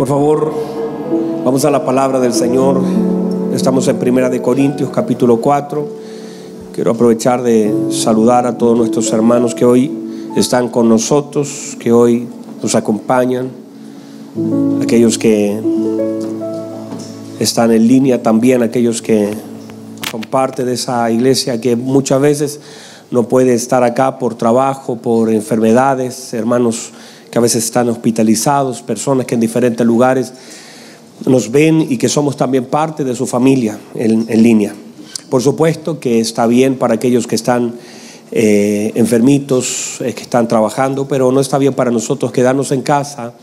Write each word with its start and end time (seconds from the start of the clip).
Por 0.00 0.08
favor, 0.08 0.50
vamos 1.44 1.62
a 1.66 1.70
la 1.70 1.84
palabra 1.84 2.20
del 2.20 2.32
Señor. 2.32 2.80
Estamos 3.52 3.86
en 3.86 3.98
Primera 3.98 4.30
de 4.30 4.40
Corintios, 4.40 4.88
capítulo 4.88 5.42
4. 5.42 5.88
Quiero 6.74 6.92
aprovechar 6.92 7.42
de 7.42 7.70
saludar 7.90 8.46
a 8.46 8.56
todos 8.56 8.78
nuestros 8.78 9.12
hermanos 9.12 9.54
que 9.54 9.66
hoy 9.66 9.92
están 10.36 10.70
con 10.70 10.88
nosotros, 10.88 11.76
que 11.78 11.92
hoy 11.92 12.26
nos 12.62 12.74
acompañan, 12.76 13.50
aquellos 14.82 15.18
que 15.18 15.60
están 17.38 17.70
en 17.70 17.86
línea 17.86 18.22
también, 18.22 18.62
aquellos 18.62 19.02
que 19.02 19.34
son 20.10 20.22
parte 20.22 20.64
de 20.64 20.72
esa 20.72 21.10
iglesia 21.10 21.60
que 21.60 21.76
muchas 21.76 22.22
veces 22.22 22.60
no 23.10 23.24
puede 23.24 23.52
estar 23.52 23.84
acá 23.84 24.18
por 24.18 24.34
trabajo, 24.34 24.96
por 24.96 25.30
enfermedades, 25.30 26.32
hermanos 26.32 26.90
que 27.30 27.38
a 27.38 27.40
veces 27.40 27.64
están 27.64 27.88
hospitalizados, 27.88 28.82
personas 28.82 29.26
que 29.26 29.34
en 29.34 29.40
diferentes 29.40 29.86
lugares 29.86 30.32
nos 31.26 31.50
ven 31.50 31.86
y 31.88 31.96
que 31.96 32.08
somos 32.08 32.36
también 32.36 32.64
parte 32.64 33.04
de 33.04 33.14
su 33.14 33.26
familia 33.26 33.78
en, 33.94 34.26
línea. 34.42 34.74
Por 35.28 35.42
supuesto 35.42 36.00
que 36.00 36.18
está 36.18 36.46
bien 36.46 36.76
para 36.76 36.94
aquellos 36.94 37.26
que 37.26 37.36
están 37.36 37.74
eh, 38.32 38.92
enfermitos, 38.94 40.00
eh, 40.00 40.12
que 40.12 40.22
están 40.22 40.48
trabajando, 40.48 41.06
pero 41.06 41.30
no 41.30 41.40
está 41.40 41.58
bien 41.58 41.74
para 41.74 41.90
nosotros 41.90 42.32
quedarnos 42.32 42.72
en 42.72 42.82
casa. 42.82 43.34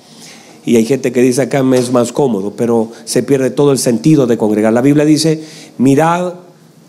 Y 0.66 0.76
hay 0.76 0.84
gente 0.84 1.14
que 1.14 1.22
dice 1.22 1.44
acá 1.44 1.64
me 1.64 1.78
es 1.78 1.92
más 1.92 2.12
cómodo, 2.12 2.54
pero 2.58 2.92
se 3.06 3.24
pierde 3.24 3.52
todo 3.52 3.72
el 3.72 3.78
sentido 3.78 4.28
de 4.28 4.38
congregar. 4.38 4.74
La 4.74 4.82
Biblia 4.82 5.06
dice, 5.06 5.42
mirad 5.78 6.34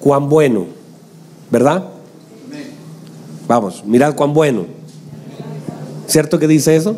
cuán 0.00 0.28
bueno, 0.28 0.67
¿verdad? 1.50 1.84
Vamos, 3.47 3.84
mirad 3.87 4.17
cuán 4.17 4.34
bueno 4.34 4.78
¿Cierto 6.09 6.39
que 6.39 6.48
dice 6.48 6.75
eso? 6.75 6.97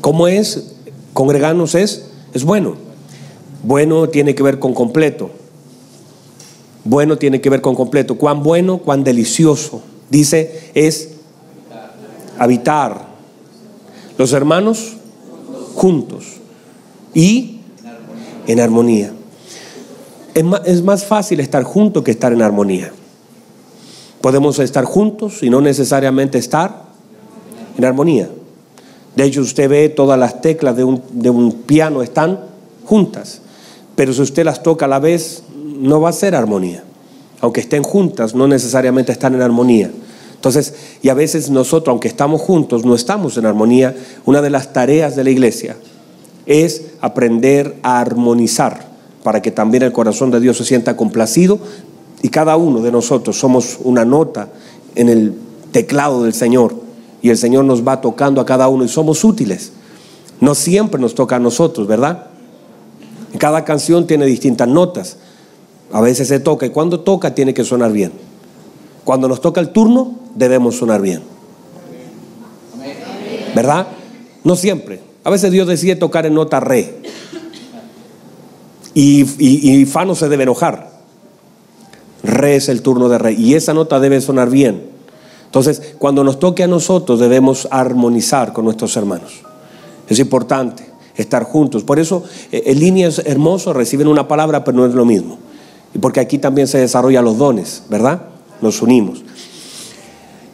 ¿Cómo 0.00 0.26
es? 0.26 0.72
Congregarnos 1.12 1.74
es, 1.74 2.06
es 2.32 2.44
bueno. 2.44 2.76
Bueno 3.62 4.08
tiene 4.08 4.34
que 4.34 4.42
ver 4.42 4.58
con 4.58 4.72
completo. 4.72 5.30
Bueno 6.84 7.18
tiene 7.18 7.42
que 7.42 7.50
ver 7.50 7.60
con 7.60 7.74
completo. 7.74 8.16
Cuán 8.16 8.42
bueno, 8.42 8.78
cuán 8.78 9.04
delicioso. 9.04 9.82
Dice, 10.08 10.70
es 10.74 11.10
habitar. 12.38 13.06
Los 14.16 14.32
hermanos 14.32 14.96
juntos 15.74 16.24
y 17.12 17.60
en 18.46 18.60
armonía. 18.60 19.12
Es 20.64 20.82
más, 20.82 21.04
fácil 21.04 21.40
estar 21.40 21.64
juntos 21.64 22.02
que 22.02 22.12
estar 22.12 22.32
en 22.32 22.40
armonía. 22.40 22.92
Podemos 24.22 24.58
estar 24.58 24.84
juntos 24.84 25.42
y 25.42 25.50
no 25.50 25.60
necesariamente 25.60 26.38
estar 26.38 26.84
en 27.76 27.84
armonía. 27.84 28.28
De 29.18 29.24
hecho, 29.24 29.40
usted 29.40 29.68
ve 29.68 29.88
todas 29.88 30.16
las 30.16 30.40
teclas 30.42 30.76
de 30.76 30.84
un, 30.84 31.52
piano 31.66 32.04
están 32.04 32.38
juntas, 32.84 33.40
pero 33.96 34.12
si 34.12 34.22
usted 34.22 34.44
las 34.44 34.62
toca 34.62 34.84
a 34.84 34.88
la 34.88 35.00
vez, 35.00 35.42
no 35.80 36.00
va 36.00 36.10
a 36.10 36.12
ser 36.12 36.36
armonía. 36.36 36.84
Aunque 37.40 37.58
estén 37.58 37.82
juntas, 37.82 38.36
no 38.36 38.46
necesariamente 38.46 39.10
están 39.10 39.34
en 39.34 39.42
armonía. 39.42 39.90
Entonces, 40.36 40.72
y 41.02 41.08
a 41.08 41.14
veces 41.14 41.50
nosotros, 41.50 41.90
aunque 41.90 42.06
estamos 42.06 42.40
juntos, 42.40 42.84
no 42.84 42.94
estamos 42.94 43.36
en 43.36 43.46
armonía. 43.46 43.96
Una 44.24 44.40
de 44.40 44.50
las 44.50 44.72
tareas 44.72 45.16
de 45.16 45.24
la 45.24 45.30
iglesia 45.30 45.76
es 46.46 46.84
aprender 47.00 47.74
a 47.82 47.98
armonizar 47.98 48.86
para 49.24 49.42
que 49.42 49.50
también 49.50 49.82
el 49.82 49.90
corazón 49.90 50.30
de 50.30 50.38
Dios 50.38 50.58
se 50.58 50.64
sienta 50.64 50.96
complacido 50.96 51.58
y 52.22 52.28
cada 52.28 52.56
uno 52.56 52.82
de 52.82 52.92
nosotros 52.92 53.36
somos 53.36 53.80
una 53.82 54.04
nota 54.04 54.50
en 54.94 55.08
el 55.08 55.34
teclado 55.72 56.22
del 56.22 56.34
Señor 56.34 56.86
y 57.22 57.30
el 57.30 57.38
Señor 57.38 57.64
nos 57.64 57.86
va 57.86 58.00
tocando 58.00 58.40
a 58.40 58.46
cada 58.46 58.68
uno 58.68 58.84
y 58.84 58.88
somos 58.88 59.24
útiles. 59.24 59.72
No 60.40 60.54
siempre 60.54 61.00
nos 61.00 61.14
toca 61.14 61.36
a 61.36 61.38
nosotros, 61.38 61.86
¿verdad? 61.86 62.26
Cada 63.38 63.64
canción 63.64 64.06
tiene 64.06 64.26
distintas 64.26 64.68
notas. 64.68 65.16
A 65.92 66.00
veces 66.00 66.28
se 66.28 66.40
toca 66.40 66.66
y 66.66 66.70
cuando 66.70 67.00
toca 67.00 67.34
tiene 67.34 67.54
que 67.54 67.64
sonar 67.64 67.92
bien. 67.92 68.12
Cuando 69.04 69.28
nos 69.28 69.40
toca 69.40 69.60
el 69.60 69.70
turno 69.70 70.18
debemos 70.34 70.76
sonar 70.76 71.00
bien. 71.00 71.22
¿Verdad? 73.54 73.88
No 74.44 74.54
siempre. 74.54 75.00
A 75.24 75.30
veces 75.30 75.50
Dios 75.50 75.66
decide 75.66 75.96
tocar 75.96 76.26
en 76.26 76.34
nota 76.34 76.60
re. 76.60 76.98
Y, 78.94 79.22
y, 79.38 79.86
se 79.86 80.28
debe 80.28 80.42
enojar. 80.42 80.90
Re 82.22 82.56
es 82.56 82.68
el 82.68 82.82
turno 82.82 83.08
de 83.08 83.18
re. 83.18 83.32
Y 83.32 83.54
esa 83.54 83.74
nota 83.74 84.00
debe 84.00 84.20
sonar 84.20 84.50
bien. 84.50 84.97
Entonces, 85.48 85.94
cuando 85.98 86.22
nos 86.22 86.38
toque 86.38 86.62
a 86.62 86.66
nosotros 86.66 87.18
debemos 87.18 87.66
armonizar 87.70 88.52
con 88.52 88.66
nuestros 88.66 88.94
hermanos. 88.98 89.40
Es 90.06 90.18
importante 90.18 90.84
estar 91.16 91.44
juntos. 91.44 91.84
Por 91.84 91.98
eso 91.98 92.22
eh, 92.52 92.64
en 92.66 92.78
línea 92.78 93.08
es 93.08 93.18
hermoso, 93.24 93.72
reciben 93.72 94.08
una 94.08 94.28
palabra, 94.28 94.62
pero 94.62 94.76
no 94.76 94.86
es 94.86 94.94
lo 94.94 95.06
mismo. 95.06 95.38
Y 95.94 95.98
porque 95.98 96.20
aquí 96.20 96.38
también 96.38 96.68
se 96.68 96.78
desarrollan 96.78 97.24
los 97.24 97.38
dones, 97.38 97.82
¿verdad? 97.88 98.22
Nos 98.60 98.82
unimos. 98.82 99.22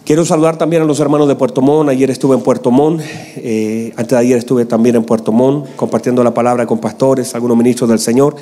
Quiero 0.05 0.25
saludar 0.25 0.59
también 0.59 0.83
a 0.83 0.85
los 0.85 1.01
hermanos 1.01 1.27
de 1.27 1.35
Puerto 1.35 1.61
Montt. 1.61 1.91
Ayer 1.91 2.11
estuve 2.11 2.37
en 2.37 2.43
Puerto 2.43 2.71
Montt, 2.71 3.01
eh, 3.37 3.93
antes 3.97 4.11
de 4.11 4.19
ayer 4.19 4.39
estuve 4.39 4.65
también 4.65 4.97
en 4.97 5.05
Puerto 5.05 5.33
Montt 5.33 5.75
compartiendo 5.77 6.23
la 6.23 6.33
palabra 6.33 6.67
con 6.67 6.79
pastores, 6.79 7.35
algunos 7.35 7.57
ministros 7.57 7.91
del 7.91 7.99
Señor. 7.99 8.37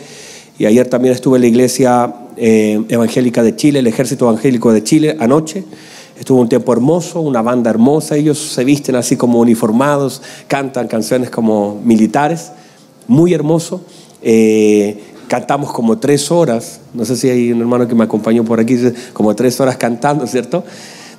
Y 0.59 0.67
ayer 0.67 0.89
también 0.89 1.15
estuve 1.15 1.39
en 1.39 1.43
la 1.43 1.47
iglesia 1.47 2.15
eh, 2.37 2.83
evangélica 2.89 3.43
de 3.43 3.57
Chile, 3.57 3.79
el 3.79 3.87
ejército 3.87 4.29
evangélico 4.29 4.73
de 4.73 4.83
Chile, 4.83 5.17
anoche. 5.19 5.65
Estuvo 6.19 6.41
un 6.41 6.49
tiempo 6.49 6.73
hermoso, 6.73 7.21
una 7.21 7.43
banda 7.43 7.71
hermosa, 7.71 8.17
ellos 8.17 8.39
se 8.39 8.65
visten 8.65 8.97
así 8.97 9.17
como 9.17 9.41
uniformados, 9.41 10.23
cantan 10.47 10.87
canciones 10.87 11.31
como 11.31 11.81
militares, 11.83 12.53
muy 13.09 13.33
hermoso. 13.35 13.83
Eh, 14.23 15.03
cantamos 15.27 15.73
como 15.73 15.99
tres 15.99 16.31
horas, 16.31 16.81
no 16.93 17.07
sé 17.07 17.17
si 17.17 17.31
hay 17.31 17.53
un 17.53 17.61
hermano 17.61 17.89
que 17.89 17.95
me 17.95 18.05
acompañó 18.05 18.45
por 18.45 18.61
aquí, 18.61 18.77
como 19.15 19.35
tres 19.35 19.59
horas 19.61 19.79
cantando, 19.79 20.27
¿cierto? 20.27 20.63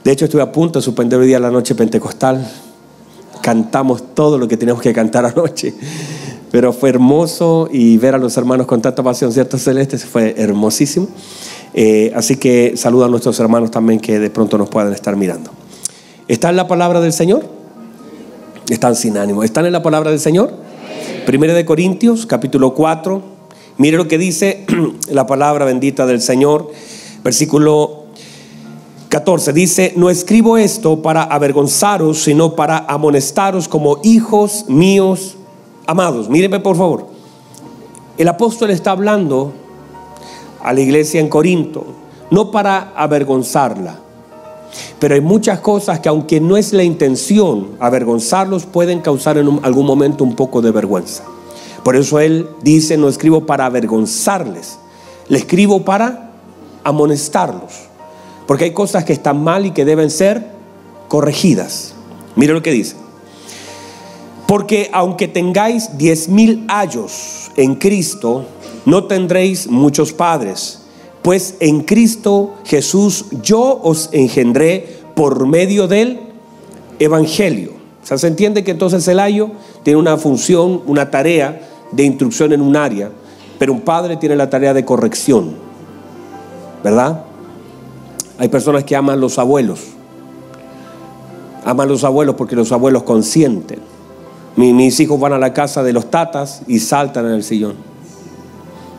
De 0.03 0.11
hecho, 0.11 0.25
estuve 0.25 0.41
a 0.41 0.51
punto 0.51 0.79
de 0.79 0.83
suspender 0.83 1.19
hoy 1.19 1.27
día 1.27 1.39
la 1.39 1.49
noche 1.49 1.75
pentecostal. 1.75 2.45
Cantamos 3.41 4.13
todo 4.13 4.37
lo 4.37 4.47
que 4.47 4.57
teníamos 4.57 4.83
que 4.83 4.93
cantar 4.93 5.25
anoche. 5.35 5.73
Pero 6.53 6.71
fue 6.71 6.89
hermoso 6.89 7.67
y 7.71 7.97
ver 7.97 8.13
a 8.13 8.19
los 8.19 8.37
hermanos 8.37 8.67
con 8.67 8.79
tanta 8.79 9.01
pasión, 9.01 9.33
¿cierto, 9.33 9.57
Celeste? 9.57 9.97
Fue 9.97 10.35
hermosísimo. 10.37 11.07
Eh, 11.73 12.13
así 12.15 12.35
que 12.35 12.77
saluda 12.77 13.07
a 13.07 13.09
nuestros 13.09 13.39
hermanos 13.39 13.71
también 13.71 13.99
que 13.99 14.19
de 14.19 14.29
pronto 14.29 14.59
nos 14.59 14.69
puedan 14.69 14.93
estar 14.93 15.15
mirando. 15.15 15.49
¿Está 16.27 16.51
en 16.51 16.57
la 16.57 16.67
palabra 16.67 17.01
del 17.01 17.11
Señor? 17.11 17.43
Están 18.69 18.95
sin 18.95 19.17
ánimo. 19.17 19.41
¿Están 19.41 19.65
en 19.65 19.71
la 19.71 19.81
palabra 19.81 20.11
del 20.11 20.19
Señor? 20.19 20.53
Primera 21.25 21.55
de 21.55 21.65
Corintios, 21.65 22.27
capítulo 22.27 22.75
4. 22.75 23.23
Mire 23.79 23.97
lo 23.97 24.07
que 24.07 24.19
dice 24.19 24.67
la 25.09 25.25
palabra 25.25 25.65
bendita 25.65 26.05
del 26.05 26.21
Señor. 26.21 26.69
Versículo 27.23 28.03
14 29.09 29.53
dice, 29.53 29.93
no 29.95 30.11
escribo 30.11 30.57
esto 30.57 31.01
para 31.01 31.23
avergonzaros, 31.23 32.19
sino 32.19 32.55
para 32.55 32.77
amonestaros 32.77 33.67
como 33.67 33.97
hijos 34.03 34.65
míos 34.67 35.37
amados. 35.87 36.29
Mírenme 36.29 36.59
por 36.59 36.75
favor. 36.75 37.07
El 38.17 38.27
apóstol 38.27 38.69
está 38.69 38.91
hablando 38.91 39.53
a 40.61 40.71
la 40.71 40.79
iglesia 40.79 41.19
en 41.19 41.29
Corinto, 41.29 41.85
no 42.29 42.51
para 42.51 42.93
avergonzarla, 42.95 43.99
pero 44.99 45.15
hay 45.15 45.21
muchas 45.21 45.59
cosas 45.59 45.99
que 45.99 46.09
aunque 46.09 46.39
no 46.39 46.57
es 46.57 46.73
la 46.73 46.83
intención 46.83 47.71
avergonzarlos, 47.79 48.65
pueden 48.65 49.01
causar 49.01 49.37
en 49.37 49.59
algún 49.63 49.85
momento 49.85 50.23
un 50.23 50.35
poco 50.35 50.61
de 50.61 50.71
vergüenza. 50.71 51.23
Por 51.83 51.95
eso 51.95 52.19
él 52.19 52.47
dice, 52.61 52.97
no 52.97 53.09
escribo 53.09 53.45
para 53.45 53.65
avergonzarles, 53.65 54.77
le 55.27 55.37
escribo 55.37 55.83
para 55.83 56.31
amonestarlos, 56.83 57.73
porque 58.47 58.65
hay 58.65 58.71
cosas 58.71 59.03
que 59.03 59.13
están 59.13 59.43
mal 59.43 59.65
y 59.65 59.71
que 59.71 59.85
deben 59.85 60.09
ser 60.09 60.47
corregidas. 61.07 61.93
Mire 62.35 62.53
lo 62.53 62.63
que 62.63 62.71
dice. 62.71 63.02
Porque 64.47 64.89
aunque 64.93 65.27
tengáis 65.27 65.97
diez 65.97 66.27
mil 66.27 66.65
años 66.67 67.51
en 67.55 67.75
Cristo, 67.75 68.45
no 68.85 69.05
tendréis 69.05 69.67
muchos 69.67 70.13
padres, 70.13 70.81
pues 71.21 71.55
en 71.59 71.81
Cristo 71.81 72.55
Jesús 72.65 73.25
yo 73.41 73.79
os 73.81 74.09
engendré 74.11 74.99
por 75.15 75.47
medio 75.47 75.87
del 75.87 76.19
Evangelio. 76.99 77.71
O 78.03 78.05
sea, 78.05 78.17
se 78.17 78.27
entiende 78.27 78.63
que 78.63 78.71
entonces 78.71 79.07
el 79.07 79.19
ayo 79.19 79.51
tiene 79.83 79.97
una 79.97 80.17
función, 80.17 80.81
una 80.85 81.09
tarea 81.09 81.61
de 81.91 82.03
instrucción 82.03 82.51
en 82.51 82.61
un 82.61 82.75
área, 82.75 83.09
pero 83.57 83.71
un 83.71 83.81
padre 83.81 84.17
tiene 84.17 84.35
la 84.35 84.49
tarea 84.49 84.73
de 84.73 84.83
corrección, 84.83 85.55
¿verdad? 86.83 87.23
Hay 88.37 88.49
personas 88.49 88.83
que 88.83 88.95
aman 88.95 89.21
los 89.21 89.39
abuelos, 89.39 89.79
aman 91.63 91.87
los 91.87 92.03
abuelos 92.03 92.35
porque 92.35 92.57
los 92.57 92.73
abuelos 92.73 93.03
consienten. 93.03 93.92
Mis 94.55 94.99
hijos 94.99 95.19
van 95.19 95.33
a 95.33 95.39
la 95.39 95.53
casa 95.53 95.83
de 95.83 95.93
los 95.93 96.11
tatas 96.11 96.61
y 96.67 96.79
saltan 96.79 97.25
en 97.25 97.33
el 97.33 97.43
sillón. 97.43 97.75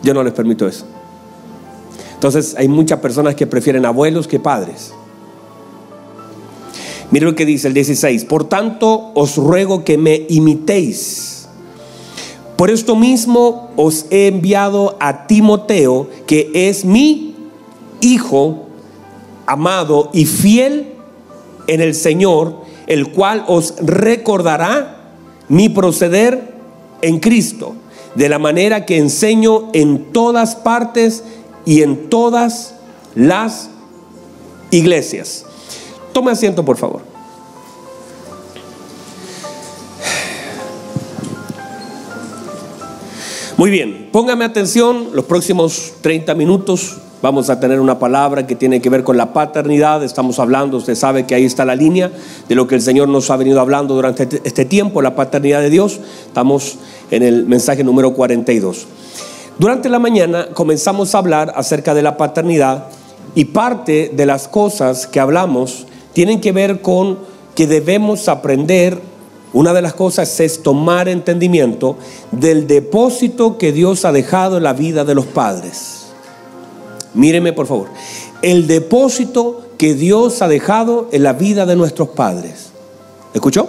Yo 0.03 0.13
no 0.15 0.23
les 0.23 0.33
permito 0.33 0.67
eso. 0.67 0.85
Entonces 2.15 2.55
hay 2.59 2.69
muchas 2.69 3.01
personas 3.01 3.35
que 3.35 3.47
prefieren 3.47 3.87
abuelos 3.87 4.27
que 4.27 4.41
padres. 4.41 4.93
Mire 7.11 7.27
lo 7.27 7.35
que 7.35 7.47
dice 7.47 7.69
el 7.69 7.75
16. 7.75 8.25
Por 8.25 8.49
tanto, 8.49 9.13
os 9.15 9.37
ruego 9.37 9.85
que 9.85 9.99
me 9.99 10.27
imitéis 10.29 11.47
Por 12.57 12.71
esto 12.71 12.97
mismo 12.97 13.71
os 13.77 14.07
he 14.11 14.29
enviado 14.29 14.97
a 15.01 15.27
Timoteo, 15.27 16.09
que 16.27 16.51
es 16.55 16.85
mi 16.85 17.37
hijo 18.01 18.67
amado 19.47 20.11
y 20.13 20.27
fiel 20.27 20.93
en 21.67 21.81
el 21.81 21.95
Señor, 21.95 22.63
el 22.87 23.13
cual 23.13 23.45
os 23.49 23.75
recordará 23.81 25.04
mi 25.49 25.69
proceder 25.69 26.55
en 27.03 27.21
Cristo, 27.21 27.75
de 28.15 28.29
la 28.29 28.39
manera 28.39 28.87
que 28.87 28.99
enseño 28.99 29.71
en 29.73 30.13
todas 30.13 30.57
partes 30.57 31.25
y 31.65 31.83
en 31.83 32.09
todas 32.09 32.75
las 33.15 33.71
iglesias. 34.71 35.45
Tome 36.13 36.31
asiento, 36.31 36.65
por 36.65 36.77
favor. 36.77 37.03
Muy 43.57 43.71
bien, 43.71 44.09
póngame 44.11 44.45
atención, 44.45 45.11
los 45.13 45.27
próximos 45.27 45.93
30 46.01 46.35
minutos 46.35 46.97
vamos 47.25 47.49
a 47.49 47.59
tener 47.59 47.81
una 47.81 47.99
palabra 47.99 48.47
que 48.47 48.55
tiene 48.55 48.83
que 48.83 48.91
ver 48.91 49.03
con 49.03 49.17
la 49.17 49.33
paternidad, 49.33 50.05
estamos 50.05 50.39
hablando, 50.39 50.77
usted 50.77 50.95
sabe 50.95 51.25
que 51.25 51.35
ahí 51.35 51.47
está 51.47 51.65
la 51.65 51.75
línea 51.75 52.11
de 52.51 52.55
lo 52.55 52.67
que 52.67 52.75
el 52.75 52.83
Señor 52.83 53.09
nos 53.09 53.31
ha 53.31 53.39
venido 53.39 53.63
hablando 53.63 53.95
durante 53.95 54.25
este, 54.25 54.43
este 54.45 54.67
tiempo, 54.67 55.01
la 55.01 55.17
paternidad 55.17 55.63
de 55.63 55.71
Dios, 55.71 56.01
estamos 56.27 56.77
en 57.11 57.23
el 57.23 57.47
mensaje 57.47 57.83
número 57.83 58.13
42. 58.13 58.87
Durante 59.59 59.89
la 59.89 59.99
mañana 59.99 60.49
comenzamos 60.53 61.15
a 61.15 61.19
hablar 61.19 61.55
acerca 61.57 61.95
de 61.95 62.03
la 62.03 62.19
paternidad 62.19 62.89
y 63.35 63.47
parte 63.47 64.13
de 64.15 64.27
las 64.27 64.47
cosas 64.47 65.07
que 65.07 65.19
hablamos 65.19 65.87
tienen 66.13 66.43
que 66.43 66.53
ver 66.53 66.83
con 66.83 67.21
que 67.55 67.67
debemos 67.67 68.29
aprender 68.29 69.01
una 69.55 69.73
de 69.73 69.81
las 69.81 69.95
cosas 69.95 70.39
es 70.41 70.63
tomar 70.63 71.09
entendimiento 71.09 71.97
del 72.33 72.67
depósito 72.67 73.57
que 73.57 73.73
Dios 73.73 74.05
ha 74.05 74.13
dejado 74.13 74.59
en 74.59 74.65
la 74.65 74.75
vida 74.75 75.07
de 75.07 75.15
los 75.15 75.25
padres. 75.25 76.04
Míreme 77.15 77.53
por 77.53 77.67
favor. 77.67 77.89
El 78.43 78.67
depósito 78.67 79.63
que 79.79 79.95
Dios 79.95 80.43
ha 80.43 80.49
dejado 80.49 81.09
en 81.13 81.23
la 81.23 81.33
vida 81.33 81.67
de 81.67 81.77
nuestros 81.77 82.11
padres. 82.11 82.71
¿Escuchó? 83.33 83.69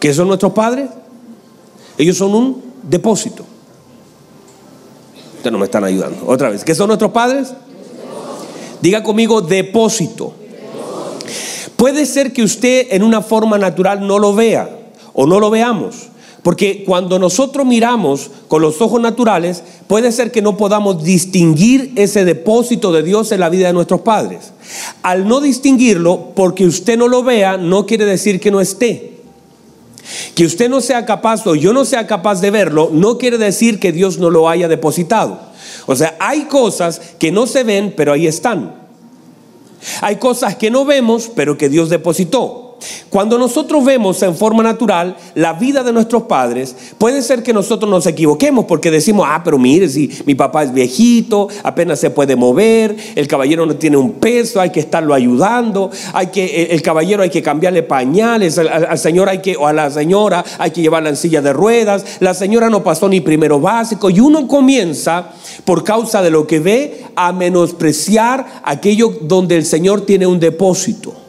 ¿Qué 0.00 0.12
son 0.12 0.28
nuestros 0.28 0.52
padres? 0.52 0.90
Ellos 1.96 2.16
son 2.16 2.34
un 2.34 2.62
depósito. 2.82 3.44
Ustedes 5.36 5.52
no 5.52 5.58
me 5.58 5.66
están 5.66 5.84
ayudando. 5.84 6.24
Otra 6.26 6.50
vez. 6.50 6.64
¿Qué 6.64 6.74
son 6.74 6.88
nuestros 6.88 7.12
padres? 7.12 7.54
Diga 8.80 9.02
conmigo 9.02 9.40
depósito. 9.40 10.34
Puede 11.76 12.06
ser 12.06 12.32
que 12.32 12.42
usted 12.42 12.88
en 12.90 13.02
una 13.02 13.22
forma 13.22 13.58
natural 13.58 14.06
no 14.06 14.18
lo 14.18 14.34
vea 14.34 14.68
o 15.12 15.26
no 15.26 15.38
lo 15.38 15.50
veamos. 15.50 16.08
Porque 16.42 16.84
cuando 16.84 17.18
nosotros 17.18 17.66
miramos 17.66 18.30
con 18.46 18.62
los 18.62 18.80
ojos 18.80 19.00
naturales, 19.00 19.62
puede 19.86 20.12
ser 20.12 20.30
que 20.30 20.42
no 20.42 20.56
podamos 20.56 21.02
distinguir 21.02 21.92
ese 21.96 22.24
depósito 22.24 22.92
de 22.92 23.02
Dios 23.02 23.32
en 23.32 23.40
la 23.40 23.48
vida 23.48 23.66
de 23.66 23.72
nuestros 23.72 24.02
padres. 24.02 24.52
Al 25.02 25.26
no 25.26 25.40
distinguirlo, 25.40 26.32
porque 26.34 26.66
usted 26.66 26.96
no 26.96 27.08
lo 27.08 27.22
vea, 27.22 27.56
no 27.56 27.86
quiere 27.86 28.04
decir 28.04 28.40
que 28.40 28.50
no 28.50 28.60
esté. 28.60 29.18
Que 30.34 30.46
usted 30.46 30.70
no 30.70 30.80
sea 30.80 31.04
capaz 31.04 31.46
o 31.46 31.54
yo 31.54 31.72
no 31.72 31.84
sea 31.84 32.06
capaz 32.06 32.40
de 32.40 32.50
verlo, 32.50 32.88
no 32.92 33.18
quiere 33.18 33.36
decir 33.36 33.78
que 33.78 33.92
Dios 33.92 34.18
no 34.18 34.30
lo 34.30 34.48
haya 34.48 34.68
depositado. 34.68 35.40
O 35.86 35.96
sea, 35.96 36.16
hay 36.20 36.42
cosas 36.42 37.00
que 37.18 37.32
no 37.32 37.46
se 37.46 37.64
ven, 37.64 37.92
pero 37.96 38.12
ahí 38.12 38.26
están. 38.26 38.74
Hay 40.00 40.16
cosas 40.16 40.56
que 40.56 40.70
no 40.70 40.84
vemos, 40.84 41.30
pero 41.34 41.58
que 41.58 41.68
Dios 41.68 41.88
depositó. 41.88 42.67
Cuando 43.10 43.38
nosotros 43.38 43.84
vemos 43.84 44.22
en 44.22 44.34
forma 44.34 44.62
natural 44.62 45.16
la 45.34 45.54
vida 45.54 45.82
de 45.82 45.92
nuestros 45.92 46.24
padres, 46.24 46.76
puede 46.98 47.22
ser 47.22 47.42
que 47.42 47.52
nosotros 47.52 47.90
nos 47.90 48.06
equivoquemos 48.06 48.66
porque 48.66 48.90
decimos, 48.90 49.26
ah, 49.28 49.42
pero 49.44 49.58
mire, 49.58 49.88
si 49.88 50.10
mi 50.26 50.34
papá 50.34 50.62
es 50.62 50.72
viejito, 50.72 51.48
apenas 51.62 52.00
se 52.00 52.10
puede 52.10 52.36
mover, 52.36 52.96
el 53.14 53.26
caballero 53.26 53.66
no 53.66 53.76
tiene 53.76 53.96
un 53.96 54.12
peso, 54.12 54.60
hay 54.60 54.70
que 54.70 54.80
estarlo 54.80 55.14
ayudando, 55.14 55.90
hay 56.12 56.28
que, 56.28 56.64
el 56.70 56.82
caballero 56.82 57.22
hay 57.22 57.30
que 57.30 57.42
cambiarle 57.42 57.82
pañales, 57.82 58.58
al, 58.58 58.98
señor 58.98 59.28
hay 59.28 59.38
que, 59.38 59.56
o 59.56 59.66
a 59.66 59.72
la 59.72 59.90
señora 59.90 60.44
hay 60.58 60.70
que 60.70 60.82
llevarla 60.82 61.08
en 61.08 61.16
silla 61.16 61.42
de 61.42 61.52
ruedas, 61.52 62.04
la 62.20 62.34
señora 62.34 62.70
no 62.70 62.82
pasó 62.82 63.08
ni 63.08 63.20
primero 63.20 63.60
básico, 63.60 64.10
y 64.10 64.20
uno 64.20 64.46
comienza, 64.46 65.30
por 65.64 65.84
causa 65.84 66.22
de 66.22 66.30
lo 66.30 66.46
que 66.46 66.60
ve, 66.60 67.04
a 67.16 67.32
menospreciar 67.32 68.46
aquello 68.64 69.12
donde 69.22 69.56
el 69.56 69.64
Señor 69.64 70.02
tiene 70.02 70.26
un 70.26 70.40
depósito. 70.40 71.27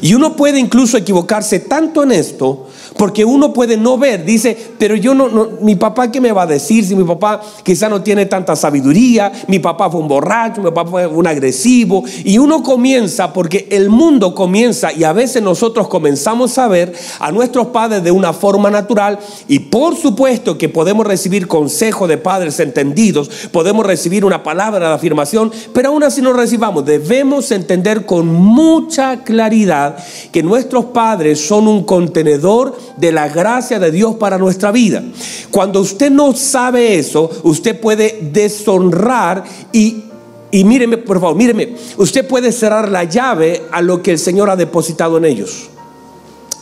Y 0.00 0.14
uno 0.14 0.36
puede 0.36 0.58
incluso 0.58 0.96
equivocarse 0.96 1.60
tanto 1.60 2.02
en 2.02 2.12
esto 2.12 2.69
porque 3.00 3.24
uno 3.24 3.50
puede 3.54 3.78
no 3.78 3.96
ver, 3.96 4.26
dice, 4.26 4.54
pero 4.78 4.94
yo 4.94 5.14
no, 5.14 5.48
mi 5.62 5.74
papá, 5.74 6.12
¿qué 6.12 6.20
me 6.20 6.32
va 6.32 6.42
a 6.42 6.46
decir 6.46 6.84
si 6.84 6.94
mi 6.94 7.04
papá 7.04 7.40
quizá 7.62 7.88
no 7.88 8.02
tiene 8.02 8.26
tanta 8.26 8.54
sabiduría? 8.54 9.32
Mi 9.48 9.58
papá 9.58 9.88
fue 9.88 10.02
un 10.02 10.06
borracho, 10.06 10.60
mi 10.60 10.70
papá 10.70 10.84
fue 10.84 11.06
un 11.06 11.26
agresivo. 11.26 12.04
Y 12.24 12.36
uno 12.36 12.62
comienza, 12.62 13.32
porque 13.32 13.66
el 13.70 13.88
mundo 13.88 14.34
comienza, 14.34 14.92
y 14.92 15.04
a 15.04 15.14
veces 15.14 15.42
nosotros 15.42 15.88
comenzamos 15.88 16.58
a 16.58 16.68
ver 16.68 16.92
a 17.20 17.32
nuestros 17.32 17.68
padres 17.68 18.04
de 18.04 18.10
una 18.10 18.34
forma 18.34 18.70
natural, 18.70 19.18
y 19.48 19.60
por 19.60 19.96
supuesto 19.96 20.58
que 20.58 20.68
podemos 20.68 21.06
recibir 21.06 21.48
consejo 21.48 22.06
de 22.06 22.18
padres 22.18 22.60
entendidos, 22.60 23.30
podemos 23.50 23.86
recibir 23.86 24.26
una 24.26 24.42
palabra 24.42 24.88
de 24.90 24.94
afirmación, 24.94 25.50
pero 25.72 25.88
aún 25.88 26.02
así 26.02 26.20
no 26.20 26.34
recibamos. 26.34 26.84
Debemos 26.84 27.50
entender 27.50 28.04
con 28.04 28.26
mucha 28.26 29.24
claridad 29.24 29.96
que 30.30 30.42
nuestros 30.42 30.84
padres 30.84 31.40
son 31.40 31.66
un 31.66 31.84
contenedor 31.84 32.89
de 32.96 33.12
la 33.12 33.28
gracia 33.28 33.78
de 33.78 33.90
Dios 33.90 34.16
para 34.16 34.38
nuestra 34.38 34.72
vida. 34.72 35.02
Cuando 35.50 35.80
usted 35.80 36.10
no 36.10 36.34
sabe 36.34 36.98
eso, 36.98 37.30
usted 37.42 37.78
puede 37.78 38.18
deshonrar 38.32 39.44
y 39.72 40.04
y 40.52 40.64
míreme, 40.64 40.98
por 40.98 41.20
favor, 41.20 41.36
míreme, 41.36 41.76
usted 41.96 42.26
puede 42.26 42.50
cerrar 42.50 42.88
la 42.88 43.04
llave 43.04 43.62
a 43.70 43.82
lo 43.82 44.02
que 44.02 44.10
el 44.10 44.18
Señor 44.18 44.50
ha 44.50 44.56
depositado 44.56 45.16
en 45.16 45.24
ellos 45.24 45.70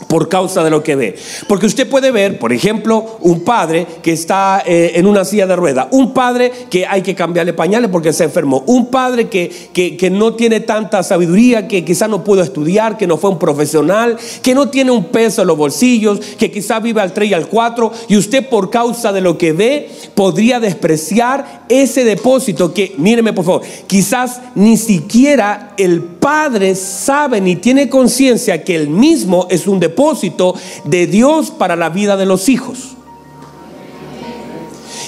por 0.09 0.27
causa 0.27 0.63
de 0.63 0.71
lo 0.71 0.81
que 0.81 0.95
ve. 0.95 1.15
Porque 1.47 1.67
usted 1.67 1.87
puede 1.87 2.09
ver, 2.09 2.39
por 2.39 2.51
ejemplo, 2.51 3.19
un 3.21 3.41
padre 3.41 3.85
que 4.01 4.11
está 4.11 4.63
eh, 4.65 4.93
en 4.95 5.05
una 5.05 5.23
silla 5.23 5.45
de 5.45 5.55
rueda, 5.55 5.87
un 5.91 6.15
padre 6.15 6.51
que 6.71 6.87
hay 6.87 7.03
que 7.03 7.13
cambiarle 7.13 7.53
pañales 7.53 7.91
porque 7.91 8.11
se 8.11 8.23
enfermó, 8.23 8.63
un 8.65 8.87
padre 8.87 9.29
que, 9.29 9.69
que, 9.71 10.09
no 10.09 10.33
tiene 10.33 10.61
tanta 10.61 11.03
sabiduría, 11.03 11.67
que 11.67 11.85
quizá 11.85 12.07
no 12.07 12.23
pudo 12.23 12.41
estudiar, 12.41 12.97
que 12.97 13.05
no 13.05 13.17
fue 13.17 13.29
un 13.29 13.37
profesional, 13.37 14.17
que 14.41 14.55
no 14.55 14.69
tiene 14.69 14.89
un 14.89 15.05
peso 15.05 15.43
en 15.43 15.47
los 15.47 15.57
bolsillos, 15.57 16.19
que 16.39 16.49
quizá 16.49 16.79
vive 16.79 17.01
al 17.01 17.13
3 17.13 17.29
y 17.29 17.33
al 17.35 17.47
4, 17.47 17.91
y 18.07 18.17
usted 18.17 18.49
por 18.49 18.71
causa 18.71 19.13
de 19.13 19.21
lo 19.21 19.37
que 19.37 19.53
ve 19.53 19.89
podría 20.15 20.59
despreciar 20.59 21.65
ese 21.69 22.03
depósito 22.03 22.73
que, 22.73 22.95
míreme 22.97 23.31
por 23.31 23.45
favor, 23.45 23.61
quizás 23.85 24.41
ni 24.55 24.75
siquiera 24.75 25.75
el 25.77 26.01
padre 26.29 26.75
sabe 26.75 27.41
ni 27.41 27.55
tiene 27.55 27.89
conciencia 27.89 28.63
que 28.63 28.75
él 28.75 28.87
mismo 28.87 29.47
es 29.49 29.65
un 29.65 29.79
depósito 29.79 30.53
de 30.83 31.07
Dios 31.07 31.49
para 31.49 31.75
la 31.75 31.89
vida 31.89 32.17
de 32.17 32.27
los 32.27 32.49
hijos. 32.49 32.98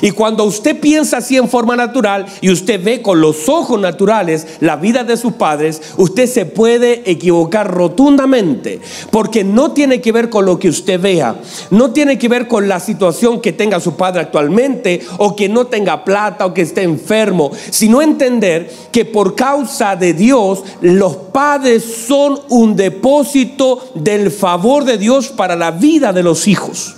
Y 0.01 0.12
cuando 0.12 0.43
usted 0.46 0.79
piensa 0.79 1.17
así 1.17 1.38
en 1.38 1.48
forma 1.48 1.75
natural 1.75 2.25
y 2.41 2.50
usted 2.50 2.84
ve 2.84 3.01
con 3.01 3.22
los 3.22 3.48
ojos 3.48 3.79
naturales 3.79 4.48
la 4.60 4.75
vida 4.75 5.03
de 5.03 5.15
sus 5.15 5.34
padres, 5.34 5.81
usted 5.98 6.27
se 6.27 6.46
puede 6.46 7.10
equivocar 7.10 7.72
rotundamente, 7.72 8.81
porque 9.12 9.43
no 9.43 9.72
tiene 9.72 10.01
que 10.01 10.12
ver 10.12 10.29
con 10.29 10.46
lo 10.46 10.58
que 10.58 10.70
usted 10.70 11.00
vea, 11.00 11.36
no 11.70 11.91
tiene 11.91 12.17
que 12.17 12.27
ver 12.27 12.48
con 12.48 12.67
la 12.67 12.79
situación 12.79 13.41
que 13.41 13.53
tenga 13.53 13.79
su 13.79 13.96
padre 13.96 14.22
actualmente 14.22 15.01
o 15.17 15.36
que 15.36 15.48
no 15.50 15.67
tenga 15.67 16.03
plata 16.03 16.46
o 16.46 16.53
que 16.53 16.62
esté 16.62 16.81
enfermo, 16.81 17.51
sino 17.70 18.01
entender 18.01 18.72
que 18.91 19.05
por 19.05 19.36
causa 19.36 19.96
de 19.96 20.13
Dios 20.13 20.63
los 20.81 21.15
padres 21.15 21.84
son 22.08 22.39
un 22.50 22.75
depósito 22.75 23.91
del 23.96 24.31
favor 24.31 24.86
de 24.86 24.98
Dios 24.98 25.27
para 25.29 25.55
la 25.55 25.72
vida 25.72 26.12
de 26.12 26.24
los 26.24 26.48
hijos. 26.48 26.96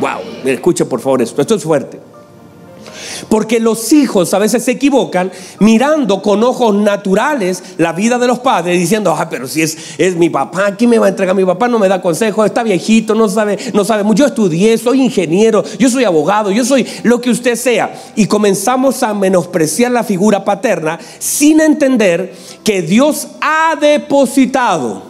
Wow, 0.00 0.20
escuche 0.44 0.84
por 0.84 1.00
favor 1.00 1.22
esto, 1.22 1.40
esto 1.40 1.54
es 1.54 1.62
fuerte. 1.62 2.03
Porque 3.28 3.60
los 3.60 3.92
hijos 3.92 4.32
a 4.34 4.38
veces 4.38 4.64
se 4.64 4.72
equivocan 4.72 5.30
mirando 5.60 6.22
con 6.22 6.42
ojos 6.42 6.74
naturales 6.74 7.62
la 7.78 7.92
vida 7.92 8.18
de 8.18 8.26
los 8.26 8.38
padres, 8.40 8.78
diciendo, 8.78 9.14
ah, 9.16 9.28
pero 9.28 9.46
si 9.48 9.62
es, 9.62 9.76
es 9.98 10.16
mi 10.16 10.30
papá, 10.30 10.74
¿quién 10.76 10.90
me 10.90 10.98
va 10.98 11.06
a 11.06 11.08
entregar? 11.10 11.34
Mi 11.34 11.44
papá 11.44 11.68
no 11.68 11.78
me 11.78 11.88
da 11.88 12.00
consejo, 12.00 12.44
está 12.44 12.62
viejito, 12.62 13.14
no 13.14 13.28
sabe, 13.28 13.58
no 13.72 13.84
sabe 13.84 14.02
mucho. 14.02 14.24
Yo 14.24 14.26
estudié, 14.26 14.78
soy 14.78 15.02
ingeniero, 15.02 15.64
yo 15.78 15.88
soy 15.90 16.04
abogado, 16.04 16.50
yo 16.50 16.64
soy 16.64 16.86
lo 17.02 17.20
que 17.20 17.30
usted 17.30 17.56
sea. 17.56 17.94
Y 18.16 18.26
comenzamos 18.26 19.02
a 19.02 19.14
menospreciar 19.14 19.90
la 19.90 20.04
figura 20.04 20.44
paterna 20.44 20.98
sin 21.18 21.60
entender 21.60 22.34
que 22.62 22.82
Dios 22.82 23.28
ha 23.40 23.76
depositado. 23.80 25.02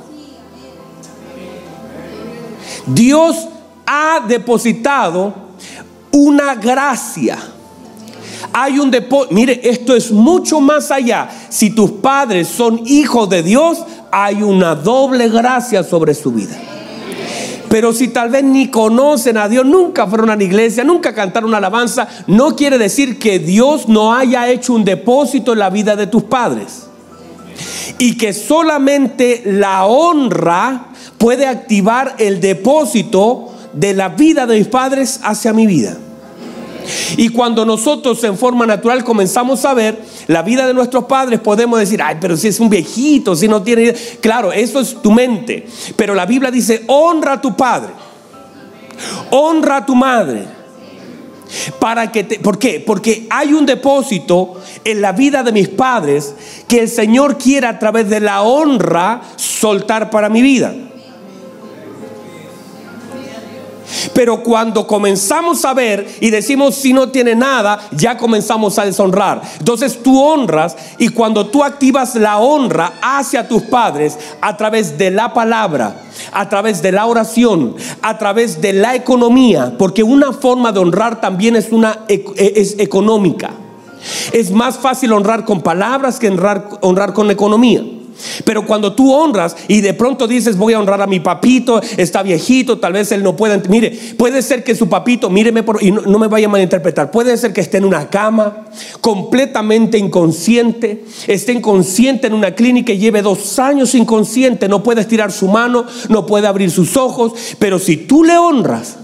Dios 2.86 3.48
ha 3.86 4.20
depositado 4.26 5.34
una 6.10 6.54
gracia 6.54 7.38
hay 8.56 8.78
un 8.78 8.90
depósito. 8.90 9.34
Mire, 9.34 9.60
esto 9.64 9.96
es 9.96 10.12
mucho 10.12 10.60
más 10.60 10.92
allá. 10.92 11.28
Si 11.48 11.70
tus 11.70 11.90
padres 11.90 12.46
son 12.46 12.82
hijos 12.86 13.28
de 13.28 13.42
Dios, 13.42 13.84
hay 14.12 14.42
una 14.44 14.76
doble 14.76 15.28
gracia 15.28 15.82
sobre 15.82 16.14
su 16.14 16.30
vida. 16.30 16.56
Pero 17.68 17.92
si 17.92 18.06
tal 18.08 18.30
vez 18.30 18.44
ni 18.44 18.68
conocen 18.68 19.36
a 19.36 19.48
Dios, 19.48 19.66
nunca 19.66 20.06
fueron 20.06 20.30
a 20.30 20.36
la 20.36 20.44
iglesia, 20.44 20.84
nunca 20.84 21.12
cantaron 21.12 21.48
una 21.48 21.58
alabanza, 21.58 22.06
no 22.28 22.54
quiere 22.54 22.78
decir 22.78 23.18
que 23.18 23.40
Dios 23.40 23.88
no 23.88 24.14
haya 24.14 24.48
hecho 24.48 24.72
un 24.74 24.84
depósito 24.84 25.54
en 25.54 25.58
la 25.58 25.70
vida 25.70 25.96
de 25.96 26.06
tus 26.06 26.22
padres. 26.22 26.86
Y 27.98 28.16
que 28.16 28.32
solamente 28.32 29.42
la 29.46 29.86
honra 29.86 30.90
puede 31.18 31.48
activar 31.48 32.14
el 32.18 32.40
depósito 32.40 33.52
de 33.72 33.94
la 33.94 34.10
vida 34.10 34.46
de 34.46 34.58
mis 34.58 34.68
padres 34.68 35.18
hacia 35.24 35.52
mi 35.52 35.66
vida. 35.66 35.96
Y 37.16 37.28
cuando 37.30 37.64
nosotros 37.64 38.22
en 38.24 38.36
forma 38.36 38.66
natural 38.66 39.04
comenzamos 39.04 39.64
a 39.64 39.74
ver 39.74 40.02
la 40.26 40.42
vida 40.42 40.66
de 40.66 40.74
nuestros 40.74 41.04
padres, 41.04 41.40
podemos 41.40 41.78
decir, 41.78 42.02
ay, 42.02 42.16
pero 42.20 42.36
si 42.36 42.48
es 42.48 42.60
un 42.60 42.68
viejito, 42.68 43.36
si 43.36 43.48
no 43.48 43.62
tiene... 43.62 43.92
Claro, 44.20 44.52
eso 44.52 44.80
es 44.80 45.00
tu 45.02 45.10
mente. 45.10 45.66
Pero 45.96 46.14
la 46.14 46.26
Biblia 46.26 46.50
dice, 46.50 46.84
honra 46.86 47.34
a 47.34 47.40
tu 47.40 47.56
padre, 47.56 47.92
honra 49.30 49.78
a 49.78 49.86
tu 49.86 49.94
madre. 49.94 50.46
Para 51.78 52.10
que 52.10 52.24
te, 52.24 52.40
¿Por 52.40 52.58
qué? 52.58 52.82
Porque 52.84 53.26
hay 53.30 53.52
un 53.52 53.64
depósito 53.64 54.60
en 54.84 55.00
la 55.00 55.12
vida 55.12 55.42
de 55.44 55.52
mis 55.52 55.68
padres 55.68 56.34
que 56.66 56.80
el 56.80 56.88
Señor 56.88 57.38
quiere 57.38 57.66
a 57.68 57.78
través 57.78 58.08
de 58.10 58.18
la 58.18 58.42
honra 58.42 59.22
soltar 59.36 60.10
para 60.10 60.28
mi 60.28 60.42
vida. 60.42 60.74
Pero 64.12 64.42
cuando 64.42 64.86
comenzamos 64.86 65.64
a 65.64 65.74
ver 65.74 66.06
y 66.20 66.30
decimos 66.30 66.74
si 66.74 66.92
no 66.92 67.08
tiene 67.08 67.34
nada, 67.34 67.78
ya 67.92 68.16
comenzamos 68.16 68.78
a 68.78 68.84
deshonrar. 68.84 69.42
Entonces 69.58 70.02
tú 70.02 70.20
honras 70.20 70.76
y 70.98 71.08
cuando 71.08 71.46
tú 71.46 71.64
activas 71.64 72.14
la 72.16 72.38
honra 72.38 72.94
hacia 73.00 73.48
tus 73.48 73.62
padres 73.62 74.18
a 74.40 74.56
través 74.56 74.98
de 74.98 75.10
la 75.10 75.32
palabra, 75.32 76.02
a 76.32 76.48
través 76.48 76.82
de 76.82 76.92
la 76.92 77.06
oración, 77.06 77.76
a 78.02 78.18
través 78.18 78.60
de 78.60 78.72
la 78.72 78.94
economía, 78.94 79.74
porque 79.78 80.02
una 80.02 80.32
forma 80.32 80.72
de 80.72 80.80
honrar 80.80 81.20
también 81.20 81.56
es 81.56 81.72
una 81.72 82.00
es 82.08 82.78
económica. 82.78 83.50
Es 84.32 84.50
más 84.50 84.78
fácil 84.78 85.12
honrar 85.12 85.44
con 85.44 85.62
palabras 85.62 86.18
que 86.18 86.28
honrar, 86.28 86.68
honrar 86.82 87.12
con 87.14 87.30
economía. 87.30 87.82
Pero 88.44 88.66
cuando 88.66 88.94
tú 88.94 89.12
honras 89.12 89.56
y 89.68 89.80
de 89.80 89.94
pronto 89.94 90.26
dices, 90.26 90.56
voy 90.56 90.74
a 90.74 90.78
honrar 90.78 91.00
a 91.02 91.06
mi 91.06 91.20
papito, 91.20 91.80
está 91.96 92.22
viejito, 92.22 92.78
tal 92.78 92.92
vez 92.92 93.12
él 93.12 93.22
no 93.22 93.36
pueda. 93.36 93.60
Mire, 93.68 93.98
puede 94.16 94.42
ser 94.42 94.64
que 94.64 94.74
su 94.74 94.88
papito, 94.88 95.30
míreme 95.30 95.62
por, 95.62 95.82
y 95.82 95.90
no, 95.90 96.18
me 96.18 96.28
vaya 96.28 96.46
a 96.46 96.50
malinterpretar, 96.50 97.10
puede 97.10 97.36
ser 97.36 97.52
que 97.52 97.60
esté 97.60 97.78
en 97.78 97.84
una 97.84 98.08
cama, 98.08 98.66
completamente 99.00 99.98
inconsciente, 99.98 101.04
esté 101.26 101.52
inconsciente 101.52 102.26
en 102.26 102.34
una 102.34 102.54
clínica 102.54 102.92
y 102.92 102.98
lleve 102.98 103.22
dos 103.22 103.58
años 103.58 103.94
inconsciente, 103.94 104.68
no 104.68 104.82
puede 104.82 105.00
estirar 105.00 105.32
su 105.32 105.48
mano, 105.48 105.84
no 106.08 106.26
puede 106.26 106.46
abrir 106.46 106.70
sus 106.70 106.96
ojos, 106.96 107.32
pero 107.58 107.78
si 107.78 107.96
tú 107.96 108.24
le 108.24 108.36
honras, 108.36 108.98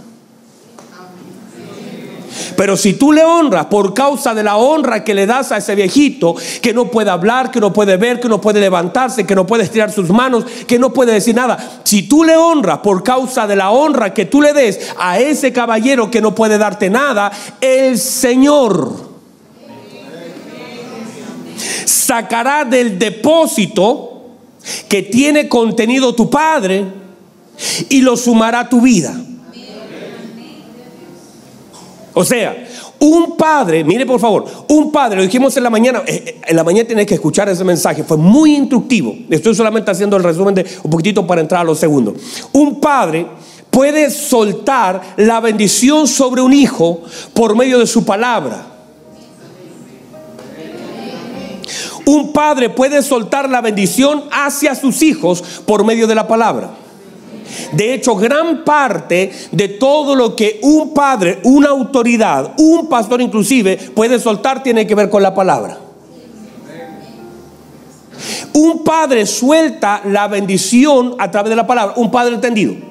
pero 2.57 2.77
si 2.77 2.95
tú 2.95 3.13
le 3.13 3.25
honras 3.25 3.67
por 3.67 3.95
causa 3.95 4.35
de 4.35 4.43
la 4.43 4.57
honra 4.57 5.05
que 5.05 5.15
le 5.15 5.27
das 5.27 5.53
a 5.53 5.59
ese 5.59 5.75
viejito, 5.75 6.35
que 6.61 6.75
no 6.75 6.91
puede 6.91 7.11
hablar, 7.11 7.51
que 7.51 7.61
no 7.61 7.73
puede 7.73 7.97
ver, 7.97 8.21
que 8.21 8.29
no 8.29 8.41
puede 8.41 8.61
levantarse, 8.61 9.27
que 9.27 9.35
no 9.35 9.47
puede 9.47 9.65
estirar 9.65 9.93
sus 9.93 10.11
manos, 10.11 10.45
que 10.67 10.79
no 10.79 10.93
puede 10.93 11.13
decir 11.13 11.35
nada, 11.35 11.81
si 11.85 12.03
tú 12.03 12.25
le 12.25 12.37
honras 12.37 12.79
por 12.79 13.03
causa 13.03 13.47
de 13.47 13.57
la 13.57 13.71
honra 13.71 14.15
que 14.15 14.27
tú 14.27 14.43
le 14.43 14.53
des 14.53 14.81
a 14.99 15.19
ese 15.19 15.53
caballero 15.53 16.11
que 16.11 16.21
no 16.21 16.35
puede 16.35 16.59
darte 16.59 16.91
nada, 16.91 17.31
el 17.61 17.99
Señor 17.99 19.11
sacará 21.85 22.65
del 22.65 22.99
depósito 22.99 24.11
que 24.89 25.03
tiene 25.03 25.49
contenido 25.49 26.15
tu 26.15 26.29
Padre 26.29 26.85
y 27.89 28.01
lo 28.03 28.17
sumará 28.17 28.61
a 28.61 28.69
tu 28.69 28.81
vida. 28.81 29.15
O 32.13 32.25
sea, 32.25 32.67
un 32.99 33.37
padre, 33.37 33.85
mire 33.85 34.05
por 34.05 34.21
favor, 34.21 34.45
un 34.69 34.91
padre, 34.91 35.17
lo 35.17 35.23
dijimos 35.23 35.57
en 35.57 35.63
la 35.63 35.71
mañana, 35.71 36.03
eh, 36.07 36.23
eh, 36.27 36.41
en 36.47 36.57
la 36.57 36.65
mañana 36.65 36.87
tienes 36.87 37.07
que 37.07 37.15
escuchar 37.15 37.49
ese 37.49 37.65
mensaje, 37.65 38.05
fue 38.05 38.17
muy 38.17 38.57
instructivo. 38.57 39.15
Estoy 39.31 39.55
solamente 39.55 39.91
haciendo 39.91 40.17
el 40.17 40.25
resumen 40.25 40.55
de 40.55 40.67
un 40.83 40.91
poquitito 40.91 41.27
para 41.27 41.41
entrar 41.41 41.61
a 41.61 41.65
los 41.65 41.79
segundos. 41.79 42.15
Un 42.53 42.81
padre 42.81 43.27
puede 43.71 44.11
soltar 44.11 45.01
la 45.17 45.41
bendición 45.41 46.09
sobre 46.09 46.43
un 46.43 46.53
hijo 46.53 47.03
por 47.33 47.57
medio 47.57 47.79
de 47.79 47.87
su 47.87 48.05
palabra. 48.05 48.67
Un 52.07 52.33
padre 52.33 52.71
puede 52.71 53.03
soltar 53.03 53.49
la 53.49 53.61
bendición 53.61 54.25
hacia 54.33 54.75
sus 54.75 55.01
hijos 55.01 55.63
por 55.65 55.85
medio 55.85 56.09
de 56.09 56.17
la 56.17 56.27
palabra. 56.27 56.71
De 57.73 57.95
hecho, 57.95 58.17
gran 58.17 58.65
parte 58.65 59.31
de 59.53 59.69
todo 59.69 60.15
lo 60.15 60.37
que 60.37 60.59
un 60.63 60.93
padre, 60.95 61.41
una 61.45 61.71
autoridad, 61.71 62.55
un 62.59 62.89
pastor 62.89 63.21
inclusive 63.21 63.77
puede 63.95 64.19
soltar 64.19 64.63
tiene 64.63 64.87
que 64.87 64.95
ver 64.95 65.09
con 65.09 65.23
la 65.23 65.35
palabra. 65.35 65.79
Un 68.53 68.85
padre 68.85 69.27
suelta 69.27 70.03
la 70.05 70.29
bendición 70.29 71.15
a 71.19 71.31
través 71.31 71.51
de 71.51 71.57
la 71.57 71.67
palabra, 71.67 71.95
un 71.97 72.11
padre 72.11 72.35
entendido. 72.35 72.91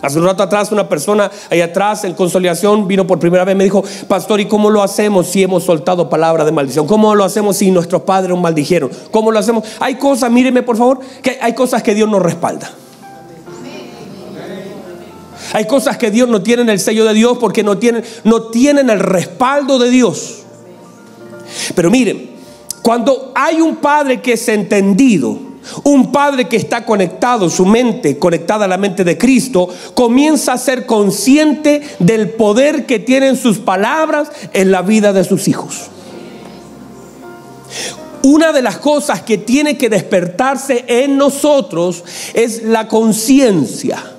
Hace 0.00 0.18
un 0.20 0.26
rato 0.26 0.44
atrás 0.44 0.70
una 0.70 0.88
persona 0.88 1.28
ahí 1.50 1.60
atrás 1.60 2.04
en 2.04 2.14
consolidación 2.14 2.86
vino 2.86 3.04
por 3.04 3.18
primera 3.18 3.44
vez 3.44 3.54
y 3.54 3.58
me 3.58 3.64
dijo, 3.64 3.82
pastor, 4.06 4.40
¿y 4.40 4.46
cómo 4.46 4.70
lo 4.70 4.82
hacemos 4.82 5.26
si 5.26 5.42
hemos 5.42 5.64
soltado 5.64 6.08
palabra 6.08 6.44
de 6.44 6.52
maldición? 6.52 6.86
¿Cómo 6.86 7.14
lo 7.16 7.24
hacemos 7.24 7.56
si 7.56 7.70
nuestros 7.72 8.02
padres 8.02 8.30
nos 8.30 8.40
maldijeron? 8.40 8.90
¿Cómo 9.10 9.32
lo 9.32 9.40
hacemos? 9.40 9.64
Hay 9.80 9.96
cosas, 9.96 10.30
míreme 10.30 10.62
por 10.62 10.76
favor, 10.76 11.00
que 11.20 11.38
hay 11.40 11.52
cosas 11.52 11.82
que 11.82 11.94
Dios 11.94 12.08
nos 12.08 12.22
respalda. 12.22 12.70
Hay 15.52 15.66
cosas 15.66 15.96
que 15.96 16.10
Dios 16.10 16.28
no 16.28 16.42
tiene 16.42 16.70
el 16.70 16.80
sello 16.80 17.04
de 17.04 17.14
Dios 17.14 17.38
porque 17.38 17.62
no 17.62 17.78
tienen, 17.78 18.04
no 18.24 18.42
tienen 18.44 18.90
el 18.90 19.00
respaldo 19.00 19.78
de 19.78 19.90
Dios. 19.90 20.42
Pero 21.74 21.90
miren, 21.90 22.30
cuando 22.82 23.32
hay 23.34 23.60
un 23.60 23.76
padre 23.76 24.20
que 24.20 24.34
es 24.34 24.48
entendido, 24.48 25.38
un 25.84 26.12
padre 26.12 26.48
que 26.48 26.56
está 26.56 26.84
conectado, 26.84 27.50
su 27.50 27.66
mente 27.66 28.18
conectada 28.18 28.64
a 28.64 28.68
la 28.68 28.78
mente 28.78 29.04
de 29.04 29.18
Cristo, 29.18 29.68
comienza 29.94 30.52
a 30.52 30.58
ser 30.58 30.86
consciente 30.86 31.82
del 31.98 32.30
poder 32.30 32.86
que 32.86 32.98
tienen 32.98 33.36
sus 33.36 33.58
palabras 33.58 34.30
en 34.52 34.70
la 34.70 34.82
vida 34.82 35.12
de 35.12 35.24
sus 35.24 35.48
hijos. 35.48 35.88
Una 38.22 38.52
de 38.52 38.62
las 38.62 38.78
cosas 38.78 39.22
que 39.22 39.38
tiene 39.38 39.78
que 39.78 39.88
despertarse 39.88 40.84
en 40.88 41.16
nosotros 41.16 42.04
es 42.34 42.62
la 42.62 42.88
conciencia. 42.88 44.17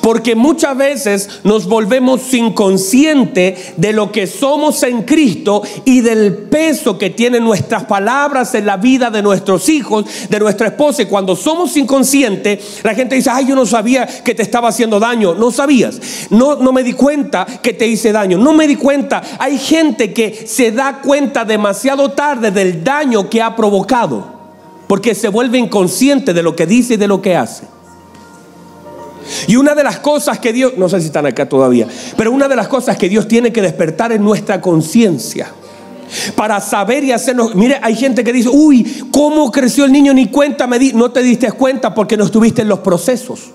Porque 0.00 0.34
muchas 0.34 0.76
veces 0.76 1.40
nos 1.44 1.66
volvemos 1.66 2.32
inconscientes 2.34 3.74
de 3.76 3.92
lo 3.92 4.12
que 4.12 4.26
somos 4.26 4.82
en 4.82 5.02
Cristo 5.02 5.62
y 5.84 6.00
del 6.00 6.34
peso 6.34 6.98
que 6.98 7.10
tienen 7.10 7.44
nuestras 7.44 7.84
palabras 7.84 8.54
en 8.54 8.66
la 8.66 8.76
vida 8.76 9.10
de 9.10 9.22
nuestros 9.22 9.68
hijos, 9.68 10.04
de 10.28 10.38
nuestra 10.38 10.68
esposa. 10.68 11.02
Y 11.02 11.06
cuando 11.06 11.36
somos 11.36 11.76
inconscientes, 11.76 12.80
la 12.82 12.94
gente 12.94 13.16
dice, 13.16 13.30
ay, 13.30 13.46
yo 13.46 13.54
no 13.54 13.66
sabía 13.66 14.06
que 14.06 14.34
te 14.34 14.42
estaba 14.42 14.68
haciendo 14.68 15.00
daño. 15.00 15.34
No 15.34 15.50
sabías. 15.50 16.00
No, 16.30 16.56
no 16.56 16.72
me 16.72 16.82
di 16.82 16.92
cuenta 16.92 17.46
que 17.62 17.72
te 17.72 17.86
hice 17.86 18.12
daño. 18.12 18.38
No 18.38 18.52
me 18.52 18.66
di 18.66 18.76
cuenta. 18.76 19.22
Hay 19.38 19.58
gente 19.58 20.12
que 20.12 20.46
se 20.46 20.72
da 20.72 21.00
cuenta 21.02 21.44
demasiado 21.44 22.10
tarde 22.12 22.50
del 22.50 22.84
daño 22.84 23.28
que 23.28 23.42
ha 23.42 23.56
provocado. 23.56 24.34
Porque 24.86 25.14
se 25.14 25.28
vuelve 25.28 25.58
inconsciente 25.58 26.34
de 26.34 26.42
lo 26.42 26.54
que 26.54 26.66
dice 26.66 26.94
y 26.94 26.98
de 26.98 27.08
lo 27.08 27.22
que 27.22 27.36
hace. 27.36 27.73
Y 29.46 29.56
una 29.56 29.74
de 29.74 29.84
las 29.84 29.98
cosas 29.98 30.38
que 30.38 30.52
Dios, 30.52 30.74
no 30.76 30.88
sé 30.88 31.00
si 31.00 31.06
están 31.06 31.26
acá 31.26 31.48
todavía, 31.48 31.86
pero 32.16 32.32
una 32.32 32.48
de 32.48 32.56
las 32.56 32.68
cosas 32.68 32.96
que 32.96 33.08
Dios 33.08 33.28
tiene 33.28 33.52
que 33.52 33.62
despertar 33.62 34.12
en 34.12 34.22
nuestra 34.22 34.60
conciencia 34.60 35.48
para 36.36 36.60
saber 36.60 37.04
y 37.04 37.12
hacernos. 37.12 37.54
Mire, 37.54 37.78
hay 37.82 37.94
gente 37.96 38.24
que 38.24 38.32
dice, 38.32 38.48
uy, 38.48 39.06
¿cómo 39.10 39.50
creció 39.50 39.84
el 39.84 39.92
niño? 39.92 40.12
Ni 40.14 40.28
cuenta 40.28 40.66
me 40.66 40.78
di. 40.78 40.92
No 40.92 41.10
te 41.10 41.22
diste 41.22 41.50
cuenta 41.52 41.94
porque 41.94 42.16
no 42.16 42.24
estuviste 42.24 42.62
en 42.62 42.68
los 42.68 42.80
procesos. 42.80 43.50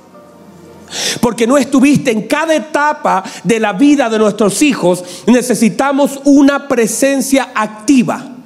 Porque 1.22 1.46
no 1.46 1.58
estuviste 1.58 2.12
en 2.12 2.24
cada 2.24 2.56
etapa 2.56 3.24
de 3.44 3.60
la 3.60 3.74
vida 3.74 4.10
de 4.10 4.18
nuestros 4.18 4.62
hijos. 4.62 5.04
Necesitamos 5.28 6.20
una 6.26 6.68
presencia 6.68 7.50
activa. 7.54 8.39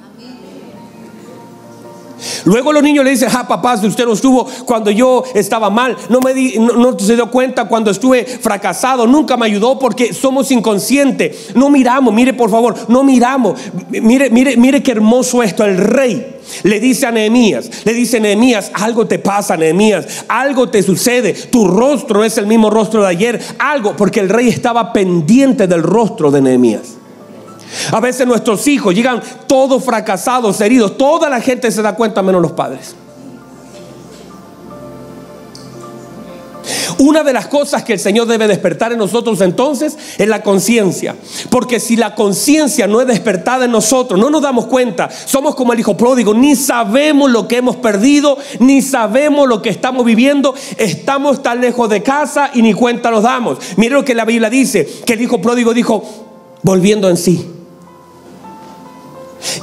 Luego 2.44 2.72
los 2.72 2.82
niños 2.82 3.04
le 3.04 3.10
dicen, 3.10 3.28
ah, 3.32 3.46
papá, 3.46 3.76
si 3.76 3.86
usted 3.86 4.04
no 4.04 4.12
estuvo 4.12 4.46
cuando 4.64 4.90
yo 4.90 5.24
estaba 5.34 5.70
mal, 5.70 5.96
no 6.08 6.20
me 6.20 6.34
di, 6.34 6.58
no, 6.58 6.98
se 6.98 7.14
dio 7.14 7.30
cuenta 7.30 7.66
cuando 7.66 7.90
estuve 7.90 8.24
fracasado, 8.24 9.06
nunca 9.06 9.36
me 9.36 9.46
ayudó 9.46 9.78
porque 9.78 10.12
somos 10.12 10.50
inconscientes. 10.50 11.54
No 11.54 11.70
miramos, 11.70 12.12
mire 12.12 12.32
por 12.34 12.50
favor, 12.50 12.74
no 12.88 13.02
miramos. 13.02 13.58
Mire, 13.90 14.30
mire, 14.30 14.56
mire 14.56 14.82
qué 14.82 14.92
hermoso 14.92 15.42
esto. 15.42 15.64
El 15.64 15.78
rey 15.78 16.34
le 16.62 16.80
dice 16.80 17.06
a 17.06 17.10
Nehemías, 17.10 17.70
le 17.84 17.92
dice 17.92 18.20
Nehemías, 18.20 18.70
algo 18.74 19.06
te 19.06 19.18
pasa, 19.18 19.56
Nehemías, 19.56 20.24
algo 20.28 20.68
te 20.68 20.82
sucede, 20.82 21.32
tu 21.32 21.66
rostro 21.66 22.24
es 22.24 22.38
el 22.38 22.46
mismo 22.46 22.70
rostro 22.70 23.02
de 23.02 23.08
ayer, 23.08 23.40
algo, 23.58 23.96
porque 23.96 24.20
el 24.20 24.28
rey 24.28 24.48
estaba 24.48 24.92
pendiente 24.92 25.66
del 25.66 25.82
rostro 25.82 26.30
de 26.30 26.42
Nehemías. 26.42 27.03
A 27.92 28.00
veces 28.00 28.26
nuestros 28.26 28.66
hijos 28.68 28.94
llegan 28.94 29.22
todos 29.46 29.84
fracasados, 29.84 30.60
heridos. 30.60 30.96
Toda 30.96 31.28
la 31.28 31.40
gente 31.40 31.70
se 31.70 31.82
da 31.82 31.94
cuenta 31.94 32.22
menos 32.22 32.42
los 32.42 32.52
padres. 32.52 32.94
Una 36.98 37.22
de 37.22 37.32
las 37.32 37.48
cosas 37.48 37.82
que 37.82 37.94
el 37.94 37.98
Señor 37.98 38.26
debe 38.26 38.46
despertar 38.46 38.92
en 38.92 38.98
nosotros 38.98 39.40
entonces 39.40 39.96
es 40.16 40.28
la 40.28 40.42
conciencia. 40.42 41.16
Porque 41.50 41.80
si 41.80 41.96
la 41.96 42.14
conciencia 42.14 42.86
no 42.86 43.00
es 43.00 43.06
despertada 43.06 43.64
en 43.64 43.72
nosotros, 43.72 44.18
no 44.18 44.30
nos 44.30 44.42
damos 44.42 44.66
cuenta, 44.66 45.10
somos 45.10 45.54
como 45.54 45.72
el 45.72 45.80
hijo 45.80 45.96
pródigo, 45.96 46.34
ni 46.34 46.56
sabemos 46.56 47.30
lo 47.30 47.48
que 47.48 47.56
hemos 47.56 47.76
perdido, 47.76 48.38
ni 48.58 48.82
sabemos 48.82 49.48
lo 49.48 49.60
que 49.60 49.70
estamos 49.70 50.04
viviendo, 50.04 50.54
estamos 50.78 51.42
tan 51.42 51.60
lejos 51.60 51.88
de 51.88 52.02
casa 52.02 52.50
y 52.54 52.62
ni 52.62 52.74
cuenta 52.74 53.10
nos 53.10 53.24
damos. 53.24 53.58
Mire 53.76 53.94
lo 53.94 54.04
que 54.04 54.14
la 54.14 54.24
Biblia 54.24 54.50
dice, 54.50 54.88
que 55.04 55.14
el 55.14 55.22
hijo 55.22 55.40
pródigo 55.40 55.74
dijo, 55.74 56.04
volviendo 56.62 57.08
en 57.10 57.16
sí. 57.16 57.53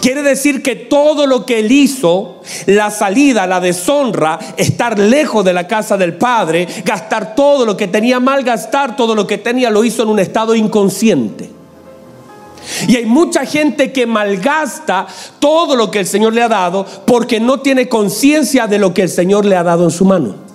Quiere 0.02 0.22
decir 0.22 0.62
que 0.62 0.76
todo 0.76 1.26
lo 1.28 1.46
que 1.46 1.60
él 1.60 1.72
hizo, 1.72 2.42
la 2.66 2.92
salida, 2.92 3.48
la 3.48 3.60
deshonra, 3.60 4.40
estar 4.58 4.98
lejos 5.00 5.44
de 5.44 5.54
la 5.54 5.68
casa 5.68 5.98
del 5.98 6.16
Padre, 6.16 6.68
gastar 6.86 7.36
todo 7.36 7.66
lo 7.66 7.76
que 7.78 7.88
tenía 7.88 8.20
mal, 8.20 8.44
gastar 8.44 8.96
todo 8.96 9.16
lo 9.16 9.28
que 9.28 9.38
tenía, 9.38 9.70
lo 9.70 9.84
hizo 9.84 10.04
en 10.04 10.10
un 10.10 10.20
estado 10.20 10.56
inconsciente. 10.56 11.50
Y 12.88 12.96
hay 12.96 13.06
mucha 13.06 13.46
gente 13.46 13.92
que 13.92 14.06
malgasta 14.06 15.08
todo 15.40 15.76
lo 15.76 15.90
que 15.90 16.00
el 16.00 16.06
Señor 16.06 16.34
le 16.34 16.44
ha 16.44 16.48
dado 16.48 16.86
porque 17.06 17.40
no 17.40 17.60
tiene 17.60 17.90
conciencia 17.90 18.68
de 18.68 18.78
lo 18.78 18.94
que 18.94 19.02
el 19.02 19.10
Señor 19.10 19.46
le 19.46 19.56
ha 19.56 19.64
dado 19.64 19.84
en 19.84 19.92
su 19.92 20.06
mano 20.06 20.51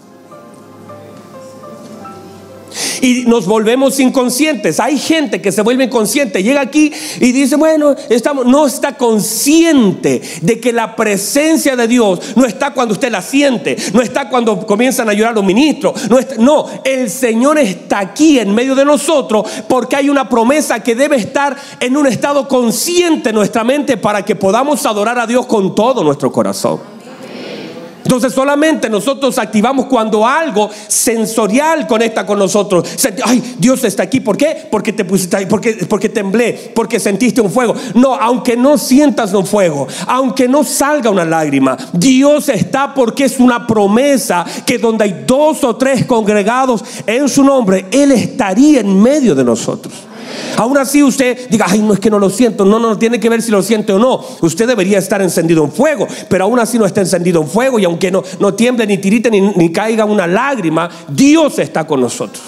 y 3.01 3.25
nos 3.27 3.47
volvemos 3.47 3.99
inconscientes. 4.01 4.81
Hay 4.81 4.99
gente 4.99 5.41
que 5.41 5.53
se 5.53 5.63
vuelve 5.63 5.85
inconsciente, 5.85 6.43
llega 6.43 6.61
aquí 6.61 6.93
y 7.21 7.33
dice, 7.33 7.57
bueno, 7.57 7.95
estamos, 8.09 8.47
no 8.47 8.67
está 8.67 8.97
consciente 8.97 10.21
de 10.43 10.61
que 10.61 10.73
la 10.73 10.97
presencia 10.97 11.77
de 11.77 11.89
Dios 11.89 12.21
no 12.37 12.47
está 12.47 12.73
cuando 12.73 12.95
usted 12.95 13.11
la 13.11 13.23
siente, 13.23 13.77
no 13.93 14.01
está 14.01 14.29
cuando 14.29 14.67
comienzan 14.67 15.09
a 15.09 15.13
llorar 15.13 15.35
los 15.35 15.45
ministros, 15.45 16.09
no, 16.09 16.19
no, 16.39 16.67
el 16.85 17.11
Señor 17.11 17.59
está 17.59 18.01
aquí 18.01 18.39
en 18.39 18.55
medio 18.55 18.75
de 18.75 18.85
nosotros 18.85 19.47
porque 19.69 19.97
hay 19.97 20.09
una 20.09 20.29
promesa 20.29 20.81
que 20.83 20.95
debe 20.95 21.17
estar 21.17 21.57
en 21.81 21.97
un 21.97 22.07
estado 22.07 22.49
consciente 22.49 23.31
en 23.31 23.35
nuestra 23.35 23.65
mente 23.65 23.97
para 23.97 24.25
que 24.25 24.37
podamos 24.37 24.85
adorar 24.87 25.19
a 25.19 25.27
Dios 25.27 25.47
con 25.47 25.75
todo 25.75 26.03
nuestro 26.03 26.33
corazón. 26.33 26.96
Entonces 28.07 28.33
solamente 28.33 28.89
nosotros 28.89 29.37
activamos 29.37 29.87
cuando 29.87 30.25
algo 30.25 30.71
sensorial 30.87 31.89
conecta 31.89 32.25
con 32.25 32.39
nosotros. 32.39 32.89
Ay, 33.25 33.57
Dios 33.59 33.83
está 33.83 34.05
aquí. 34.05 34.21
¿Por 34.21 34.37
qué? 34.37 34.69
Porque 34.71 34.93
te 34.93 35.05
pusiste 35.05 35.37
ahí, 35.37 35.47
porque, 35.47 35.73
porque 35.89 36.09
temblé, 36.09 36.71
porque 36.73 37.01
sentiste 37.01 37.41
un 37.41 37.51
fuego. 37.51 37.75
No, 37.95 38.15
aunque 38.15 38.57
no 38.57 38.79
sientas 38.79 39.35
un 39.35 39.45
fuego, 39.45 39.89
aunque 40.07 40.47
no 40.47 40.63
salga 40.63 41.11
una 41.11 41.25
lágrima, 41.25 41.77
Dios 41.93 42.49
está 42.49 42.95
porque 42.95 43.25
es 43.25 43.41
una 43.41 43.67
promesa 43.67 44.47
que 44.65 44.79
donde 44.79 45.03
hay 45.03 45.25
dos 45.27 45.65
o 45.65 45.75
tres 45.75 46.07
congregados 46.07 46.85
en 47.09 47.29
su 47.29 47.43
nombre, 47.43 47.87
Él 47.91 48.13
estaría 48.13 48.83
en 48.83 49.03
medio 49.03 49.35
de 49.35 49.43
nosotros. 49.43 50.06
Aún 50.57 50.77
así 50.79 51.03
usted 51.03 51.49
diga, 51.49 51.67
ay, 51.69 51.81
no 51.81 51.95
es 51.95 52.01
que 52.01 52.11
no 52.11 52.19
lo 52.19 52.31
siento. 52.31 52.65
No, 52.65 52.79
no, 52.79 52.99
tiene 52.99 53.21
que 53.21 53.29
ver 53.29 53.43
si 53.43 53.51
lo 53.51 53.63
siente 53.63 53.93
o 53.93 53.99
no. 53.99 54.25
Usted 54.41 54.67
debería 54.67 54.99
estar 54.99 55.21
encendido 55.23 55.65
en 55.65 55.73
fuego, 55.73 56.07
pero 56.29 56.45
aún 56.45 56.59
así 56.59 56.79
no 56.79 56.87
está 56.87 57.01
encendido 57.01 57.41
en 57.43 57.49
fuego 57.49 57.79
y 57.79 57.85
aunque 57.85 58.11
no, 58.11 58.23
no 58.39 58.55
tiemble, 58.55 58.87
ni 58.87 58.99
tirite, 58.99 59.31
ni, 59.31 59.41
ni 59.41 59.73
caiga 59.73 60.05
una 60.05 60.27
lágrima, 60.27 60.89
Dios 61.09 61.59
está 61.59 61.87
con 61.87 62.01
nosotros. 62.01 62.43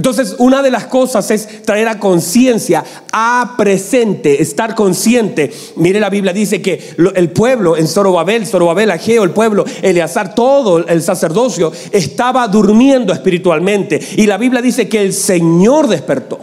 Entonces, 0.00 0.36
una 0.38 0.62
de 0.62 0.70
las 0.70 0.86
cosas 0.86 1.30
es 1.30 1.60
traer 1.60 1.86
a 1.86 2.00
conciencia, 2.00 2.82
a 3.12 3.52
presente, 3.58 4.40
estar 4.40 4.74
consciente. 4.74 5.52
Mire, 5.76 6.00
la 6.00 6.08
Biblia 6.08 6.32
dice 6.32 6.62
que 6.62 6.94
el 7.14 7.28
pueblo 7.28 7.76
en 7.76 7.86
Zorobabel, 7.86 8.46
Zorobabel, 8.46 8.92
Ageo, 8.92 9.24
el 9.24 9.32
pueblo, 9.32 9.66
Eleazar, 9.82 10.34
todo 10.34 10.78
el 10.78 11.02
sacerdocio 11.02 11.70
estaba 11.92 12.48
durmiendo 12.48 13.12
espiritualmente. 13.12 14.00
Y 14.16 14.24
la 14.24 14.38
Biblia 14.38 14.62
dice 14.62 14.88
que 14.88 15.02
el 15.02 15.12
Señor 15.12 15.86
despertó. 15.86 16.38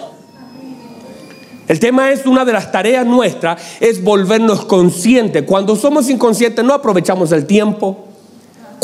El 1.67 1.79
tema 1.79 2.11
es 2.11 2.27
una 2.27 2.45
de 2.45 2.53
las 2.53 2.71
tareas 2.71 3.07
nuestras, 3.07 3.59
es 3.79 4.03
volvernos 4.03 4.65
conscientes. 4.65 5.45
Cuando 5.47 5.75
somos 5.75 6.11
inconscientes 6.11 6.63
no 6.63 6.75
aprovechamos 6.75 7.31
el 7.31 7.47
tiempo. 7.47 8.06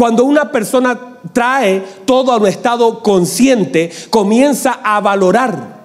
Cuando 0.04 0.26
una 0.26 0.52
persona 0.52 1.00
trae 1.32 1.82
todo 2.04 2.34
a 2.34 2.38
un 2.38 2.46
estado 2.46 3.02
consciente, 3.02 3.90
comienza 4.10 4.82
a 4.84 5.00
valorar. 5.00 5.82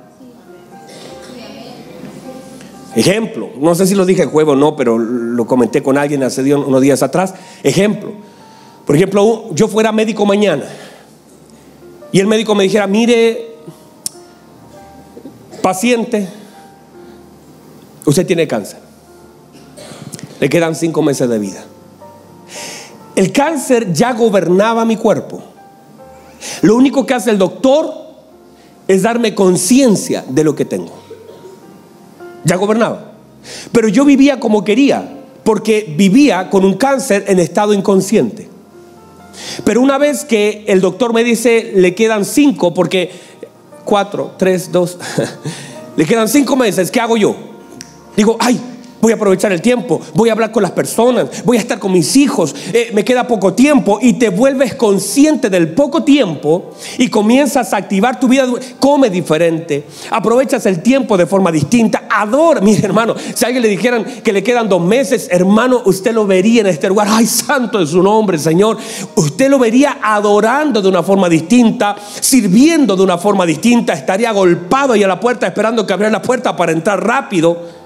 Ejemplo, 2.97 3.51
no 3.61 3.77
sé 3.77 3.87
si 3.87 3.95
lo 3.95 4.05
dije 4.05 4.27
juego 4.27 4.55
o 4.55 4.57
no, 4.57 4.75
pero 4.75 4.99
lo 4.99 5.47
comenté 5.47 5.85
con 5.85 5.97
alguien 5.97 6.25
hace 6.25 6.53
unos 6.53 6.81
días 6.83 7.01
atrás. 7.05 7.33
Ejemplo, 7.63 8.11
por 8.85 8.97
ejemplo, 8.97 9.55
yo 9.55 9.69
fuera 9.69 9.93
médico 9.93 10.27
mañana 10.27 10.65
y 12.11 12.19
el 12.19 12.27
médico 12.27 12.57
me 12.57 12.65
dijera, 12.65 12.89
mire, 12.89 13.55
paciente, 15.63 16.27
Usted 18.05 18.27
tiene 18.27 18.49
cáncer. 18.49 18.81
Le 20.41 20.49
quedan 20.49 20.75
cinco 20.75 21.03
meses 21.03 21.29
de 21.29 21.39
vida. 21.39 21.65
El 23.19 23.33
cáncer 23.33 23.93
ya 23.93 24.13
gobernaba 24.13 24.85
mi 24.85 24.95
cuerpo. 24.95 25.43
Lo 26.63 26.77
único 26.77 27.05
que 27.05 27.15
hace 27.15 27.33
el 27.33 27.39
doctor 27.39 27.93
es 28.87 29.03
darme 29.03 29.35
conciencia 29.35 30.25
de 30.29 30.45
lo 30.45 30.55
que 30.55 30.65
tengo. 30.65 30.93
Ya 32.45 32.55
gobernaba. 32.55 33.15
Pero 33.73 33.89
yo 33.89 34.05
vivía 34.05 34.39
como 34.39 34.63
quería, 34.63 35.19
porque 35.43 35.93
vivía 35.99 36.49
con 36.49 36.65
un 36.65 36.75
cáncer 36.75 37.25
en 37.27 37.41
estado 37.41 37.75
inconsciente. 37.75 38.49
Pero 39.65 39.81
una 39.81 39.99
vez 39.99 40.25
que 40.25 40.63
el 40.69 40.81
doctor 40.81 41.13
me 41.13 41.25
dice, 41.25 41.73
le 41.75 41.97
quedan 41.97 42.25
cinco, 42.25 42.73
porque 42.73 43.11
cuatro, 43.85 44.35
tres, 44.39 44.71
dos, 44.71 44.97
le 45.97 46.05
quedan 46.07 46.29
cinco 46.29 46.55
meses, 46.55 46.89
¿qué 46.93 47.01
hago 47.01 47.17
yo? 47.17 47.35
Digo, 48.17 48.37
ay, 48.39 48.61
voy 49.01 49.13
a 49.13 49.17
aprovechar 49.17 49.53
el 49.53 49.63
tiempo, 49.63 50.01
voy 50.15 50.29
a 50.29 50.33
hablar 50.33 50.51
con 50.51 50.63
las 50.63 50.73
personas, 50.73 51.45
voy 51.45 51.57
a 51.57 51.61
estar 51.61 51.79
con 51.79 51.93
mis 51.93 52.17
hijos, 52.17 52.55
eh, 52.73 52.91
me 52.93 53.05
queda 53.05 53.27
poco 53.27 53.55
tiempo. 53.55 53.99
Y 54.01 54.15
te 54.15 54.31
vuelves 54.31 54.75
consciente 54.75 55.51
del 55.51 55.73
poco 55.75 56.03
tiempo 56.03 56.71
y 56.99 57.09
comienzas 57.09 57.73
a 57.73 57.77
activar 57.77 58.19
tu 58.21 58.29
vida, 58.29 58.47
come 58.79 59.11
diferente, 59.11 59.85
aprovechas 60.11 60.67
el 60.67 60.83
tiempo 60.83 61.17
de 61.17 61.27
forma 61.27 61.53
distinta, 61.53 62.05
adora, 62.11 62.61
mi 62.61 62.77
hermano, 62.77 63.15
si 63.35 63.45
a 63.45 63.49
alguien 63.49 63.63
le 63.63 63.69
dijeran 63.69 64.05
que 64.05 64.33
le 64.33 64.43
quedan 64.43 64.69
dos 64.69 64.83
meses, 64.83 65.29
hermano, 65.31 65.83
usted 65.85 66.13
lo 66.13 66.27
vería 66.27 66.61
en 66.63 66.67
este 66.69 66.89
lugar, 66.89 67.09
ay, 67.11 67.27
santo 67.27 67.81
es 67.81 67.91
su 67.91 68.03
nombre, 68.03 68.39
Señor, 68.39 68.79
usted 69.15 69.49
lo 69.51 69.59
vería 69.59 69.99
adorando 70.03 70.83
de 70.83 70.89
una 70.89 71.03
forma 71.03 71.29
distinta, 71.29 71.97
sirviendo 72.21 72.97
de 72.97 73.03
una 73.03 73.19
forma 73.19 73.47
distinta, 73.47 73.93
estaría 73.93 74.33
golpado 74.33 74.93
ahí 74.93 75.03
a 75.03 75.09
la 75.09 75.21
puerta 75.21 75.47
esperando 75.47 75.87
que 75.87 75.93
abriera 75.93 76.11
la 76.11 76.23
puerta 76.23 76.57
para 76.57 76.73
entrar 76.73 77.05
rápido 77.05 77.78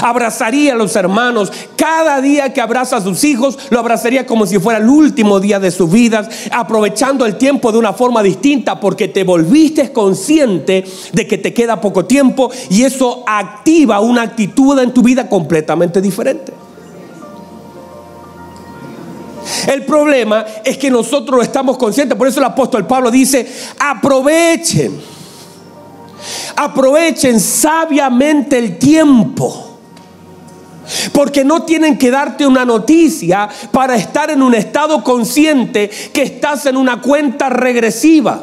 abrazaría 0.00 0.72
a 0.72 0.76
los 0.76 0.96
hermanos. 0.96 1.52
Cada 1.76 2.20
día 2.20 2.52
que 2.52 2.60
abraza 2.60 2.96
a 2.96 3.00
sus 3.00 3.24
hijos, 3.24 3.58
lo 3.70 3.78
abrazaría 3.78 4.26
como 4.26 4.46
si 4.46 4.58
fuera 4.58 4.78
el 4.78 4.88
último 4.88 5.40
día 5.40 5.58
de 5.60 5.70
sus 5.70 5.90
vidas, 5.90 6.28
aprovechando 6.50 7.26
el 7.26 7.36
tiempo 7.36 7.72
de 7.72 7.78
una 7.78 7.92
forma 7.92 8.22
distinta, 8.22 8.80
porque 8.80 9.08
te 9.08 9.24
volviste 9.24 9.92
consciente 9.92 10.84
de 11.12 11.26
que 11.26 11.38
te 11.38 11.54
queda 11.54 11.80
poco 11.80 12.04
tiempo 12.04 12.50
y 12.70 12.84
eso 12.84 13.24
activa 13.26 14.00
una 14.00 14.22
actitud 14.22 14.78
en 14.78 14.92
tu 14.92 15.02
vida 15.02 15.28
completamente 15.28 16.00
diferente. 16.00 16.52
El 19.66 19.84
problema 19.84 20.44
es 20.64 20.76
que 20.76 20.90
nosotros 20.90 21.42
estamos 21.42 21.78
conscientes, 21.78 22.16
por 22.16 22.28
eso 22.28 22.40
el 22.40 22.46
apóstol 22.46 22.86
Pablo 22.86 23.10
dice, 23.10 23.46
aprovechen, 23.78 25.00
aprovechen 26.56 27.40
sabiamente 27.40 28.58
el 28.58 28.78
tiempo. 28.78 29.67
Porque 31.12 31.44
no 31.44 31.62
tienen 31.62 31.98
que 31.98 32.10
darte 32.10 32.46
una 32.46 32.64
noticia 32.64 33.48
para 33.70 33.96
estar 33.96 34.30
en 34.30 34.42
un 34.42 34.54
estado 34.54 35.02
consciente 35.02 35.90
que 36.12 36.22
estás 36.22 36.66
en 36.66 36.76
una 36.76 37.00
cuenta 37.00 37.48
regresiva. 37.48 38.42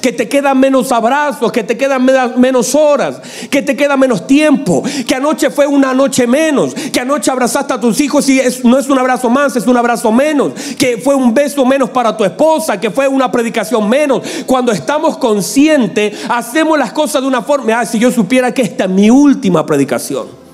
Que 0.00 0.10
te 0.10 0.26
quedan 0.26 0.58
menos 0.58 0.90
abrazos, 0.90 1.52
que 1.52 1.62
te 1.62 1.76
quedan 1.76 2.02
menos 2.38 2.74
horas, 2.74 3.20
que 3.50 3.60
te 3.60 3.76
queda 3.76 3.98
menos 3.98 4.26
tiempo, 4.26 4.82
que 5.06 5.14
anoche 5.14 5.50
fue 5.50 5.66
una 5.66 5.92
noche 5.92 6.26
menos, 6.26 6.72
que 6.74 7.00
anoche 7.00 7.30
abrazaste 7.30 7.74
a 7.74 7.80
tus 7.80 8.00
hijos 8.00 8.26
y 8.30 8.40
no 8.64 8.78
es 8.78 8.88
un 8.88 8.98
abrazo 8.98 9.28
más, 9.28 9.54
es 9.54 9.66
un 9.66 9.76
abrazo 9.76 10.10
menos, 10.10 10.54
que 10.78 10.96
fue 10.96 11.14
un 11.14 11.34
beso 11.34 11.66
menos 11.66 11.90
para 11.90 12.16
tu 12.16 12.24
esposa, 12.24 12.80
que 12.80 12.90
fue 12.90 13.06
una 13.06 13.30
predicación 13.30 13.86
menos. 13.86 14.22
Cuando 14.46 14.72
estamos 14.72 15.18
conscientes, 15.18 16.20
hacemos 16.30 16.78
las 16.78 16.92
cosas 16.92 17.20
de 17.20 17.28
una 17.28 17.42
forma, 17.42 17.78
ah, 17.78 17.84
si 17.84 17.98
yo 17.98 18.10
supiera 18.10 18.54
que 18.54 18.62
esta 18.62 18.84
es 18.84 18.90
mi 18.90 19.10
última 19.10 19.66
predicación. 19.66 20.45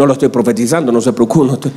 No 0.00 0.06
lo 0.06 0.14
estoy 0.14 0.30
profetizando, 0.30 0.90
no 0.90 1.02
se 1.02 1.12
preocupe. 1.12 1.70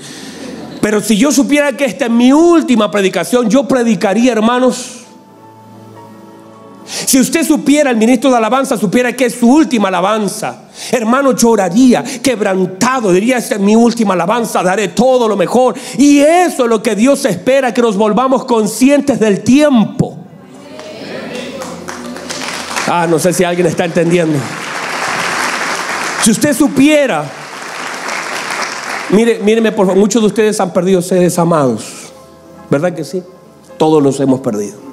Pero 0.80 1.02
si 1.02 1.18
yo 1.18 1.30
supiera 1.30 1.76
que 1.76 1.84
esta 1.84 2.06
es 2.06 2.12
mi 2.12 2.32
última 2.32 2.90
predicación, 2.90 3.50
yo 3.50 3.68
predicaría, 3.68 4.32
hermanos. 4.32 5.02
Si 6.86 7.20
usted 7.20 7.46
supiera, 7.46 7.90
el 7.90 7.98
ministro 7.98 8.32
de 8.32 8.38
alabanza 8.38 8.78
supiera 8.78 9.12
que 9.12 9.26
es 9.26 9.36
su 9.36 9.52
última 9.52 9.90
alabanza, 9.90 10.70
hermano, 10.94 11.34
lloraría, 11.34 12.02
quebrantado, 12.22 13.12
diría, 13.12 13.40
esta 13.40 13.56
es 13.56 13.62
mi 13.62 13.76
última 13.76 14.14
alabanza, 14.14 14.64
daré 14.64 14.88
todo 14.88 15.28
lo 15.28 15.36
mejor. 15.36 15.76
Y 15.98 16.20
eso 16.20 16.64
es 16.64 16.70
lo 16.70 16.82
que 16.82 16.96
Dios 16.96 17.26
espera, 17.26 17.74
que 17.74 17.82
nos 17.82 17.98
volvamos 17.98 18.46
conscientes 18.46 19.20
del 19.20 19.42
tiempo. 19.42 20.18
Ah, 22.88 23.06
no 23.06 23.20
sé 23.20 23.34
si 23.34 23.44
alguien 23.44 23.68
está 23.68 23.84
entendiendo. 23.84 24.40
Si 26.22 26.32
usted 26.32 26.56
supiera, 26.56 27.43
mire, 29.14 29.40
míreme 29.40 29.72
por 29.72 29.88
favor, 29.88 30.00
muchos 30.00 30.22
de 30.22 30.28
ustedes 30.28 30.60
han 30.60 30.74
perdido 30.74 31.02
seres 31.02 31.40
amados, 31.40 32.12
¿verdad 32.70 32.94
que 32.94 33.04
sí? 33.04 33.24
Todos 33.78 34.04
los 34.04 34.20
hemos 34.20 34.42
perdido. 34.42 34.84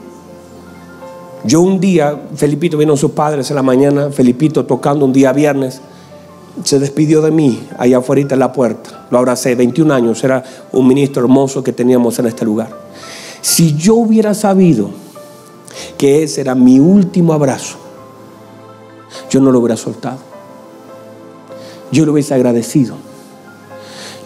Yo 1.45 1.63
un 1.63 1.81
día, 1.81 2.21
Felipito 2.37 2.77
vino 2.77 2.93
a 2.93 2.97
sus 2.97 3.13
padres 3.13 3.51
en 3.51 3.57
la 3.57 3.63
mañana, 3.63 4.11
Felipito 4.11 4.67
tocando 4.67 5.07
un 5.07 5.13
día 5.13 5.33
viernes, 5.33 5.81
se 6.65 6.79
despidió 6.79 7.23
de 7.23 7.31
mí 7.31 7.67
allá 7.79 7.99
afuera 7.99 8.21
en 8.21 8.39
la 8.39 8.53
puerta. 8.53 9.07
Lo 9.11 9.19
abracé, 9.19 9.55
21 9.55 9.95
años, 9.95 10.23
era 10.23 10.45
un 10.73 10.87
ministro 10.87 11.23
hermoso 11.23 11.63
que 11.65 11.73
teníamos 11.73 12.19
en 12.19 12.27
este 12.27 12.45
lugar. 12.45 12.69
Si 13.41 13.75
yo 13.75 13.95
hubiera 13.95 14.35
sabido 14.35 14.91
que 15.97 16.23
ese 16.23 16.43
era 16.43 16.55
mi 16.55 16.79
último 16.79 17.33
abrazo, 17.33 17.79
yo 19.31 19.41
no 19.41 19.51
lo 19.51 19.61
hubiera 19.61 19.77
soltado. 19.77 20.19
Yo 21.91 22.05
lo 22.05 22.13
hubiese 22.13 22.35
agradecido. 22.35 22.97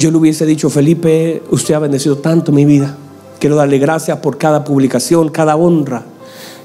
Yo 0.05 0.11
le 0.11 0.19
hubiese 0.19 0.45
dicho, 0.45 0.69
Felipe, 0.69 1.43
usted 1.51 1.73
ha 1.73 1.79
bendecido 1.79 2.19
tanto 2.19 2.53
mi 2.53 2.67
vida. 2.67 2.95
Quiero 3.39 3.57
darle 3.57 3.79
gracias 3.79 4.19
por 4.19 4.37
cada 4.37 4.63
publicación, 4.63 5.31
cada 5.31 5.57
honra, 5.57 6.03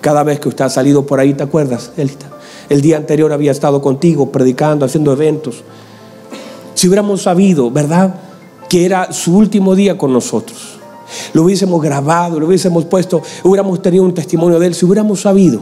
cada 0.01 0.23
vez 0.23 0.41
que 0.41 0.49
usted 0.49 0.65
ha 0.65 0.69
salido 0.69 1.05
por 1.05 1.21
ahí, 1.21 1.33
¿te 1.33 1.43
acuerdas, 1.43 1.93
Elita? 1.95 2.25
El 2.67 2.81
día 2.81 2.97
anterior 2.97 3.31
había 3.31 3.53
estado 3.53 3.81
contigo, 3.81 4.29
predicando, 4.29 4.85
haciendo 4.85 5.13
eventos. 5.13 5.63
Si 6.73 6.89
hubiéramos 6.89 7.21
sabido, 7.21 7.71
¿verdad? 7.71 8.13
Que 8.67 8.85
era 8.85 9.13
su 9.13 9.37
último 9.37 9.73
día 9.73 9.97
con 9.97 10.11
nosotros. 10.11 10.77
Lo 11.31 11.43
hubiésemos 11.43 11.81
grabado, 11.81 12.41
lo 12.41 12.47
hubiésemos 12.47 12.83
puesto, 12.83 13.21
hubiéramos 13.45 13.81
tenido 13.81 14.03
un 14.03 14.13
testimonio 14.13 14.59
de 14.59 14.67
él. 14.67 14.75
Si 14.75 14.85
hubiéramos 14.85 15.21
sabido, 15.21 15.61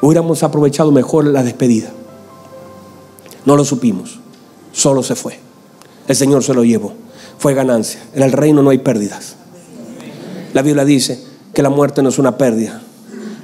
hubiéramos 0.00 0.44
aprovechado 0.44 0.92
mejor 0.92 1.24
la 1.24 1.42
despedida. 1.42 1.88
No 3.44 3.56
lo 3.56 3.64
supimos, 3.64 4.20
solo 4.70 5.02
se 5.02 5.16
fue. 5.16 5.40
El 6.06 6.14
Señor 6.14 6.44
se 6.44 6.54
lo 6.54 6.62
llevó. 6.62 6.92
Fue 7.38 7.54
ganancia. 7.54 8.00
En 8.14 8.22
el 8.22 8.32
reino 8.32 8.62
no 8.62 8.70
hay 8.70 8.78
pérdidas. 8.78 9.36
La 10.52 10.62
Biblia 10.62 10.84
dice 10.84 11.20
que 11.52 11.62
la 11.62 11.70
muerte 11.70 12.02
no 12.02 12.08
es 12.08 12.18
una 12.18 12.38
pérdida. 12.38 12.80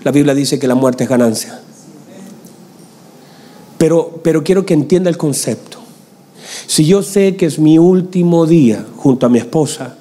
La 0.04 0.10
Biblia 0.10 0.34
dice 0.34 0.58
que 0.58 0.66
la 0.66 0.74
muerte 0.74 1.04
es 1.04 1.10
ganancia. 1.10 1.60
Pero, 3.78 4.20
pero 4.22 4.42
quiero 4.44 4.64
que 4.64 4.74
entienda 4.74 5.10
el 5.10 5.16
concepto. 5.16 5.78
Si 6.66 6.84
yo 6.86 7.02
sé 7.02 7.36
que 7.36 7.46
es 7.46 7.58
mi 7.58 7.78
último 7.78 8.46
día 8.46 8.84
junto 8.96 9.26
a 9.26 9.28
mi 9.28 9.38
esposa, 9.38 9.96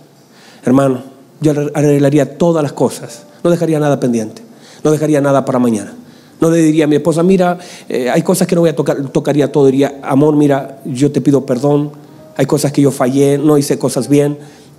hermano, 0.64 1.04
yo 1.40 1.52
arreglaría 1.74 2.38
todas 2.38 2.64
las 2.64 2.74
cosas. 2.74 3.24
No 3.44 3.50
dejaría 3.50 3.80
nada 3.80 4.00
pendiente. 4.00 4.42
No 4.84 4.92
dejaría 4.92 5.22
nada 5.22 5.46
para 5.46 5.60
mañana. 5.60 5.94
No 6.40 6.50
le 6.50 6.58
diría 6.58 6.86
a 6.86 6.88
mi 6.88 6.96
esposa, 6.96 7.22
mira, 7.22 7.60
eh, 7.88 8.10
hay 8.10 8.24
cosas 8.24 8.48
que 8.48 8.56
no 8.56 8.62
voy 8.62 8.72
a 8.72 8.76
tocar, 8.76 9.10
tocaría 9.10 9.52
todo. 9.52 9.68
Diría, 9.68 10.00
amor, 10.02 10.36
mira, 10.36 10.80
yo 10.86 11.12
te 11.12 11.22
pido 11.22 11.46
perdón. 11.46 11.92
Hay 12.42 12.48
cosas 12.48 12.72
que 12.72 12.82
yo 12.82 12.90
fallé, 12.90 13.38
no 13.38 13.56
hice 13.56 13.78
cosas 13.78 14.08
bien. 14.08 14.36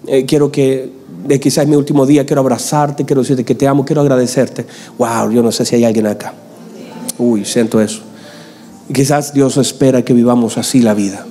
Eh, 0.09 0.27
quiero 0.27 0.51
que, 0.51 0.91
quizás 1.41 1.65
mi 1.65 1.77
último 1.77 2.07
día, 2.07 2.27
quiero 2.27 2.41
abrazarte, 2.41 3.05
quiero 3.05 3.23
decirte 3.23 3.45
que 3.45 3.55
te 3.55 3.69
amo, 3.69 3.85
quiero 3.85 4.01
agradecerte. 4.03 4.67
Wow, 4.99 5.31
yo 5.31 5.45
no 5.45 5.53
sé 5.53 5.65
si 5.65 5.77
hay 5.77 5.85
alguien 5.85 6.09
acá. 6.09 6.35
Uy, 7.19 7.45
siento 7.45 7.81
eso. 7.81 8.01
Quizás 8.93 9.33
Dios 9.33 9.59
espera 9.59 10.03
que 10.03 10.13
vivamos 10.13 10.59
así 10.59 10.83
la 10.83 10.93
vida. 10.93 11.25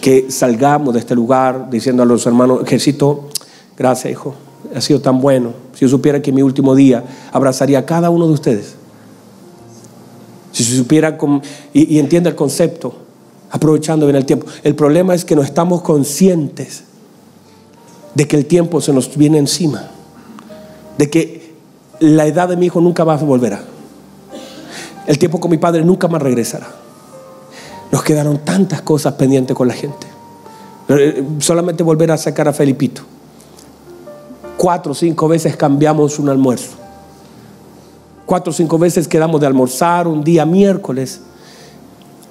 Que 0.00 0.30
salgamos 0.30 0.94
de 0.94 1.00
este 1.00 1.14
lugar 1.14 1.68
diciendo 1.68 2.02
a 2.02 2.06
los 2.06 2.24
hermanos, 2.24 2.62
ejército, 2.62 3.28
gracias 3.76 4.10
hijo, 4.10 4.34
ha 4.74 4.80
sido 4.80 5.02
tan 5.02 5.20
bueno. 5.20 5.52
Si 5.74 5.80
yo 5.80 5.90
supiera 5.90 6.22
que 6.22 6.32
mi 6.32 6.40
último 6.40 6.74
día 6.74 7.04
abrazaría 7.32 7.80
a 7.80 7.84
cada 7.84 8.08
uno 8.08 8.26
de 8.28 8.32
ustedes. 8.32 8.76
Si 10.52 10.64
supiera 10.64 11.18
y 11.74 11.98
entienda 11.98 12.30
el 12.30 12.34
concepto, 12.34 13.04
aprovechando 13.50 14.06
bien 14.06 14.16
el 14.16 14.26
tiempo. 14.26 14.46
El 14.62 14.74
problema 14.74 15.14
es 15.14 15.24
que 15.24 15.36
no 15.36 15.42
estamos 15.42 15.82
conscientes 15.82 16.84
de 18.14 18.26
que 18.26 18.36
el 18.36 18.46
tiempo 18.46 18.80
se 18.80 18.92
nos 18.92 19.14
viene 19.16 19.38
encima, 19.38 19.90
de 20.98 21.10
que 21.10 21.54
la 22.00 22.26
edad 22.26 22.48
de 22.48 22.56
mi 22.56 22.66
hijo 22.66 22.80
nunca 22.80 23.04
va 23.04 23.14
a 23.14 23.16
volver. 23.16 23.58
El 25.06 25.18
tiempo 25.18 25.38
con 25.38 25.50
mi 25.50 25.58
padre 25.58 25.84
nunca 25.84 26.08
más 26.08 26.22
regresará. 26.22 26.66
Nos 27.92 28.02
quedaron 28.02 28.38
tantas 28.38 28.82
cosas 28.82 29.14
pendientes 29.14 29.56
con 29.56 29.68
la 29.68 29.74
gente. 29.74 30.06
Eh, 30.88 31.24
solamente 31.38 31.82
volver 31.82 32.10
a 32.10 32.16
sacar 32.16 32.48
a 32.48 32.52
Felipito. 32.52 33.02
Cuatro 34.56 34.92
o 34.92 34.94
cinco 34.94 35.28
veces 35.28 35.56
cambiamos 35.56 36.18
un 36.18 36.28
almuerzo. 36.28 36.70
Cuatro 38.24 38.50
o 38.50 38.54
cinco 38.54 38.78
veces 38.78 39.06
quedamos 39.06 39.40
de 39.40 39.46
almorzar 39.46 40.08
un 40.08 40.24
día 40.24 40.44
miércoles 40.44 41.20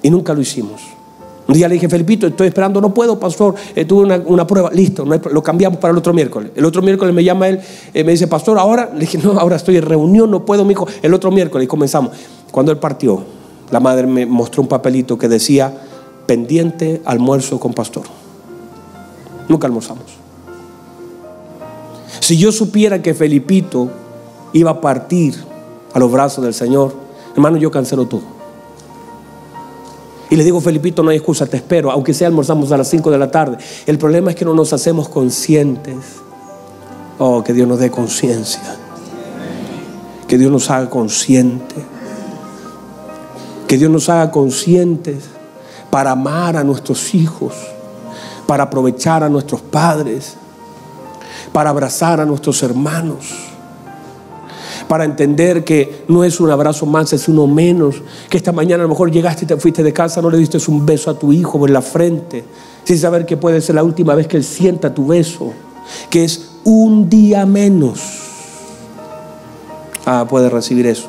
y 0.02 0.10
nunca 0.10 0.34
lo 0.34 0.40
hicimos. 0.40 0.95
Un 1.48 1.54
día 1.54 1.68
le 1.68 1.74
dije, 1.74 1.88
Felipito, 1.88 2.26
estoy 2.26 2.48
esperando, 2.48 2.80
no 2.80 2.92
puedo, 2.92 3.20
pastor, 3.20 3.54
eh, 3.76 3.84
tuve 3.84 4.20
una, 4.26 4.46
prueba, 4.46 4.70
listo, 4.72 5.04
lo 5.04 5.42
cambiamos 5.42 5.78
para 5.78 5.92
el 5.92 5.98
otro 5.98 6.12
miércoles. 6.12 6.50
El 6.56 6.64
otro 6.64 6.82
miércoles 6.82 7.14
me 7.14 7.22
llama 7.22 7.48
él, 7.48 7.60
eh, 7.94 8.02
me 8.02 8.12
dice, 8.12 8.26
pastor, 8.26 8.58
ahora, 8.58 8.90
le 8.92 9.00
dije, 9.00 9.18
no, 9.18 9.38
ahora 9.38 9.54
estoy 9.54 9.76
en 9.76 9.82
reunión, 9.82 10.28
no 10.30 10.44
puedo, 10.44 10.64
mi 10.64 10.72
hijo, 10.72 10.88
el 11.02 11.14
otro 11.14 11.30
miércoles 11.30 11.66
y 11.66 11.68
comenzamos. 11.68 12.12
Cuando 12.50 12.72
él 12.72 12.78
partió, 12.78 13.22
la 13.70 13.78
madre 13.78 14.08
me 14.08 14.26
mostró 14.26 14.62
un 14.62 14.68
papelito 14.68 15.16
que 15.18 15.28
decía, 15.28 15.72
pendiente 16.26 17.00
almuerzo 17.04 17.60
con 17.60 17.72
pastor. 17.72 18.04
Nunca 19.48 19.68
almorzamos. 19.68 20.04
Si 22.18 22.36
yo 22.36 22.50
supiera 22.50 23.02
que 23.02 23.14
Felipito 23.14 23.88
iba 24.52 24.72
a 24.72 24.80
partir 24.80 25.36
a 25.94 25.98
los 26.00 26.10
brazos 26.10 26.42
del 26.42 26.54
Señor, 26.54 26.92
hermano, 27.36 27.56
yo 27.56 27.70
cancelo 27.70 28.06
todo. 28.06 28.35
Y 30.28 30.36
le 30.36 30.44
digo, 30.44 30.60
Felipito, 30.60 31.02
no 31.02 31.10
hay 31.10 31.16
excusa, 31.16 31.46
te 31.46 31.56
espero, 31.56 31.90
aunque 31.90 32.12
sea 32.12 32.28
almorzamos 32.28 32.72
a 32.72 32.76
las 32.76 32.88
5 32.88 33.10
de 33.10 33.18
la 33.18 33.30
tarde. 33.30 33.58
El 33.86 33.98
problema 33.98 34.30
es 34.30 34.36
que 34.36 34.44
no 34.44 34.54
nos 34.54 34.72
hacemos 34.72 35.08
conscientes. 35.08 35.96
Oh, 37.18 37.42
que 37.44 37.52
Dios 37.52 37.68
nos 37.68 37.78
dé 37.78 37.90
conciencia. 37.90 38.76
Que 40.26 40.36
Dios 40.36 40.50
nos 40.50 40.68
haga 40.70 40.90
conscientes. 40.90 41.84
Que 43.68 43.78
Dios 43.78 43.90
nos 43.90 44.08
haga 44.08 44.30
conscientes 44.30 45.24
para 45.90 46.10
amar 46.10 46.56
a 46.56 46.64
nuestros 46.64 47.14
hijos, 47.14 47.54
para 48.46 48.64
aprovechar 48.64 49.22
a 49.22 49.28
nuestros 49.28 49.60
padres, 49.60 50.34
para 51.52 51.70
abrazar 51.70 52.20
a 52.20 52.24
nuestros 52.24 52.62
hermanos 52.62 53.55
para 54.88 55.04
entender 55.04 55.64
que 55.64 56.04
no 56.08 56.24
es 56.24 56.40
un 56.40 56.50
abrazo 56.50 56.86
más, 56.86 57.12
es 57.12 57.28
uno 57.28 57.46
menos. 57.46 58.02
Que 58.28 58.36
esta 58.36 58.52
mañana 58.52 58.82
a 58.82 58.86
lo 58.86 58.90
mejor 58.90 59.10
llegaste 59.10 59.44
y 59.44 59.48
te 59.48 59.56
fuiste 59.56 59.82
de 59.82 59.92
casa, 59.92 60.22
no 60.22 60.30
le 60.30 60.38
diste 60.38 60.58
un 60.68 60.86
beso 60.86 61.10
a 61.10 61.18
tu 61.18 61.32
hijo 61.32 61.66
en 61.66 61.72
la 61.72 61.82
frente, 61.82 62.44
sin 62.84 62.98
saber 62.98 63.26
que 63.26 63.36
puede 63.36 63.60
ser 63.60 63.74
la 63.74 63.82
última 63.82 64.14
vez 64.14 64.26
que 64.28 64.36
él 64.36 64.44
sienta 64.44 64.94
tu 64.94 65.06
beso, 65.08 65.52
que 66.10 66.24
es 66.24 66.50
un 66.64 67.08
día 67.08 67.46
menos. 67.46 68.00
Ah, 70.04 70.26
puede 70.28 70.48
recibir 70.48 70.86
eso. 70.86 71.08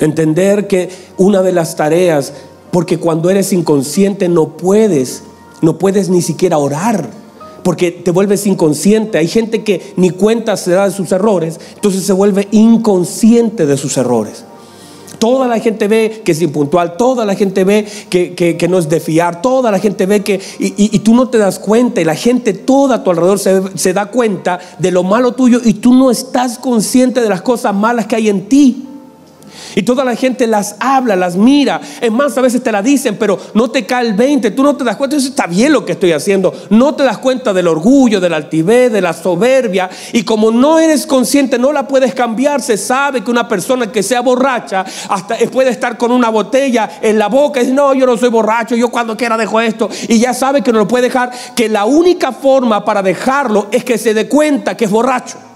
Entender 0.00 0.68
que 0.68 0.90
una 1.16 1.42
de 1.42 1.52
las 1.52 1.76
tareas, 1.76 2.32
porque 2.70 2.98
cuando 2.98 3.30
eres 3.30 3.52
inconsciente 3.52 4.28
no 4.28 4.56
puedes, 4.56 5.22
no 5.60 5.78
puedes 5.78 6.08
ni 6.08 6.22
siquiera 6.22 6.58
orar 6.58 7.23
porque 7.64 7.90
te 7.90 8.12
vuelves 8.12 8.46
inconsciente. 8.46 9.18
Hay 9.18 9.26
gente 9.26 9.64
que 9.64 9.94
ni 9.96 10.10
cuenta 10.10 10.56
se 10.56 10.70
da 10.70 10.84
de 10.84 10.94
sus 10.94 11.10
errores, 11.10 11.58
entonces 11.74 12.04
se 12.04 12.12
vuelve 12.12 12.46
inconsciente 12.52 13.66
de 13.66 13.76
sus 13.76 13.96
errores. 13.96 14.44
Toda 15.18 15.48
la 15.48 15.58
gente 15.58 15.88
ve 15.88 16.20
que 16.22 16.32
es 16.32 16.42
impuntual, 16.42 16.96
toda 16.96 17.24
la 17.24 17.34
gente 17.34 17.64
ve 17.64 17.86
que, 18.10 18.66
no 18.68 18.78
es 18.78 18.88
de 18.90 19.00
fiar, 19.00 19.40
toda 19.40 19.70
la 19.70 19.78
gente 19.78 20.04
ve 20.04 20.22
que... 20.22 20.38
Y, 20.58 20.98
tú 20.98 21.14
no 21.14 21.28
te 21.28 21.38
das 21.38 21.58
cuenta 21.58 22.00
y 22.00 22.04
la 22.04 22.14
gente 22.14 22.52
toda 22.52 22.96
a 22.96 23.04
tu 23.04 23.10
alrededor 23.10 23.38
se 23.38 23.92
da 23.94 24.06
cuenta 24.06 24.58
de 24.78 24.90
lo 24.90 25.02
malo 25.02 25.32
tuyo 25.32 25.60
y 25.64 25.74
tú 25.74 25.94
no 25.94 26.10
estás 26.10 26.58
consciente 26.58 27.22
de 27.22 27.28
las 27.28 27.40
cosas 27.40 27.74
malas 27.74 28.06
que 28.06 28.16
hay 28.16 28.28
en 28.28 28.48
ti. 28.48 28.84
Y 29.74 29.82
toda 29.82 30.04
la 30.04 30.16
gente 30.16 30.46
las 30.46 30.76
habla, 30.80 31.16
las 31.16 31.36
mira. 31.36 31.80
Es 32.00 32.10
más, 32.10 32.36
a 32.36 32.40
veces 32.40 32.62
te 32.62 32.72
la 32.72 32.82
dicen, 32.82 33.16
pero 33.18 33.38
no 33.54 33.70
te 33.70 33.86
cae 33.86 34.06
el 34.06 34.14
20. 34.14 34.50
Tú 34.52 34.62
no 34.62 34.76
te 34.76 34.84
das 34.84 34.96
cuenta. 34.96 35.16
Eso 35.16 35.28
está 35.28 35.46
bien 35.46 35.72
lo 35.72 35.84
que 35.84 35.92
estoy 35.92 36.12
haciendo. 36.12 36.52
No 36.70 36.94
te 36.94 37.04
das 37.04 37.18
cuenta 37.18 37.52
del 37.52 37.68
orgullo, 37.68 38.20
de 38.20 38.28
la 38.28 38.36
altivez, 38.36 38.92
de 38.92 39.00
la 39.00 39.12
soberbia. 39.12 39.90
Y 40.12 40.22
como 40.22 40.50
no 40.50 40.78
eres 40.78 41.06
consciente, 41.06 41.58
no 41.58 41.72
la 41.72 41.88
puedes 41.88 42.14
cambiar. 42.14 42.60
Se 42.60 42.76
sabe 42.76 43.22
que 43.22 43.30
una 43.30 43.48
persona 43.48 43.90
que 43.90 44.02
sea 44.02 44.20
borracha 44.20 44.84
hasta 45.08 45.36
puede 45.52 45.70
estar 45.70 45.96
con 45.96 46.10
una 46.10 46.30
botella 46.30 46.98
en 47.00 47.18
la 47.18 47.28
boca 47.28 47.60
y 47.60 47.64
dice, 47.64 47.74
no, 47.74 47.94
yo 47.94 48.06
no 48.06 48.16
soy 48.16 48.28
borracho. 48.28 48.74
Yo 48.76 48.88
cuando 48.88 49.16
quiera 49.16 49.36
dejo 49.36 49.60
esto. 49.60 49.88
Y 50.08 50.18
ya 50.18 50.34
sabe 50.34 50.62
que 50.62 50.72
no 50.72 50.78
lo 50.78 50.88
puede 50.88 51.04
dejar. 51.04 51.30
Que 51.54 51.68
la 51.68 51.84
única 51.84 52.32
forma 52.32 52.84
para 52.84 53.02
dejarlo 53.02 53.68
es 53.70 53.84
que 53.84 53.98
se 53.98 54.14
dé 54.14 54.28
cuenta 54.28 54.76
que 54.76 54.86
es 54.86 54.90
borracho. 54.90 55.53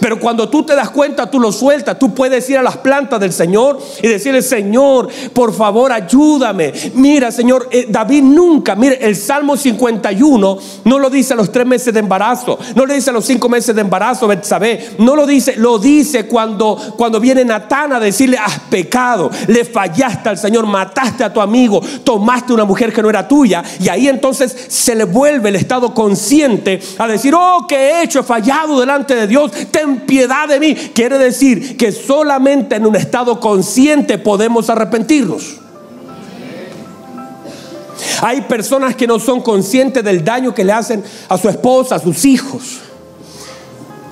Pero 0.00 0.18
cuando 0.18 0.48
tú 0.48 0.62
te 0.64 0.74
das 0.74 0.90
cuenta, 0.90 1.30
tú 1.30 1.40
lo 1.40 1.52
sueltas. 1.52 1.98
Tú 1.98 2.14
puedes 2.14 2.48
ir 2.50 2.58
a 2.58 2.62
las 2.62 2.78
plantas 2.78 3.20
del 3.20 3.32
Señor 3.32 3.78
y 4.02 4.08
decirle, 4.08 4.42
Señor, 4.42 5.08
por 5.32 5.54
favor, 5.54 5.92
ayúdame. 5.92 6.72
Mira, 6.94 7.30
Señor, 7.30 7.68
eh, 7.70 7.86
David 7.88 8.22
nunca, 8.22 8.74
mire, 8.74 8.98
el 9.00 9.16
Salmo 9.16 9.56
51 9.56 10.58
no 10.84 10.98
lo 10.98 11.10
dice 11.10 11.34
a 11.34 11.36
los 11.36 11.52
tres 11.52 11.66
meses 11.66 11.92
de 11.92 12.00
embarazo, 12.00 12.58
no 12.74 12.86
lo 12.86 12.94
dice 12.94 13.10
a 13.10 13.12
los 13.12 13.24
cinco 13.24 13.48
meses 13.48 13.74
de 13.74 13.80
embarazo, 13.80 14.26
Betsabé, 14.26 14.90
no 14.98 15.14
lo 15.14 15.26
dice, 15.26 15.56
lo 15.56 15.78
dice 15.78 16.26
cuando, 16.26 16.76
cuando 16.96 17.20
viene 17.20 17.44
Natán 17.44 17.92
a 17.92 18.00
decirle, 18.00 18.38
has 18.38 18.58
pecado, 18.70 19.30
le 19.48 19.64
fallaste 19.64 20.28
al 20.28 20.38
Señor, 20.38 20.66
mataste 20.66 21.24
a 21.24 21.32
tu 21.32 21.40
amigo, 21.40 21.80
tomaste 22.04 22.52
una 22.52 22.64
mujer 22.64 22.92
que 22.92 23.02
no 23.02 23.10
era 23.10 23.26
tuya. 23.26 23.62
Y 23.80 23.88
ahí 23.88 24.08
entonces 24.08 24.54
se 24.68 24.94
le 24.94 25.04
vuelve 25.04 25.48
el 25.48 25.56
estado 25.56 25.92
consciente 25.94 26.80
a 26.98 27.06
decir, 27.06 27.34
oh, 27.36 27.66
que 27.68 27.76
he 27.76 28.02
hecho, 28.02 28.20
he 28.20 28.22
fallado 28.22 28.80
delante 28.80 29.14
de 29.14 29.26
Dios 29.26 29.50
ten 29.66 30.00
piedad 30.00 30.48
de 30.48 30.60
mí. 30.60 30.74
Quiere 30.74 31.18
decir 31.18 31.76
que 31.76 31.92
solamente 31.92 32.76
en 32.76 32.86
un 32.86 32.96
estado 32.96 33.40
consciente 33.40 34.18
podemos 34.18 34.70
arrepentirnos. 34.70 35.58
Hay 38.22 38.42
personas 38.42 38.96
que 38.96 39.06
no 39.06 39.18
son 39.18 39.40
conscientes 39.40 40.02
del 40.02 40.24
daño 40.24 40.54
que 40.54 40.64
le 40.64 40.72
hacen 40.72 41.02
a 41.28 41.38
su 41.38 41.48
esposa, 41.48 41.96
a 41.96 42.00
sus 42.00 42.24
hijos. 42.24 42.80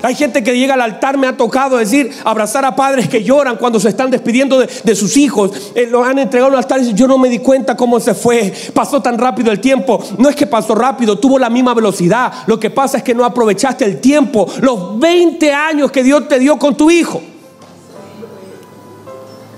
Hay 0.03 0.13
gente 0.13 0.43
que 0.43 0.57
llega 0.57 0.75
al 0.75 0.81
altar, 0.81 1.17
me 1.17 1.27
ha 1.27 1.35
tocado 1.35 1.77
decir, 1.77 2.11
abrazar 2.23 2.63
a 2.65 2.75
padres 2.75 3.09
que 3.09 3.23
lloran 3.23 3.57
cuando 3.57 3.79
se 3.79 3.89
están 3.89 4.11
despidiendo 4.11 4.59
de, 4.59 4.95
sus 4.95 5.17
hijos. 5.17 5.71
Eh, 5.73 5.87
lo 5.89 6.03
han 6.03 6.19
entregado 6.19 6.51
al 6.51 6.57
altar 6.57 6.81
y 6.81 6.93
yo 6.93 7.07
no 7.07 7.17
me 7.17 7.29
di 7.29 7.39
cuenta 7.39 7.75
cómo 7.75 7.99
se 7.99 8.13
fue. 8.13 8.53
Pasó 8.73 9.01
tan 9.01 9.17
rápido 9.17 9.51
el 9.51 9.59
tiempo. 9.59 10.03
No 10.19 10.29
es 10.29 10.35
que 10.35 10.45
pasó 10.45 10.75
rápido, 10.75 11.17
tuvo 11.17 11.39
la 11.39 11.49
misma 11.49 11.73
velocidad. 11.73 12.31
Lo 12.45 12.59
que 12.59 12.69
pasa 12.69 12.97
es 12.97 13.03
que 13.03 13.15
no 13.15 13.25
aprovechaste 13.25 13.85
el 13.85 13.99
tiempo, 13.99 14.47
los 14.61 14.99
20 14.99 15.51
años 15.51 15.91
que 15.91 16.03
Dios 16.03 16.27
te 16.27 16.37
dio 16.37 16.59
con 16.59 16.77
tu 16.77 16.91
hijo. 16.91 17.21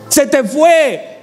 Se 0.07 0.25
te 0.25 0.43
fue. 0.45 1.17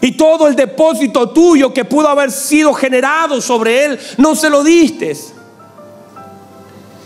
Y 0.00 0.12
todo 0.12 0.46
el 0.46 0.56
depósito 0.56 1.30
tuyo 1.30 1.72
que 1.72 1.84
pudo 1.84 2.08
haber 2.08 2.30
sido 2.30 2.72
generado 2.74 3.40
sobre 3.40 3.84
él, 3.84 3.98
no 4.18 4.34
se 4.34 4.50
lo 4.50 4.64
diste. 4.64 5.16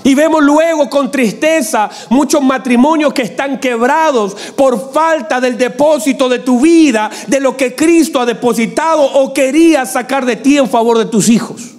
Y 0.07 0.15
vemos 0.15 0.41
luego 0.41 0.89
con 0.89 1.11
tristeza 1.11 1.91
muchos 2.11 2.41
matrimonios 2.41 3.13
que 3.13 3.23
están 3.23 3.59
quebrados 3.59 4.37
por 4.55 4.93
falta 4.93 5.41
del 5.41 5.59
depósito 5.59 6.29
de 6.29 6.39
tu 6.39 6.61
vida, 6.61 7.11
de 7.27 7.41
lo 7.41 7.57
que 7.57 7.75
Cristo 7.75 8.21
ha 8.21 8.25
depositado 8.25 9.03
o 9.03 9.35
quería 9.35 9.85
sacar 9.85 10.25
de 10.25 10.37
ti 10.37 10.59
en 10.59 10.71
favor 10.71 10.97
de 10.97 11.07
tus 11.07 11.29
hijos. 11.29 11.75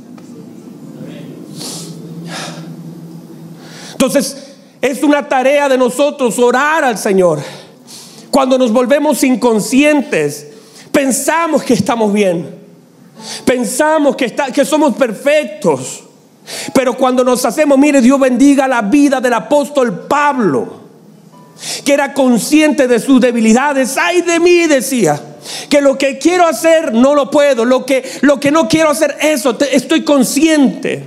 Entonces, 3.94 4.56
es 4.82 5.04
una 5.04 5.30
tarea 5.30 5.70
de 5.70 5.78
nosotros 5.78 6.38
orar 6.38 6.84
al 6.84 6.98
Señor. 6.98 7.42
Cuando 8.30 8.58
nos 8.58 8.74
volvemos 8.74 9.24
inconscientes, 9.24 10.48
pensamos 10.92 11.64
que 11.64 11.76
estamos 11.76 12.12
bien. 12.12 12.60
Pensamos 13.46 14.18
que, 14.18 14.36
que 14.54 14.66
somos 14.66 14.98
perfectos. 14.98 16.04
Pero 16.74 16.96
cuando 16.96 17.24
nos 17.24 17.44
hacemos, 17.46 17.78
mire, 17.78 18.02
Dios 18.02 18.20
bendiga 18.20 18.68
la 18.68 18.82
vida 18.82 19.20
del 19.20 19.34
apóstol 19.34 20.08
Pablo, 20.08 20.88
que 21.84 21.94
era 21.94 22.14
consciente 22.14 22.88
de 22.88 23.00
sus 23.00 23.20
debilidades. 23.20 23.98
Ay 23.98 24.22
de 24.22 24.40
mí, 24.40 24.68
decía, 24.68 25.20
que 25.70 25.82
lo 25.82 25.98
que 25.98 26.18
quiero 26.18 26.46
hacer 26.48 26.94
no 26.94 27.16
lo 27.16 27.30
puedo, 27.30 27.66
lo 27.66 27.86
que, 27.86 28.04
lo 28.22 28.40
que 28.40 28.52
no 28.52 28.68
quiero 28.68 28.90
hacer, 28.90 29.18
eso, 29.22 29.58
estoy 29.72 30.04
consciente. 30.04 31.06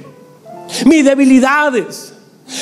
Mis 0.87 1.05
debilidades. 1.05 2.13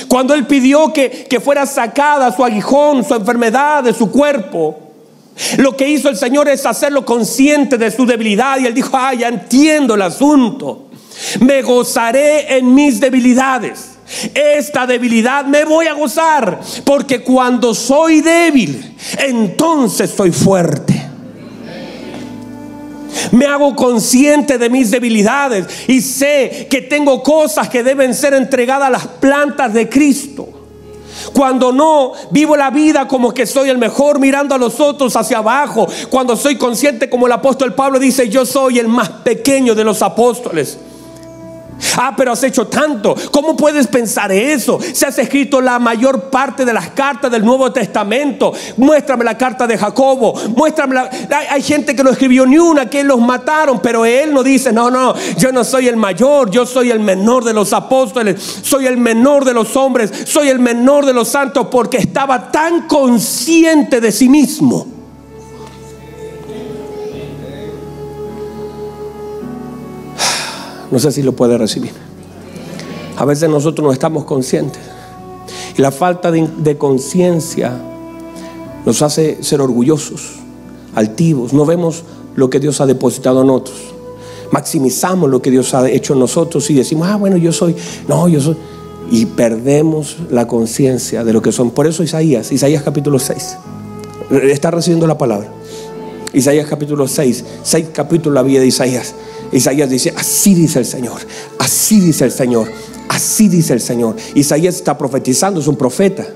Cuando 0.07 0.35
él 0.35 0.47
pidió 0.47 0.93
que, 0.93 1.27
que 1.29 1.41
fuera 1.41 1.67
sacada 1.67 2.35
su 2.35 2.45
aguijón, 2.45 3.05
su 3.05 3.14
enfermedad 3.14 3.85
de 3.85 3.95
su 3.95 4.11
cuerpo, 4.11 4.79
lo 5.59 5.77
que 5.77 5.88
hizo 5.88 6.09
el 6.09 6.17
Señor 6.17 6.49
es 6.49 6.67
hacerlo 6.67 7.05
consciente 7.05 7.79
de 7.79 7.91
su 7.91 8.05
debilidad 8.05 8.59
y 8.59 8.67
él 8.67 8.75
dijo, 8.75 8.91
ay, 8.93 9.19
ya 9.19 9.29
entiendo 9.29 9.95
el 9.95 10.03
asunto. 10.03 10.88
Me 11.41 11.63
gozaré 11.63 12.57
en 12.57 12.75
mis 12.75 13.01
debilidades. 13.01 13.99
Esta 14.35 14.87
debilidad 14.87 15.45
me 15.45 15.65
voy 15.65 15.87
a 15.87 15.93
gozar 15.93 16.61
porque 16.85 17.23
cuando 17.23 17.75
soy 17.75 18.23
débil, 18.23 18.97
entonces 19.19 20.11
soy 20.11 20.33
fuerte. 20.33 21.09
Me 23.33 23.47
hago 23.47 23.77
consciente 23.77 24.57
de 24.57 24.71
mis 24.71 24.91
debilidades 24.91 25.67
y 25.89 26.01
sé 26.01 26.67
que 26.71 26.81
tengo 26.83 27.23
cosas 27.23 27.69
que 27.69 27.83
deben 27.83 28.15
ser 28.15 28.33
entregadas 28.33 28.89
a 28.89 28.91
las 28.91 29.07
plantas 29.07 29.75
de 29.75 29.89
Cristo. 29.89 30.49
Cuando 31.35 31.73
no 31.73 32.13
vivo 32.31 32.57
la 32.57 32.71
vida 32.71 33.07
como 33.07 33.35
que 33.35 33.45
soy 33.45 33.69
el 33.69 33.77
mejor 33.77 34.21
mirando 34.21 34.55
a 34.55 34.59
los 34.59 34.81
otros 34.81 35.17
hacia 35.17 35.39
abajo. 35.39 35.87
Cuando 36.09 36.37
soy 36.37 36.57
consciente 36.57 37.11
como 37.11 37.27
el 37.27 37.33
apóstol 37.33 37.75
Pablo 37.75 37.99
dice, 37.99 38.29
yo 38.29 38.47
soy 38.47 38.79
el 38.79 38.89
más 38.89 39.09
pequeño 39.11 39.75
de 39.75 39.85
los 39.85 40.01
apóstoles. 40.01 40.79
Ah, 41.97 42.14
pero 42.17 42.33
has 42.33 42.43
hecho 42.43 42.67
tanto. 42.67 43.14
¿Cómo 43.31 43.57
puedes 43.57 43.87
pensar 43.87 44.33
eso? 44.33 44.79
Se 44.93 45.07
has 45.07 45.19
escrito 45.19 45.61
la 45.61 45.79
mayor 45.79 46.31
parte 46.31 46.64
de 46.64 46.73
las 46.73 46.91
cartas 46.91 47.31
del 47.31 47.45
Nuevo 47.45 47.73
Testamento. 47.73 48.53
Muéstrame 48.77 49.25
la 49.25 49.37
carta 49.37 49.67
de 49.67 49.79
Jacobo. 49.79 50.35
Muéstrame 50.57 50.95
la... 50.95 51.11
hay, 51.51 51.62
gente 51.62 51.95
que 51.95 52.03
no 52.03 52.11
escribió 52.11 52.47
ni 52.47 52.59
una, 52.59 52.88
que 52.88 53.05
los 53.05 53.21
mataron, 53.21 53.81
pero 53.81 54.05
él 54.05 54.33
no 54.33 54.43
dice, 54.43 54.73
no, 54.73 54.91
no, 54.91 55.14
yo 55.37 55.53
no 55.53 55.64
soy 55.64 55.88
el 55.88 55.97
mayor, 55.97 56.51
yo 56.51 56.67
soy 56.67 56.91
el 56.91 57.01
menor 57.01 57.45
de 57.45 57.53
los 57.53 57.73
apóstoles, 57.73 58.61
soy 58.62 58.87
el 58.87 58.97
menor 58.97 59.45
de 59.45 59.55
los 59.55 59.77
hombres, 59.77 60.11
soy 60.25 60.49
el 60.49 60.59
menor 60.59 61.07
de 61.07 61.12
los 61.12 61.29
santos, 61.29 61.69
porque 61.71 61.99
estaba 61.99 62.51
tan 62.51 62.87
consciente 62.87 64.01
de 64.01 64.12
sí 64.12 64.29
mismo. 64.29 64.98
No 70.90 70.98
sé 70.98 71.12
si 71.12 71.22
lo 71.22 71.33
puede 71.33 71.59
recibir. 71.59 71.92
A 73.16 73.24
veces 73.24 73.51
nosotros 73.51 73.85
no 73.85 73.92
estamos 73.92 74.24
conscientes. 74.24 74.81
Y 75.77 75.83
la 75.83 75.90
falta 75.90 76.31
de, 76.31 76.77
conciencia 76.79 77.72
nos 78.85 79.03
hace 79.03 79.42
ser 79.42 79.61
orgullosos, 79.61 80.37
altivos. 80.94 81.53
No 81.53 81.66
vemos 81.66 82.05
lo 82.37 82.48
que 82.48 82.61
Dios 82.61 82.81
ha 82.81 82.87
depositado 82.87 83.42
en 83.42 83.48
nosotros. 83.48 83.77
Maximizamos 84.51 85.29
lo 85.29 85.42
que 85.42 85.51
Dios 85.51 85.74
ha 85.74 85.88
hecho 85.90 86.14
en 86.14 86.20
nosotros 86.20 86.70
y 86.70 86.74
decimos, 86.74 87.09
ah, 87.09 87.16
bueno, 87.16 87.37
yo 87.37 87.53
soy, 87.53 87.77
no, 88.07 88.29
yo 88.29 88.40
soy. 88.40 88.57
Y 89.11 89.27
perdemos 89.27 90.16
la 90.31 90.46
conciencia 90.46 91.24
de 91.24 91.33
lo 91.33 91.42
que 91.42 91.53
son. 91.53 91.70
Por 91.70 91.87
eso 91.87 92.03
Isaías, 92.03 92.51
Isaías 92.53 92.83
capítulo 92.83 93.18
6, 93.18 93.57
está 94.31 94.70
recibiendo 94.70 95.07
la 95.07 95.18
palabra. 95.18 95.48
Isaías 96.33 96.66
capítulo 96.68 97.09
6, 97.09 97.44
6 97.62 97.87
capítulos 97.92 98.35
la 98.35 98.42
vida 98.42 98.61
de 98.61 98.66
Isaías. 98.66 99.14
Isaías 99.53 99.89
dice, 99.89 100.13
así 100.17 100.55
dice 100.55 100.79
el 100.79 100.85
Señor, 100.85 101.21
así 101.59 102.01
dice 102.01 102.25
el 102.25 102.33
Señor, 102.33 102.69
así 103.09 103.49
dice 103.49 103.73
el 103.73 103.81
Señor. 103.81 104.17
Isaías 104.35 104.77
está 104.77 104.97
profetizando, 104.99 105.61
es 105.61 105.67
un 105.67 105.77
profeta. 105.77 106.27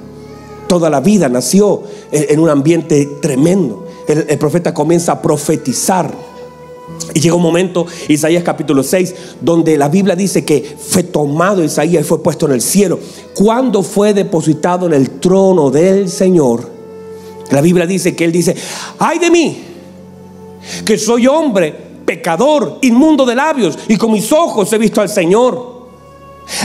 Toda 0.67 0.89
la 0.89 1.01
vida 1.01 1.29
nació 1.29 1.83
en 2.11 2.41
un 2.41 2.49
ambiente 2.49 3.19
tremendo. 3.21 3.87
El, 4.09 4.39
profeta 4.39 4.73
comienza 4.73 5.13
a 5.13 5.23
profetizar. 5.23 6.11
Y 7.15 7.21
llega 7.21 7.35
un 7.35 7.43
momento, 7.43 7.87
Isaías 8.09 8.43
capítulo 8.43 8.83
6, 8.83 9.15
donde 9.41 9.77
la 9.77 9.89
Biblia 9.89 10.17
dice 10.17 10.45
que 10.45 10.77
fue 10.79 11.03
tomado 11.03 11.63
Isaías 11.63 12.03
y 12.03 12.09
fue 12.09 12.23
puesto 12.23 12.47
en 12.47 12.53
el 12.53 12.63
cielo. 12.63 12.99
Cuando 13.35 13.83
fue 13.83 14.15
depositado 14.15 14.87
en 14.87 14.95
el 14.95 15.11
trono 15.21 15.71
del 15.71 16.09
Señor, 16.09 16.71
la 17.51 17.61
Biblia 17.61 17.87
dice 17.87 18.17
que 18.17 18.25
él 18.25 18.33
dice, 18.33 18.57
ay 18.99 19.19
de 19.19 19.31
mí, 19.31 19.63
que 20.87 20.97
soy 20.97 21.27
hombre 21.27 21.92
pecador, 22.05 22.79
inmundo 22.83 23.25
de 23.25 23.35
labios, 23.35 23.79
y 23.89 23.97
con 23.97 24.13
mis 24.13 24.33
ojos 24.33 24.73
he 24.73 24.79
visto 24.79 25.01
al 25.01 25.09
Señor. 25.09 25.83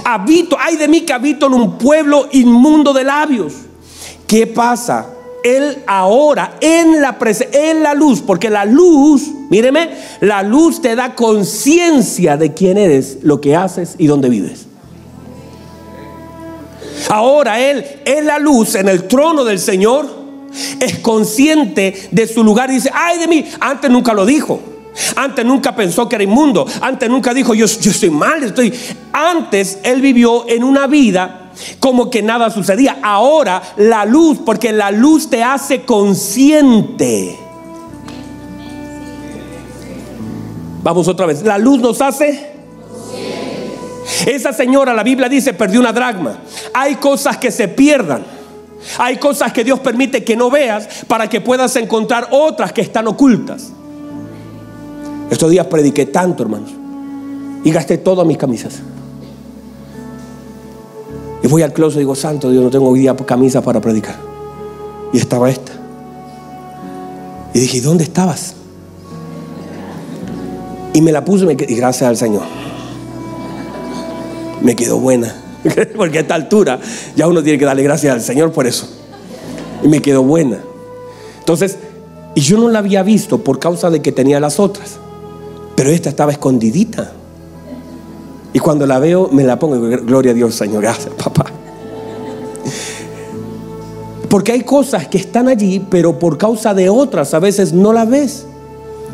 Habito, 0.03 0.57
ay 0.59 0.75
de 0.75 0.87
mí 0.87 1.01
que 1.01 1.13
habito 1.13 1.47
en 1.47 1.53
un 1.53 1.77
pueblo 1.77 2.27
inmundo 2.31 2.93
de 2.93 3.03
labios. 3.03 3.53
¿Qué 4.25 4.47
pasa? 4.47 5.07
Él 5.43 5.83
ahora 5.87 6.57
en 6.59 7.01
la, 7.01 7.17
en 7.53 7.83
la 7.83 7.93
luz, 7.93 8.21
porque 8.21 8.49
la 8.49 8.65
luz, 8.65 9.29
míreme, 9.49 9.91
la 10.19 10.43
luz 10.43 10.81
te 10.81 10.95
da 10.95 11.15
conciencia 11.15 12.35
de 12.35 12.53
quién 12.53 12.77
eres, 12.77 13.19
lo 13.21 13.39
que 13.39 13.55
haces 13.55 13.95
y 13.97 14.07
dónde 14.07 14.29
vives. 14.29 14.65
Ahora 17.09 17.59
Él 17.59 17.85
en 18.03 18.25
la 18.25 18.39
luz, 18.39 18.75
en 18.75 18.89
el 18.89 19.07
trono 19.07 19.45
del 19.45 19.59
Señor, 19.59 20.07
es 20.79 20.99
consciente 20.99 22.09
de 22.11 22.27
su 22.27 22.43
lugar 22.43 22.69
y 22.69 22.75
dice, 22.75 22.91
ay 22.93 23.19
de 23.19 23.27
mí, 23.27 23.45
antes 23.59 23.89
nunca 23.89 24.13
lo 24.13 24.25
dijo. 24.25 24.59
Antes 25.15 25.45
nunca 25.45 25.75
pensó 25.75 26.07
que 26.07 26.15
era 26.15 26.23
inmundo. 26.23 26.65
Antes 26.81 27.09
nunca 27.09 27.33
dijo, 27.33 27.53
yo, 27.53 27.65
yo 27.65 27.91
estoy 27.91 28.09
mal, 28.09 28.43
estoy. 28.43 28.73
Antes 29.13 29.79
él 29.83 30.01
vivió 30.01 30.47
en 30.47 30.63
una 30.63 30.87
vida 30.87 31.51
como 31.79 32.09
que 32.09 32.21
nada 32.21 32.49
sucedía. 32.49 32.99
Ahora 33.01 33.61
la 33.77 34.05
luz, 34.05 34.39
porque 34.45 34.71
la 34.71 34.91
luz 34.91 35.29
te 35.29 35.43
hace 35.43 35.83
consciente. 35.83 37.37
Vamos 40.83 41.07
otra 41.07 41.25
vez. 41.25 41.43
La 41.43 41.57
luz 41.57 41.79
nos 41.79 42.01
hace. 42.01 42.55
Esa 44.25 44.53
señora, 44.53 44.93
la 44.93 45.03
Biblia 45.03 45.27
dice, 45.27 45.53
perdió 45.53 45.79
una 45.79 45.91
dragma. 45.91 46.37
Hay 46.73 46.95
cosas 46.95 47.37
que 47.37 47.51
se 47.51 47.67
pierdan. 47.67 48.23
Hay 48.97 49.17
cosas 49.17 49.51
que 49.51 49.63
Dios 49.63 49.79
permite 49.79 50.23
que 50.23 50.35
no 50.35 50.49
veas 50.49 50.87
para 51.07 51.27
que 51.27 51.41
puedas 51.41 51.75
encontrar 51.75 52.29
otras 52.31 52.71
que 52.71 52.81
están 52.81 53.07
ocultas. 53.07 53.73
Estos 55.29 55.51
días 55.51 55.67
prediqué 55.67 56.05
tanto, 56.05 56.43
hermanos. 56.43 56.71
Y 57.63 57.71
gasté 57.71 57.97
todas 57.97 58.25
mis 58.25 58.37
camisas. 58.37 58.81
Y 61.43 61.47
voy 61.47 61.61
al 61.61 61.73
closet 61.73 61.97
y 61.97 61.99
digo, 61.99 62.15
santo 62.15 62.49
Dios, 62.49 62.63
no 62.63 62.69
tengo 62.69 62.89
hoy 62.89 62.99
día 62.99 63.15
camisa 63.15 63.61
para 63.61 63.79
predicar. 63.81 64.15
Y 65.13 65.17
estaba 65.17 65.49
esta. 65.49 65.71
Y 67.53 67.59
dije, 67.59 67.81
¿dónde 67.81 68.03
estabas? 68.03 68.55
Y 70.93 71.01
me 71.01 71.11
la 71.11 71.23
puse 71.23 71.45
y 71.45 71.75
gracias 71.75 72.09
al 72.09 72.17
Señor. 72.17 72.43
Me 74.61 74.75
quedó 74.75 74.99
buena. 74.99 75.35
Porque 75.95 76.19
a 76.19 76.21
esta 76.21 76.35
altura 76.35 76.79
ya 77.15 77.27
uno 77.27 77.43
tiene 77.43 77.59
que 77.59 77.65
darle 77.65 77.83
gracias 77.83 78.13
al 78.13 78.21
Señor 78.21 78.51
por 78.51 78.65
eso. 78.65 78.87
Y 79.83 79.87
me 79.87 80.01
quedó 80.01 80.23
buena. 80.23 80.59
Entonces, 81.39 81.77
y 82.35 82.41
yo 82.41 82.57
no 82.57 82.69
la 82.69 82.79
había 82.79 83.03
visto 83.03 83.43
por 83.43 83.59
causa 83.59 83.89
de 83.89 84.01
que 84.01 84.11
tenía 84.11 84.39
las 84.39 84.59
otras. 84.59 84.99
Pero 85.77 85.91
esta 85.91 86.09
estaba 86.09 86.31
escondidita. 86.31 87.11
Y 88.51 88.57
cuando 88.57 88.87
la 88.87 88.97
veo, 88.97 89.29
me 89.31 89.43
la 89.43 89.59
pongo. 89.59 89.79
Gloria 89.79 90.31
a 90.31 90.33
Dios, 90.33 90.55
Señor. 90.55 90.81
Gracias, 90.81 91.13
papá. 91.13 91.45
Porque 94.27 94.53
hay 94.53 94.61
cosas 94.61 95.07
que 95.07 95.19
están 95.19 95.47
allí, 95.47 95.79
pero 95.87 96.17
por 96.17 96.39
causa 96.39 96.73
de 96.73 96.89
otras 96.89 97.35
a 97.35 97.39
veces 97.39 97.73
no 97.73 97.93
las 97.93 98.09
ves. 98.09 98.47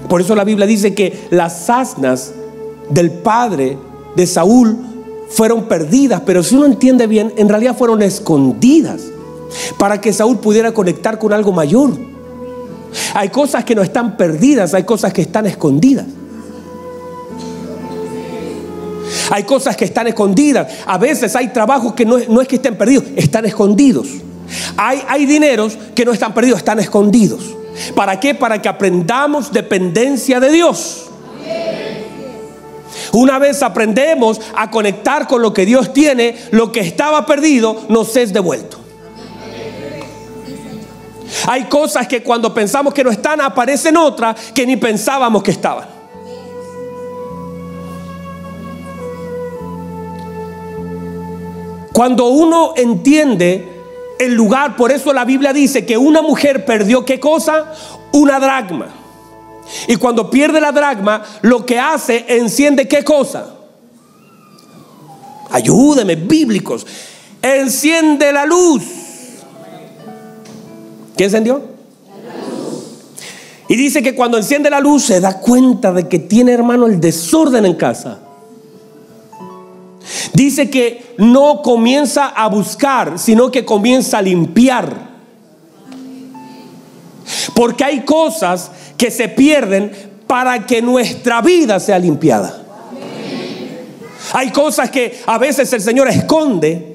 Por 0.08 0.21
eso 0.21 0.36
la 0.36 0.45
Biblia 0.45 0.65
dice 0.65 0.95
que 0.95 1.28
las 1.32 1.69
asnas 1.69 2.32
del 2.89 3.12
padre 3.12 3.78
de 4.15 4.26
Saúl 4.26 4.78
fueron 5.28 5.65
perdidas, 5.65 6.21
pero 6.26 6.43
si 6.43 6.56
uno 6.56 6.65
entiende 6.65 7.08
bien, 7.08 7.34
en 7.36 7.49
realidad 7.49 7.76
fueron 7.78 8.02
escondidas 8.02 9.02
para 9.78 9.99
que 9.99 10.13
Saúl 10.13 10.38
pudiera 10.38 10.73
conectar 10.73 11.19
con 11.19 11.34
algo 11.34 11.52
mayor. 11.52 11.91
Hay 13.15 13.28
cosas 13.28 13.65
que 13.65 13.76
no 13.76 13.82
están 13.82 14.15
perdidas, 14.15 14.73
hay 14.73 14.84
cosas 14.84 15.12
que 15.12 15.23
están 15.23 15.45
escondidas. 15.45 16.06
Hay 19.29 19.43
cosas 19.43 19.75
que 19.75 19.86
están 19.86 20.07
escondidas. 20.07 20.71
A 20.86 20.97
veces 20.97 21.36
hay 21.36 21.49
trabajos 21.49 21.93
que 21.93 22.05
no, 22.05 22.17
es 22.17 22.47
que 22.47 22.55
estén 22.55 22.75
perdidos, 22.77 23.05
están 23.15 23.45
escondidos. 23.45 24.07
Hay, 24.77 25.01
hay 25.07 25.25
dineros 25.25 25.77
que 25.95 26.05
no 26.05 26.12
están 26.12 26.33
perdidos, 26.33 26.59
están 26.59 26.79
escondidos. 26.79 27.55
¿Para 27.95 28.19
qué? 28.19 28.36
Para 28.36 28.62
que 28.62 28.69
aprendamos 28.69 29.51
dependencia 29.51 30.39
de 30.39 30.51
Dios. 30.51 31.05
Una 33.12 33.38
vez 33.39 33.62
aprendemos 33.62 34.41
a 34.55 34.71
conectar 34.71 35.27
con 35.27 35.41
lo 35.41 35.53
que 35.53 35.65
Dios 35.65 35.93
tiene, 35.93 36.36
lo 36.51 36.71
que 36.71 36.79
estaba 36.79 37.25
perdido 37.25 37.86
nos 37.89 38.15
es 38.15 38.33
devuelto. 38.33 38.77
Hay 41.47 41.65
cosas 41.65 42.07
que 42.07 42.23
cuando 42.23 42.53
pensamos 42.53 42.93
que 42.93 43.03
no 43.03 43.12
están, 43.12 43.41
aparecen 43.41 43.97
otras 43.97 44.51
que 44.51 44.65
ni 44.65 44.77
pensábamos 44.77 45.43
que 45.43 45.51
estaban. 45.51 45.92
Cuando 51.93 52.27
uno 52.27 52.73
entiende 52.75 53.65
el 54.19 54.34
lugar, 54.34 54.75
por 54.75 54.91
eso 54.91 55.13
la 55.13 55.25
Biblia 55.25 55.53
dice 55.53 55.86
que 55.86 55.97
una 55.97 56.21
mujer 56.21 56.65
perdió 56.65 57.06
qué 57.06 57.19
cosa? 57.19 57.71
Una 58.12 58.39
dracma. 58.39 58.88
Y 59.88 59.95
cuando 59.97 60.29
pierde 60.29 60.60
la 60.60 60.71
dracma, 60.71 61.23
lo 61.41 61.65
que 61.65 61.79
hace, 61.79 62.25
enciende 62.27 62.88
qué 62.88 63.03
cosa? 63.03 63.53
Ayúdeme, 65.51 66.15
bíblicos. 66.15 66.86
Enciende 67.41 68.34
la 68.34 68.45
luz. 68.45 68.84
¿Qué 71.15 71.25
encendió? 71.25 71.62
Y 73.67 73.75
dice 73.75 74.01
que 74.01 74.15
cuando 74.15 74.38
enciende 74.38 74.69
la 74.69 74.79
luz 74.79 75.03
se 75.03 75.19
da 75.21 75.39
cuenta 75.39 75.93
de 75.93 76.08
que 76.08 76.19
tiene 76.19 76.53
hermano 76.53 76.88
el 76.88 76.99
desorden 76.99 77.65
en 77.65 77.75
casa. 77.75 78.19
Dice 80.34 80.70
que 80.70 81.16
no 81.18 81.62
comienza 81.62 82.28
a 82.28 82.48
buscar, 82.48 83.18
sino 83.18 83.52
que 83.52 83.66
comienza 83.66 84.18
a 84.18 84.22
limpiar. 84.22 85.13
Porque 87.54 87.84
hay 87.84 88.02
cosas 88.02 88.72
que 88.98 89.12
se 89.12 89.30
pierden 89.30 89.92
para 90.28 90.66
que 90.66 90.82
nuestra 90.82 91.42
vida 91.42 91.80
sea 91.80 92.00
limpiada. 92.00 92.63
Hay 94.34 94.52
cosas 94.52 94.89
que 94.89 95.22
a 95.26 95.38
veces 95.38 95.72
el 95.74 95.82
Señor 95.82 96.08
esconde 96.08 96.92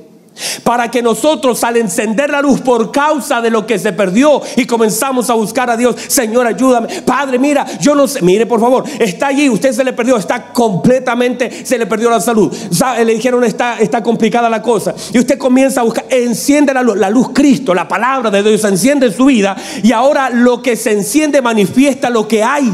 para 0.63 0.91
que 0.91 1.03
nosotros 1.03 1.63
al 1.65 1.77
encender 1.77 2.31
la 2.31 2.43
luz 2.43 2.61
por 2.61 2.91
causa 2.91 3.41
de 3.41 3.51
lo 3.51 3.67
que 3.67 3.79
se 3.79 3.93
perdió 3.93 4.41
y 4.57 4.67
comenzamos 4.67 5.31
a 5.31 5.35
buscar 5.35 5.71
a 5.71 5.77
Dios, 5.77 5.97
Señor, 6.09 6.47
ayúdame. 6.47 7.03
Padre, 7.03 7.39
mira, 7.39 7.67
yo 7.79 7.95
no 7.95 8.07
sé, 8.07 8.23
mire 8.23 8.47
por 8.47 8.61
favor, 8.61 8.85
está 8.99 9.29
allí, 9.29 9.49
usted 9.49 9.73
se 9.73 9.85
le 9.85 9.93
perdió, 9.93 10.17
está 10.17 10.53
completamente, 10.53 11.65
se 11.65 11.79
le 11.79 11.87
perdió 11.87 12.11
la 12.11 12.21
salud. 12.21 12.55
Le 12.99 13.15
dijeron, 13.15 13.45
está, 13.45 13.79
está 13.79 14.03
complicada 14.03 14.49
la 14.49 14.63
cosa. 14.63 14.95
Y 15.13 15.19
usted 15.19 15.39
comienza 15.39 15.81
a 15.81 15.85
buscar, 15.85 16.07
enciende 16.11 16.75
la 16.75 16.83
luz, 16.83 16.97
la 16.97 17.11
luz 17.11 17.31
Cristo, 17.33 17.75
la 17.75 17.89
palabra 17.89 18.31
de 18.31 18.43
Dios 18.43 18.61
se 18.61 18.69
enciende 18.69 19.07
en 19.07 19.13
su 19.13 19.27
vida 19.27 19.57
y 19.83 19.93
ahora 19.93 20.31
lo 20.31 20.63
que 20.63 20.77
se 20.77 20.93
enciende 20.93 21.43
manifiesta 21.43 22.11
lo 22.11 22.27
que 22.27 22.43
hay. 22.43 22.73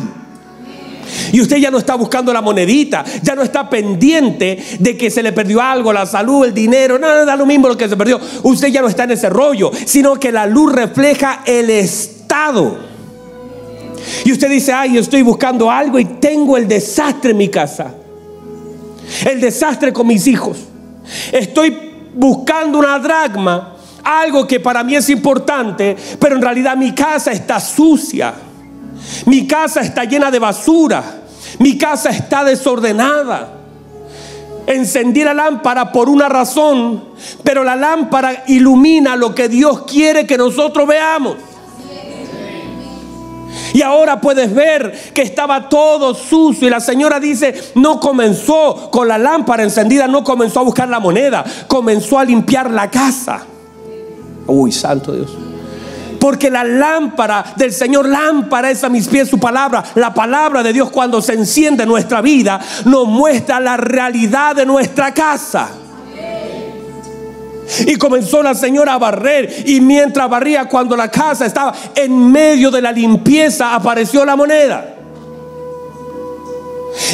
Y 1.32 1.40
usted 1.40 1.56
ya 1.56 1.70
no 1.70 1.78
está 1.78 1.94
buscando 1.94 2.32
la 2.32 2.40
monedita, 2.40 3.04
ya 3.22 3.34
no 3.34 3.42
está 3.42 3.68
pendiente 3.68 4.62
de 4.78 4.96
que 4.96 5.10
se 5.10 5.22
le 5.22 5.32
perdió 5.32 5.60
algo, 5.60 5.92
la 5.92 6.06
salud, 6.06 6.44
el 6.44 6.54
dinero, 6.54 6.98
no, 6.98 7.14
no 7.14 7.24
da 7.24 7.36
lo 7.36 7.46
mismo 7.46 7.68
lo 7.68 7.76
que 7.76 7.88
se 7.88 7.96
perdió. 7.96 8.20
Usted 8.42 8.68
ya 8.68 8.80
no 8.80 8.88
está 8.88 9.04
en 9.04 9.12
ese 9.12 9.30
rollo, 9.30 9.70
sino 9.84 10.14
que 10.14 10.32
la 10.32 10.46
luz 10.46 10.72
refleja 10.72 11.42
el 11.46 11.70
estado. 11.70 12.94
Y 14.24 14.32
usted 14.32 14.50
dice, 14.50 14.72
ay, 14.72 14.98
estoy 14.98 15.22
buscando 15.22 15.70
algo 15.70 15.98
y 15.98 16.04
tengo 16.04 16.56
el 16.56 16.68
desastre 16.68 17.30
en 17.32 17.36
mi 17.36 17.48
casa. 17.48 17.94
El 19.24 19.40
desastre 19.40 19.92
con 19.92 20.06
mis 20.06 20.26
hijos. 20.26 20.58
Estoy 21.32 21.76
buscando 22.14 22.78
una 22.78 22.98
dragma, 22.98 23.76
algo 24.02 24.46
que 24.46 24.60
para 24.60 24.84
mí 24.84 24.94
es 24.94 25.08
importante, 25.08 25.96
pero 26.18 26.36
en 26.36 26.42
realidad 26.42 26.76
mi 26.76 26.92
casa 26.92 27.32
está 27.32 27.60
sucia. 27.60 28.34
Mi 29.26 29.46
casa 29.46 29.80
está 29.80 30.04
llena 30.04 30.30
de 30.30 30.38
basura. 30.38 31.02
Mi 31.58 31.78
casa 31.78 32.10
está 32.10 32.44
desordenada. 32.44 33.48
Encendí 34.66 35.22
la 35.22 35.34
lámpara 35.34 35.92
por 35.92 36.08
una 36.08 36.28
razón, 36.28 37.04
pero 37.42 37.64
la 37.64 37.76
lámpara 37.76 38.44
ilumina 38.46 39.14
lo 39.14 39.34
que 39.34 39.48
Dios 39.48 39.82
quiere 39.82 40.26
que 40.26 40.38
nosotros 40.38 40.86
veamos. 40.86 41.36
Y 43.74 43.82
ahora 43.82 44.20
puedes 44.20 44.54
ver 44.54 45.12
que 45.12 45.22
estaba 45.22 45.68
todo 45.68 46.14
sucio 46.14 46.68
y 46.68 46.70
la 46.70 46.80
señora 46.80 47.18
dice, 47.18 47.72
no 47.74 47.98
comenzó 47.98 48.88
con 48.90 49.08
la 49.08 49.18
lámpara 49.18 49.64
encendida, 49.64 50.06
no 50.06 50.22
comenzó 50.22 50.60
a 50.60 50.62
buscar 50.62 50.88
la 50.88 51.00
moneda, 51.00 51.44
comenzó 51.66 52.18
a 52.18 52.24
limpiar 52.24 52.70
la 52.70 52.88
casa. 52.88 53.44
Uy, 54.46 54.70
santo 54.70 55.12
Dios. 55.12 55.43
Porque 56.24 56.48
la 56.48 56.64
lámpara 56.64 57.44
del 57.54 57.70
Señor, 57.70 58.08
lámpara 58.08 58.70
es 58.70 58.82
a 58.82 58.88
mis 58.88 59.08
pies 59.08 59.28
su 59.28 59.38
palabra. 59.38 59.84
La 59.94 60.14
palabra 60.14 60.62
de 60.62 60.72
Dios 60.72 60.90
cuando 60.90 61.20
se 61.20 61.34
enciende 61.34 61.82
en 61.82 61.88
nuestra 61.90 62.22
vida 62.22 62.58
nos 62.86 63.06
muestra 63.06 63.60
la 63.60 63.76
realidad 63.76 64.56
de 64.56 64.64
nuestra 64.64 65.12
casa. 65.12 65.68
Y 67.86 67.96
comenzó 67.96 68.42
la 68.42 68.54
señora 68.54 68.94
a 68.94 68.98
barrer. 68.98 69.64
Y 69.66 69.82
mientras 69.82 70.26
barría, 70.30 70.64
cuando 70.64 70.96
la 70.96 71.10
casa 71.10 71.44
estaba 71.44 71.74
en 71.94 72.32
medio 72.32 72.70
de 72.70 72.80
la 72.80 72.90
limpieza, 72.90 73.74
apareció 73.74 74.24
la 74.24 74.34
moneda. 74.34 74.94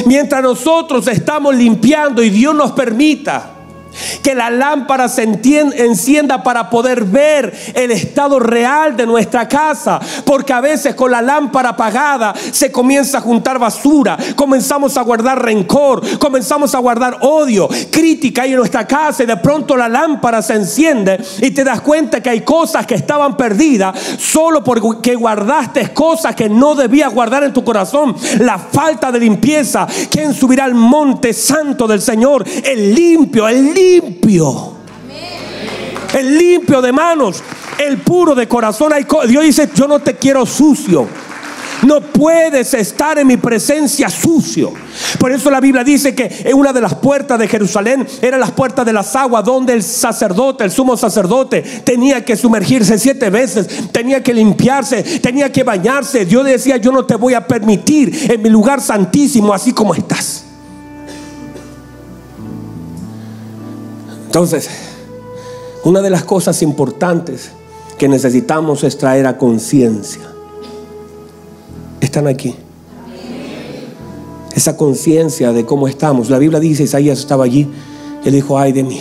Mientras 0.06 0.40
nosotros 0.40 1.08
estamos 1.08 1.56
limpiando 1.56 2.22
y 2.22 2.30
Dios 2.30 2.54
nos 2.54 2.70
permita 2.70 3.59
que 4.22 4.34
la 4.34 4.50
lámpara 4.50 5.08
se 5.08 5.22
encienda 5.22 6.42
para 6.42 6.70
poder 6.70 7.04
ver 7.04 7.52
el 7.74 7.90
estado 7.90 8.38
real 8.38 8.96
de 8.96 9.06
nuestra 9.06 9.48
casa. 9.48 10.00
Porque 10.24 10.52
a 10.52 10.60
veces 10.60 10.94
con 10.94 11.10
la 11.10 11.22
lámpara 11.22 11.70
apagada 11.70 12.34
se 12.52 12.70
comienza 12.70 13.18
a 13.18 13.20
juntar 13.20 13.58
basura. 13.58 14.16
Comenzamos 14.36 14.96
a 14.96 15.02
guardar 15.02 15.42
rencor. 15.42 16.18
Comenzamos 16.18 16.74
a 16.74 16.78
guardar 16.78 17.18
odio, 17.20 17.68
crítica 17.90 18.42
ahí 18.42 18.52
en 18.52 18.58
nuestra 18.58 18.86
casa. 18.86 19.22
Y 19.22 19.26
de 19.26 19.36
pronto 19.36 19.76
la 19.76 19.88
lámpara 19.88 20.42
se 20.42 20.54
enciende 20.54 21.18
y 21.40 21.50
te 21.50 21.64
das 21.64 21.80
cuenta 21.80 22.22
que 22.22 22.30
hay 22.30 22.40
cosas 22.42 22.86
que 22.86 22.94
estaban 22.94 23.36
perdidas 23.36 23.98
solo 24.18 24.62
porque 24.62 25.14
guardaste 25.14 25.92
cosas 25.92 26.34
que 26.34 26.48
no 26.48 26.74
debías 26.74 27.12
guardar 27.12 27.44
en 27.44 27.52
tu 27.52 27.64
corazón. 27.64 28.14
La 28.40 28.58
falta 28.58 29.10
de 29.10 29.20
limpieza. 29.20 29.86
¿Quién 30.10 30.34
subirá 30.34 30.64
al 30.64 30.74
monte 30.74 31.32
santo 31.32 31.86
del 31.86 32.00
Señor? 32.00 32.44
El 32.64 32.94
limpio, 32.94 33.48
el 33.48 33.64
limpio 33.64 33.79
limpio. 33.80 34.74
El 36.12 36.38
limpio 36.38 36.82
de 36.82 36.92
manos, 36.92 37.42
el 37.78 37.98
puro 37.98 38.34
de 38.34 38.48
corazón. 38.48 38.92
Dios 39.28 39.44
dice, 39.44 39.68
yo 39.74 39.86
no 39.86 40.00
te 40.00 40.16
quiero 40.16 40.44
sucio. 40.44 41.06
No 41.86 42.02
puedes 42.02 42.74
estar 42.74 43.18
en 43.18 43.26
mi 43.26 43.38
presencia 43.38 44.10
sucio. 44.10 44.72
Por 45.18 45.32
eso 45.32 45.50
la 45.50 45.60
Biblia 45.60 45.82
dice 45.82 46.14
que 46.14 46.42
en 46.44 46.54
una 46.54 46.74
de 46.74 46.80
las 46.80 46.94
puertas 46.96 47.38
de 47.38 47.48
Jerusalén 47.48 48.06
eran 48.20 48.40
las 48.40 48.50
puertas 48.50 48.84
de 48.84 48.92
las 48.92 49.16
aguas 49.16 49.44
donde 49.44 49.72
el 49.72 49.82
sacerdote, 49.82 50.64
el 50.64 50.70
sumo 50.70 50.96
sacerdote, 50.96 51.62
tenía 51.62 52.22
que 52.22 52.36
sumergirse 52.36 52.98
siete 52.98 53.30
veces, 53.30 53.66
tenía 53.92 54.22
que 54.22 54.34
limpiarse, 54.34 55.02
tenía 55.20 55.50
que 55.50 55.62
bañarse. 55.62 56.26
Dios 56.26 56.44
decía, 56.44 56.76
yo 56.76 56.92
no 56.92 57.06
te 57.06 57.14
voy 57.14 57.32
a 57.32 57.46
permitir 57.46 58.30
en 58.30 58.42
mi 58.42 58.50
lugar 58.50 58.82
santísimo 58.82 59.54
así 59.54 59.72
como 59.72 59.94
estás. 59.94 60.49
Entonces, 64.30 64.70
una 65.82 66.02
de 66.02 66.08
las 66.08 66.22
cosas 66.22 66.62
importantes 66.62 67.50
que 67.98 68.06
necesitamos 68.08 68.84
es 68.84 68.96
traer 68.96 69.26
a 69.26 69.36
conciencia. 69.36 70.22
Están 72.00 72.28
aquí. 72.28 72.54
Esa 74.54 74.76
conciencia 74.76 75.52
de 75.52 75.66
cómo 75.66 75.88
estamos. 75.88 76.30
La 76.30 76.38
Biblia 76.38 76.60
dice, 76.60 76.84
Isaías 76.84 77.18
estaba 77.18 77.42
allí, 77.42 77.68
él 78.24 78.32
dijo, 78.32 78.56
ay 78.56 78.70
de 78.70 78.84
mí, 78.84 79.00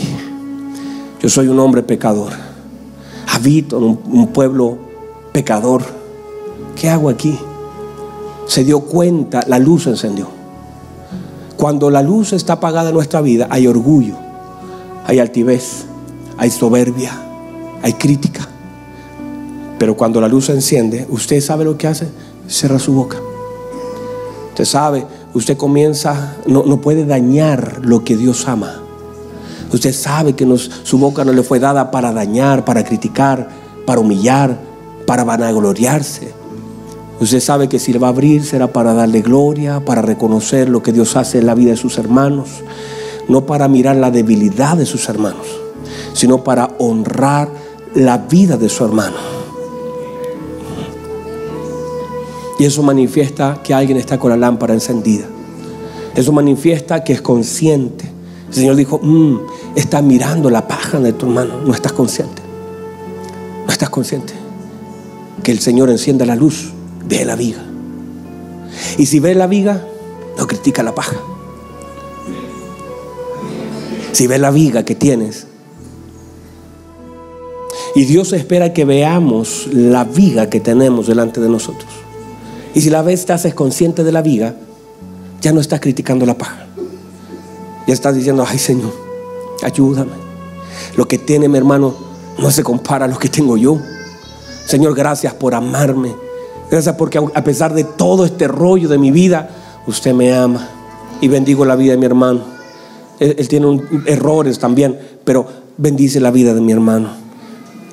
yo 1.22 1.30
soy 1.30 1.48
un 1.48 1.60
hombre 1.60 1.84
pecador. 1.84 2.34
Habito 3.28 3.78
en 3.78 3.84
un, 3.84 4.28
pueblo 4.30 4.80
pecador. 5.32 5.84
¿Qué 6.76 6.90
hago 6.90 7.08
aquí? 7.08 7.38
Se 8.48 8.64
dio 8.64 8.80
cuenta, 8.80 9.44
la 9.46 9.60
luz 9.60 9.84
se 9.84 9.92
encendió. 9.92 10.28
Cuando 11.56 11.92
la 11.92 12.02
luz 12.02 12.34
está 12.34 12.54
apagada 12.54 12.90
en 12.90 12.96
nuestra 12.96 13.22
vida, 13.22 13.46
hay 13.52 13.68
orgullo 13.68 14.29
hay 15.10 15.18
altivez, 15.18 15.86
hay 16.38 16.52
soberbia, 16.52 17.12
hay 17.82 17.94
crítica. 17.94 18.48
Pero 19.80 19.98
cuando 19.98 20.22
la 20.22 20.28
luz 20.28 20.46
se 20.46 20.52
enciende, 20.52 21.08
usted 21.10 21.42
sabe 21.42 21.66
lo 21.66 21.80
que 21.80 21.88
hace, 21.88 22.08
cierra 22.48 22.78
su 22.78 22.94
boca. 22.94 23.18
Usted 24.50 24.66
sabe, 24.66 25.08
usted 25.34 25.58
comienza, 25.58 26.36
no, 26.46 26.64
no 26.64 26.80
puede 26.80 27.08
dañar 27.08 27.80
lo 27.82 28.04
que 28.04 28.16
Dios 28.18 28.48
ama. 28.48 28.84
Usted 29.74 29.94
sabe 29.94 30.34
que 30.34 30.46
su 30.84 31.00
boca 31.00 31.26
no 31.26 31.34
le 31.34 31.42
fue 31.42 31.58
dada 31.58 31.90
para 31.90 32.12
dañar, 32.12 32.64
para 32.64 32.84
criticar, 32.84 33.50
para 33.88 34.02
humillar, 34.02 34.60
para 35.08 35.24
vanagloriarse. 35.24 36.32
Usted 37.20 37.40
sabe 37.40 37.68
que 37.68 37.80
si 37.80 37.94
le 37.94 37.98
va 37.98 38.08
a 38.08 38.12
abrir 38.12 38.46
será 38.46 38.72
para 38.72 38.94
darle 38.94 39.22
gloria, 39.22 39.84
para 39.84 40.04
reconocer 40.04 40.70
lo 40.70 40.84
que 40.84 40.94
Dios 40.94 41.16
hace 41.16 41.40
en 41.40 41.48
la 41.48 41.56
vida 41.56 41.72
de 41.72 41.78
sus 41.78 41.98
hermanos 41.98 42.62
no 43.30 43.46
para 43.46 43.68
mirar 43.68 43.96
la 43.96 44.12
debilidad 44.12 44.76
de 44.76 44.86
sus 44.86 45.08
hermanos, 45.08 45.48
sino 46.14 46.44
para 46.44 46.72
honrar 46.80 47.50
la 47.96 48.18
vida 48.18 48.58
de 48.58 48.68
su 48.68 48.84
hermano. 48.84 49.16
Y 52.60 52.66
eso 52.66 52.84
manifiesta 52.84 53.62
que 53.64 53.74
alguien 53.74 53.98
está 53.98 54.20
con 54.20 54.32
la 54.32 54.38
lámpara 54.38 54.74
encendida. 54.74 55.26
Eso 56.16 56.34
manifiesta 56.34 57.04
que 57.06 57.14
es 57.14 57.22
consciente. 57.22 58.12
El 58.50 58.54
Señor 58.54 58.76
dijo, 58.76 59.00
mm, 59.02 59.40
está 59.76 60.02
mirando 60.02 60.50
la 60.50 60.68
paja 60.68 61.00
de 61.00 61.14
tu 61.14 61.28
hermano. 61.28 61.62
No 61.66 61.74
estás 61.74 61.94
consciente. 61.94 62.42
No 63.66 63.72
estás 63.72 63.90
consciente. 63.90 64.34
Que 65.44 65.52
el 65.52 65.60
Señor 65.60 65.90
encienda 65.90 66.26
la 66.26 66.36
luz, 66.36 66.72
ve 67.08 67.24
la 67.24 67.36
viga. 67.36 67.64
Y 68.98 69.06
si 69.06 69.20
ve 69.20 69.36
la 69.36 69.48
viga, 69.48 69.86
no 70.38 70.48
critica 70.48 70.84
la 70.84 70.94
paja. 70.94 71.16
Si 74.12 74.28
ves 74.28 74.40
la 74.40 74.52
viga 74.52 74.84
que 74.84 74.96
tienes. 74.96 75.48
Y 77.96 78.06
Dios 78.06 78.34
espera 78.34 78.74
que 78.74 78.86
veamos 78.86 79.68
la 79.72 80.04
viga 80.04 80.50
que 80.50 80.60
tenemos 80.60 81.08
delante 81.08 81.42
de 81.42 81.50
nosotros. 81.50 81.90
Y 82.74 82.82
si 82.82 82.90
la 82.90 83.02
vez 83.02 83.26
te 83.26 83.34
haces 83.34 83.54
consciente 83.54 84.04
de 84.04 84.12
la 84.12 84.22
viga, 84.22 84.56
ya 85.42 85.52
no 85.52 85.60
estás 85.60 85.80
criticando 85.80 86.26
la 86.26 86.38
paja. 86.38 86.68
Ya 87.88 87.94
estás 87.94 88.16
diciendo, 88.16 88.46
ay 88.48 88.60
Señor, 88.60 88.94
ayúdame. 89.64 90.12
Lo 90.96 91.08
que 91.08 91.18
tiene 91.18 91.50
mi 91.50 91.58
hermano 91.58 91.96
no 92.38 92.52
se 92.52 92.64
compara 92.64 93.06
a 93.06 93.08
lo 93.08 93.18
que 93.18 93.30
tengo 93.30 93.58
yo. 93.58 93.80
Señor, 94.66 94.96
gracias 94.96 95.34
por 95.34 95.56
amarme. 95.56 96.14
Gracias 96.70 96.96
porque 96.96 97.18
a 97.18 97.44
pesar 97.44 97.74
de 97.74 97.84
todo 97.84 98.26
este 98.26 98.48
rollo 98.48 98.88
de 98.88 99.00
mi 99.00 99.10
vida, 99.10 99.50
usted 99.88 100.14
me 100.14 100.34
ama. 100.34 100.70
Y 101.22 101.28
bendigo 101.28 101.66
la 101.66 101.76
vida 101.76 101.94
de 101.94 101.98
mi 101.98 102.06
hermano. 102.06 102.59
Él, 103.20 103.48
tiene 103.48 103.82
errores 104.06 104.60
también, 104.60 104.98
pero 105.24 105.46
bendice 105.78 106.20
la 106.20 106.32
vida 106.32 106.54
de 106.54 106.62
mi 106.62 106.72
hermano. 106.72 107.10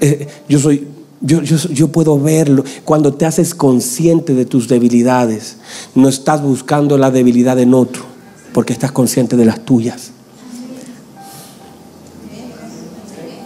Eh, 0.00 0.28
yo 0.48 0.58
soy, 0.58 0.86
yo, 1.20 1.40
yo, 1.42 1.88
puedo 1.88 2.20
verlo. 2.20 2.64
Cuando 2.84 3.14
te 3.14 3.26
haces 3.26 3.54
consciente 3.54 4.34
de 4.34 4.44
tus 4.44 4.68
debilidades, 4.68 5.56
no 5.94 6.08
estás 6.08 6.42
buscando 6.42 6.96
la 6.98 7.10
debilidad 7.10 7.58
en 7.58 7.74
otro, 7.74 8.04
porque 8.52 8.72
estás 8.72 8.92
consciente 8.92 9.36
de 9.36 9.44
las 9.44 9.64
tuyas. 9.64 10.12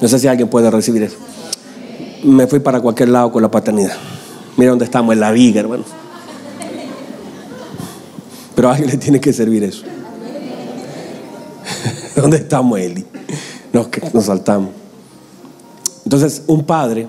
No 0.01 0.09
sé 0.09 0.18
si 0.18 0.28
alguien 0.28 0.49
puede 0.49 0.70
recibir 0.70 1.03
eso. 1.03 1.16
Me 2.24 2.47
fui 2.47 2.61
para 2.61 2.81
cualquier 2.81 3.11
lado 3.11 3.31
con 3.33 3.43
la 3.43 3.51
paternidad. 3.51 3.97
Mira 4.57 4.70
dónde 4.70 4.85
estamos, 4.85 5.12
en 5.12 5.20
la 5.20 5.31
viga, 5.31 5.61
hermano. 5.61 5.85
Pero 8.55 8.68
a 8.68 8.72
alguien 8.72 8.91
le 8.91 8.97
tiene 8.97 9.20
que 9.20 9.33
servir 9.33 9.64
eso. 9.64 9.85
¿Dónde 12.23 12.37
estamos, 12.37 12.79
Eli? 12.79 13.05
Nos, 13.73 13.89
nos 14.12 14.25
saltamos. 14.25 14.71
Entonces, 16.05 16.43
un 16.47 16.64
padre, 16.64 17.09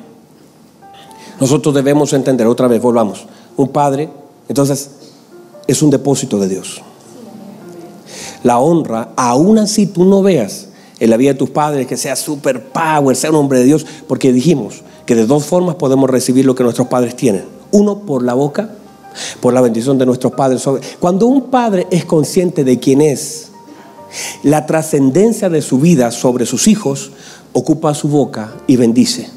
nosotros 1.39 1.73
debemos 1.75 2.13
entender, 2.13 2.47
otra 2.47 2.67
vez, 2.67 2.81
volvamos. 2.81 3.25
Un 3.57 3.69
padre, 3.69 4.09
entonces, 4.47 4.91
es 5.67 5.81
un 5.81 5.89
depósito 5.89 6.39
de 6.39 6.47
Dios. 6.47 6.81
La 8.43 8.59
honra, 8.59 9.09
aún 9.15 9.57
así 9.59 9.85
tú 9.85 10.05
no 10.05 10.21
veas 10.21 10.67
en 10.99 11.09
la 11.09 11.17
vida 11.17 11.33
de 11.33 11.39
tus 11.39 11.49
padres 11.49 11.87
que 11.87 11.97
sea 11.97 12.15
super 12.15 12.63
power, 12.63 13.15
sea 13.15 13.31
un 13.31 13.37
hombre 13.37 13.59
de 13.59 13.65
Dios, 13.65 13.85
porque 14.07 14.31
dijimos 14.31 14.81
que 15.05 15.15
de 15.15 15.25
dos 15.25 15.45
formas 15.45 15.75
podemos 15.75 16.09
recibir 16.09 16.45
lo 16.45 16.55
que 16.55 16.63
nuestros 16.63 16.87
padres 16.87 17.15
tienen. 17.15 17.45
Uno, 17.71 17.99
por 17.99 18.23
la 18.23 18.33
boca, 18.33 18.69
por 19.39 19.53
la 19.53 19.61
bendición 19.61 19.97
de 19.97 20.05
nuestros 20.05 20.33
padres. 20.33 20.63
Cuando 20.99 21.27
un 21.27 21.49
padre 21.49 21.87
es 21.91 22.05
consciente 22.05 22.63
de 22.63 22.79
quién 22.79 23.01
es, 23.01 23.50
la 24.43 24.65
trascendencia 24.65 25.49
de 25.49 25.61
su 25.61 25.79
vida 25.79 26.11
sobre 26.11 26.45
sus 26.45 26.67
hijos 26.67 27.11
ocupa 27.53 27.93
su 27.93 28.07
boca 28.07 28.53
y 28.67 28.75
bendice. 28.75 29.29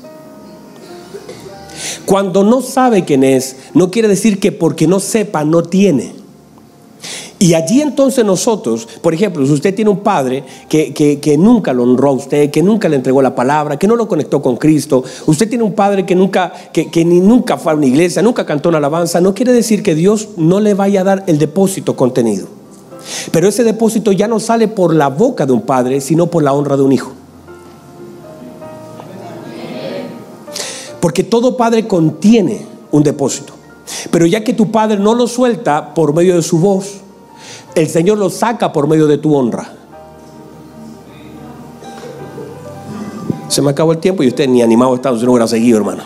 Cuando 2.07 2.45
no 2.45 2.61
sabe 2.61 3.05
quién 3.05 3.25
es, 3.25 3.57
no 3.75 3.91
quiere 3.91 4.09
decir 4.09 4.39
que 4.39 4.53
porque 4.53 4.87
no 4.87 5.01
sepa 5.01 5.45
no 5.45 5.62
tiene. 5.62 6.12
Y 7.39 7.55
allí 7.55 7.83
entonces 7.83 8.25
nosotros, 8.25 8.89
por 9.03 9.12
ejemplo, 9.12 9.45
si 9.45 9.53
usted 9.53 9.75
tiene 9.75 9.91
un 9.91 10.01
padre 10.01 10.45
que, 10.68 11.37
nunca 11.39 11.72
lo 11.72 11.83
honró 11.83 12.11
a 12.11 12.12
usted, 12.12 12.51
que 12.51 12.62
nunca 12.62 12.89
le 12.89 12.97
entregó 12.97 13.20
la 13.20 13.35
palabra, 13.35 13.77
que 13.77 13.89
no 13.89 13.97
lo 13.97 14.09
conectó 14.09 14.41
con 14.41 14.57
Cristo, 14.57 15.05
usted 15.27 15.49
tiene 15.49 15.64
un 15.64 15.75
padre 15.75 16.07
que 16.07 16.14
nunca, 16.14 16.53
que, 16.72 16.91
que 16.91 17.05
ni 17.05 17.20
nunca 17.20 17.59
fue 17.59 17.72
a 17.72 17.75
una 17.75 17.87
iglesia, 17.87 18.22
nunca 18.22 18.47
cantó 18.47 18.68
una 18.68 18.79
alabanza, 18.79 19.20
no 19.20 19.35
quiere 19.35 19.53
decir 19.53 19.83
que 19.83 19.95
Dios 19.95 20.29
no 20.37 20.61
le 20.61 20.75
vaya 20.75 21.03
a 21.03 21.05
dar 21.05 21.25
el 21.27 21.39
depósito 21.39 21.97
contenido. 21.97 22.63
Pero 23.30 23.48
ese 23.48 23.64
depósito 23.64 24.12
ya 24.12 24.28
no 24.28 24.40
sale 24.40 24.68
por 24.68 24.94
la 24.94 25.08
boca 25.08 25.46
de 25.46 25.52
un 25.52 25.62
padre, 25.62 26.00
sino 26.00 26.26
por 26.26 26.42
la 26.42 26.52
honra 26.52 26.76
de 26.76 26.82
un 26.82 26.92
hijo. 26.92 27.12
Porque 31.00 31.22
todo 31.22 31.56
padre 31.56 31.86
contiene 31.86 32.66
un 32.90 33.02
depósito. 33.02 33.52
Pero 34.10 34.26
ya 34.26 34.42
que 34.42 34.54
tu 34.54 34.70
padre 34.70 34.98
no 34.98 35.14
lo 35.14 35.26
suelta 35.26 35.92
por 35.94 36.14
medio 36.14 36.36
de 36.36 36.42
su 36.42 36.58
voz, 36.58 37.00
el 37.74 37.88
Señor 37.88 38.18
lo 38.18 38.30
saca 38.30 38.72
por 38.72 38.88
medio 38.88 39.06
de 39.06 39.18
tu 39.18 39.34
honra. 39.34 39.70
Se 43.48 43.62
me 43.62 43.70
acabó 43.70 43.92
el 43.92 43.98
tiempo 43.98 44.22
y 44.22 44.28
usted 44.28 44.48
ni 44.48 44.62
animado 44.62 44.94
está, 44.94 45.12
usted 45.12 45.26
no 45.26 45.32
hubiera 45.32 45.46
seguido, 45.46 45.78
hermano. 45.78 46.02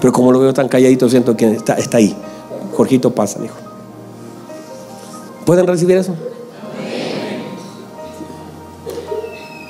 Pero 0.00 0.12
como 0.12 0.30
lo 0.32 0.38
veo 0.38 0.54
tan 0.54 0.68
calladito, 0.68 1.08
siento 1.08 1.36
que 1.36 1.52
está, 1.52 1.74
está 1.74 1.98
ahí. 1.98 2.16
Jorgito 2.76 3.14
pasa, 3.14 3.44
hijo. 3.44 3.67
¿Pueden 5.48 5.66
recibir 5.66 5.96
eso? 5.96 6.14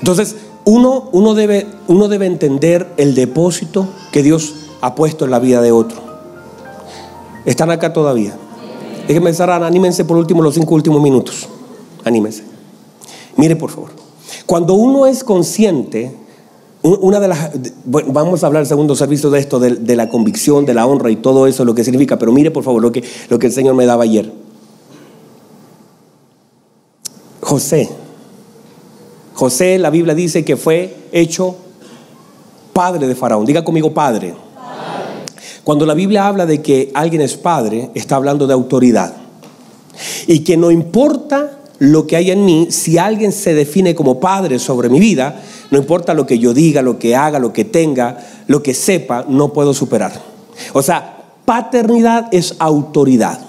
Entonces, 0.00 0.34
uno, 0.64 1.08
uno, 1.12 1.34
debe, 1.36 1.68
uno 1.86 2.08
debe 2.08 2.26
entender 2.26 2.88
el 2.96 3.14
depósito 3.14 3.86
que 4.10 4.24
Dios 4.24 4.56
ha 4.80 4.96
puesto 4.96 5.24
en 5.24 5.30
la 5.30 5.38
vida 5.38 5.60
de 5.60 5.70
otro. 5.70 6.00
¿Están 7.44 7.70
acá 7.70 7.92
todavía? 7.92 8.36
Déjenme 9.06 9.32
cerrar, 9.32 9.62
anímense 9.62 10.04
por 10.04 10.16
último 10.16 10.42
los 10.42 10.54
cinco 10.54 10.74
últimos 10.74 11.00
minutos. 11.00 11.48
Anímense. 12.02 12.42
Mire, 13.36 13.54
por 13.54 13.70
favor. 13.70 13.90
Cuando 14.46 14.74
uno 14.74 15.06
es 15.06 15.22
consciente, 15.22 16.12
una 16.82 17.20
de 17.20 17.28
las. 17.28 17.52
vamos 17.84 18.42
a 18.42 18.48
hablar 18.48 18.66
segundo 18.66 18.96
servicio 18.96 19.30
de 19.30 19.38
esto, 19.38 19.60
de, 19.60 19.76
de, 19.76 19.94
la 19.94 20.08
convicción, 20.08 20.66
de 20.66 20.74
la 20.74 20.88
honra 20.88 21.12
y 21.12 21.16
todo 21.16 21.46
eso, 21.46 21.64
lo 21.64 21.76
que 21.76 21.84
significa. 21.84 22.18
Pero 22.18 22.32
mire, 22.32 22.50
por 22.50 22.64
favor, 22.64 22.82
lo 22.82 22.90
que, 22.90 23.04
lo 23.28 23.38
que 23.38 23.46
el 23.46 23.52
Señor 23.52 23.76
me 23.76 23.86
daba 23.86 24.02
ayer. 24.02 24.37
José. 27.48 27.88
José, 29.32 29.78
la 29.78 29.88
Biblia 29.88 30.14
dice 30.14 30.44
que 30.44 30.58
fue 30.58 30.94
hecho 31.12 31.56
padre 32.74 33.06
de 33.06 33.14
Faraón. 33.14 33.46
Diga 33.46 33.64
conmigo 33.64 33.94
padre. 33.94 34.34
Cuando 35.64 35.86
la 35.86 35.94
Biblia 35.94 36.26
habla 36.26 36.44
de 36.44 36.60
que 36.60 36.90
alguien 36.92 37.22
es 37.22 37.38
padre, 37.38 37.90
está 37.94 38.16
hablando 38.16 38.46
de 38.46 38.52
autoridad. 38.52 39.14
Y 40.26 40.40
que 40.40 40.58
no 40.58 40.70
importa 40.70 41.60
lo 41.78 42.06
que 42.06 42.16
hay 42.16 42.32
en 42.32 42.44
mí, 42.44 42.66
si 42.68 42.98
alguien 42.98 43.32
se 43.32 43.54
define 43.54 43.94
como 43.94 44.20
padre 44.20 44.58
sobre 44.58 44.90
mi 44.90 45.00
vida, 45.00 45.40
no 45.70 45.78
importa 45.78 46.12
lo 46.12 46.26
que 46.26 46.38
yo 46.38 46.52
diga, 46.52 46.82
lo 46.82 46.98
que 46.98 47.16
haga, 47.16 47.38
lo 47.38 47.54
que 47.54 47.64
tenga, 47.64 48.18
lo 48.46 48.62
que 48.62 48.74
sepa, 48.74 49.24
no 49.26 49.54
puedo 49.54 49.72
superar. 49.72 50.12
O 50.74 50.82
sea, 50.82 51.32
paternidad 51.46 52.28
es 52.30 52.56
autoridad. 52.58 53.40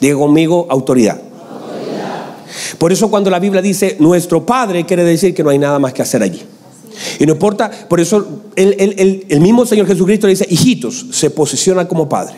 Diga 0.00 0.16
conmigo, 0.16 0.68
autoridad. 0.70 1.31
Por 2.82 2.90
eso 2.90 3.08
cuando 3.08 3.30
la 3.30 3.38
Biblia 3.38 3.62
dice 3.62 3.94
nuestro 4.00 4.44
Padre, 4.44 4.84
quiere 4.84 5.04
decir 5.04 5.32
que 5.32 5.44
no 5.44 5.50
hay 5.50 5.58
nada 5.60 5.78
más 5.78 5.92
que 5.92 6.02
hacer 6.02 6.20
allí. 6.20 6.42
Y 7.20 7.24
no 7.24 7.34
importa, 7.34 7.70
por 7.70 8.00
eso 8.00 8.42
el, 8.56 9.24
el 9.28 9.40
mismo 9.40 9.64
Señor 9.64 9.86
Jesucristo 9.86 10.26
le 10.26 10.32
dice, 10.32 10.48
hijitos, 10.50 11.06
se 11.12 11.30
posiciona 11.30 11.86
como 11.86 12.08
Padre. 12.08 12.34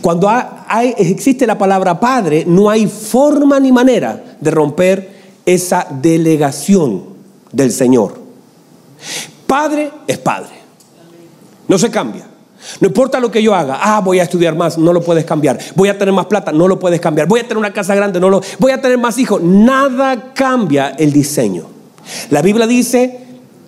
Cuando 0.00 0.28
hay, 0.28 0.92
existe 0.98 1.46
la 1.46 1.56
palabra 1.56 2.00
Padre, 2.00 2.42
no 2.48 2.68
hay 2.68 2.88
forma 2.88 3.60
ni 3.60 3.70
manera 3.70 4.38
de 4.40 4.50
romper 4.50 5.10
esa 5.46 5.86
delegación 6.02 7.04
del 7.52 7.70
Señor. 7.70 8.18
Padre 9.46 9.88
es 10.08 10.18
Padre. 10.18 10.56
No 11.68 11.78
se 11.78 11.92
cambia. 11.92 12.26
No 12.80 12.88
importa 12.88 13.20
lo 13.20 13.30
que 13.30 13.42
yo 13.42 13.54
haga, 13.54 13.78
ah, 13.80 14.00
voy 14.00 14.18
a 14.18 14.24
estudiar 14.24 14.54
más, 14.56 14.76
no 14.78 14.92
lo 14.92 15.00
puedes 15.02 15.24
cambiar. 15.24 15.58
Voy 15.74 15.88
a 15.88 15.98
tener 15.98 16.12
más 16.12 16.26
plata, 16.26 16.52
no 16.52 16.68
lo 16.68 16.78
puedes 16.78 17.00
cambiar. 17.00 17.28
Voy 17.28 17.40
a 17.40 17.42
tener 17.42 17.58
una 17.58 17.72
casa 17.72 17.94
grande, 17.94 18.20
no 18.20 18.28
lo. 18.28 18.40
Voy 18.58 18.72
a 18.72 18.80
tener 18.80 18.98
más 18.98 19.18
hijos. 19.18 19.42
Nada 19.42 20.32
cambia 20.34 20.88
el 20.98 21.12
diseño. 21.12 21.66
La 22.30 22.42
Biblia 22.42 22.66
dice 22.66 23.20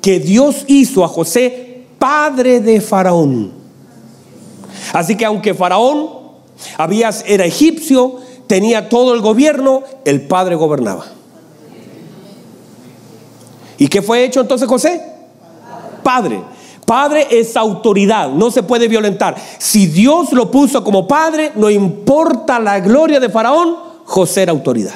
que 0.03 0.21
Dios 0.21 0.65
hizo 0.67 1.05
a 1.05 1.09
José 1.09 1.85
padre 1.99 2.61
de 2.61 2.81
Faraón. 2.81 3.53
Así 4.93 5.17
que 5.17 5.25
aunque 5.25 5.55
Faraón 5.55 6.09
había, 6.77 7.11
era 7.27 7.45
egipcio, 7.45 8.17
tenía 8.47 8.89
todo 8.89 9.15
el 9.15 9.21
gobierno, 9.21 9.83
el 10.05 10.23
padre 10.23 10.55
gobernaba. 10.55 11.05
¿Y 13.77 13.89
qué 13.89 14.03
fue 14.03 14.25
hecho 14.25 14.41
entonces 14.41 14.69
José? 14.69 15.01
Padre. 16.03 16.43
Padre 16.89 17.27
es 17.31 17.55
autoridad, 17.55 18.31
no 18.31 18.51
se 18.51 18.63
puede 18.63 18.89
violentar. 18.89 19.37
Si 19.59 19.89
Dios 19.89 20.33
lo 20.33 20.51
puso 20.51 20.83
como 20.83 21.07
padre, 21.07 21.53
no 21.55 21.69
importa 21.69 22.59
la 22.59 22.81
gloria 22.81 23.21
de 23.21 23.29
Faraón, 23.29 23.77
José 24.07 24.45
era 24.45 24.53
autoridad. 24.53 24.95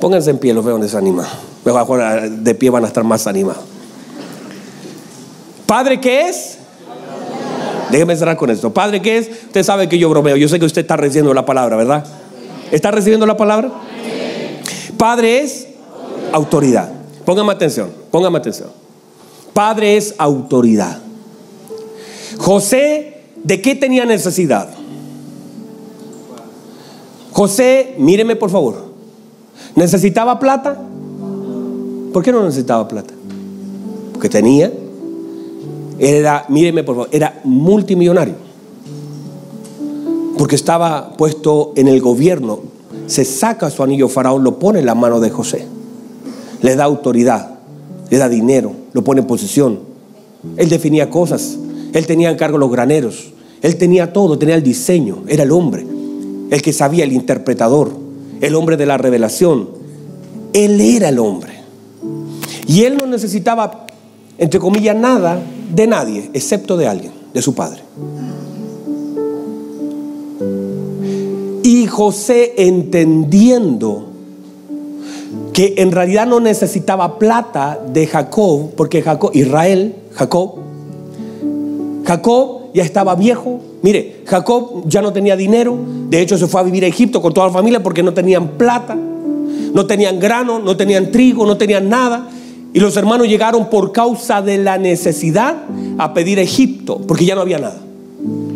Pónganse 0.00 0.30
en 0.30 0.38
pie, 0.38 0.54
los 0.54 0.64
veo 0.64 0.78
desanimados. 0.78 1.30
De 2.42 2.54
pie 2.54 2.70
van 2.70 2.84
a 2.84 2.86
estar 2.86 3.04
más 3.04 3.26
animados. 3.26 3.62
¿Padre 5.66 6.00
qué 6.00 6.30
es? 6.30 6.56
Déjeme 7.90 8.16
cerrar 8.16 8.38
con 8.38 8.48
esto. 8.48 8.72
Padre 8.72 9.02
qué 9.02 9.18
es? 9.18 9.28
Usted 9.28 9.62
sabe 9.62 9.90
que 9.90 9.98
yo 9.98 10.08
bromeo. 10.08 10.38
Yo 10.38 10.48
sé 10.48 10.58
que 10.58 10.64
usted 10.64 10.80
está 10.80 10.96
recibiendo 10.96 11.34
la 11.34 11.44
palabra, 11.44 11.76
¿verdad? 11.76 12.06
¿Está 12.70 12.90
recibiendo 12.90 13.26
la 13.26 13.36
palabra? 13.36 13.70
Padre 14.96 15.40
es 15.40 15.68
autoridad. 16.32 17.03
Póngame 17.24 17.52
atención, 17.52 17.90
póngame 18.10 18.38
atención. 18.38 18.68
Padre 19.52 19.96
es 19.96 20.14
autoridad. 20.18 20.98
José, 22.38 23.22
¿de 23.42 23.62
qué 23.62 23.74
tenía 23.74 24.04
necesidad? 24.04 24.68
José, 27.32 27.94
míreme 27.98 28.36
por 28.36 28.50
favor. 28.50 28.84
¿Necesitaba 29.74 30.38
plata? 30.38 30.78
¿Por 32.12 32.22
qué 32.22 32.30
no 32.30 32.44
necesitaba 32.44 32.86
plata? 32.86 33.14
Porque 34.12 34.28
tenía. 34.28 34.72
Era, 35.98 36.44
míreme 36.48 36.84
por 36.84 36.96
favor, 36.96 37.08
era 37.12 37.40
multimillonario. 37.44 38.34
Porque 40.36 40.56
estaba 40.56 41.16
puesto 41.16 41.72
en 41.76 41.88
el 41.88 42.00
gobierno. 42.00 42.60
Se 43.06 43.24
saca 43.24 43.70
su 43.70 43.82
anillo 43.82 44.08
faraón, 44.08 44.44
lo 44.44 44.58
pone 44.58 44.80
en 44.80 44.86
la 44.86 44.94
mano 44.94 45.20
de 45.20 45.30
José 45.30 45.73
le 46.64 46.76
da 46.76 46.84
autoridad, 46.84 47.58
le 48.08 48.16
da 48.16 48.26
dinero, 48.26 48.72
lo 48.94 49.04
pone 49.04 49.20
en 49.20 49.26
posición. 49.26 49.80
Él 50.56 50.70
definía 50.70 51.10
cosas, 51.10 51.58
él 51.92 52.06
tenía 52.06 52.30
en 52.30 52.38
cargo 52.38 52.56
los 52.56 52.70
graneros, 52.70 53.34
él 53.60 53.76
tenía 53.76 54.14
todo, 54.14 54.38
tenía 54.38 54.54
el 54.54 54.62
diseño, 54.62 55.24
era 55.28 55.42
el 55.42 55.52
hombre, 55.52 55.86
el 56.50 56.62
que 56.62 56.72
sabía, 56.72 57.04
el 57.04 57.12
interpretador, 57.12 57.92
el 58.40 58.54
hombre 58.54 58.78
de 58.78 58.86
la 58.86 58.96
revelación. 58.96 59.68
Él 60.54 60.80
era 60.80 61.10
el 61.10 61.18
hombre. 61.18 61.52
Y 62.66 62.84
él 62.84 62.96
no 62.96 63.06
necesitaba, 63.08 63.84
entre 64.38 64.58
comillas, 64.58 64.96
nada 64.96 65.42
de 65.70 65.86
nadie, 65.86 66.30
excepto 66.32 66.78
de 66.78 66.86
alguien, 66.86 67.12
de 67.34 67.42
su 67.42 67.54
padre. 67.54 67.82
Y 71.62 71.86
José 71.88 72.54
entendiendo 72.56 74.13
que 75.52 75.74
en 75.78 75.92
realidad 75.92 76.26
no 76.26 76.40
necesitaba 76.40 77.18
plata 77.18 77.80
de 77.92 78.06
Jacob, 78.06 78.72
porque 78.76 79.02
Jacob, 79.02 79.30
Israel, 79.34 79.94
Jacob, 80.12 80.56
Jacob 82.04 82.72
ya 82.74 82.82
estaba 82.82 83.14
viejo. 83.14 83.60
Mire, 83.82 84.22
Jacob 84.26 84.84
ya 84.86 85.00
no 85.00 85.12
tenía 85.12 85.36
dinero, 85.36 85.78
de 86.08 86.20
hecho 86.20 86.36
se 86.36 86.46
fue 86.46 86.60
a 86.60 86.64
vivir 86.64 86.84
a 86.84 86.88
Egipto 86.88 87.22
con 87.22 87.32
toda 87.32 87.46
la 87.46 87.52
familia 87.52 87.82
porque 87.82 88.02
no 88.02 88.12
tenían 88.12 88.48
plata, 88.58 88.96
no 88.96 89.86
tenían 89.86 90.18
grano, 90.18 90.58
no 90.58 90.76
tenían 90.76 91.10
trigo, 91.10 91.46
no 91.46 91.56
tenían 91.56 91.88
nada. 91.88 92.28
Y 92.72 92.80
los 92.80 92.96
hermanos 92.96 93.28
llegaron 93.28 93.70
por 93.70 93.92
causa 93.92 94.42
de 94.42 94.58
la 94.58 94.78
necesidad 94.78 95.54
a 95.98 96.12
pedir 96.12 96.40
a 96.40 96.42
Egipto, 96.42 97.00
porque 97.06 97.24
ya 97.24 97.36
no 97.36 97.42
había 97.42 97.58
nada. 97.58 97.78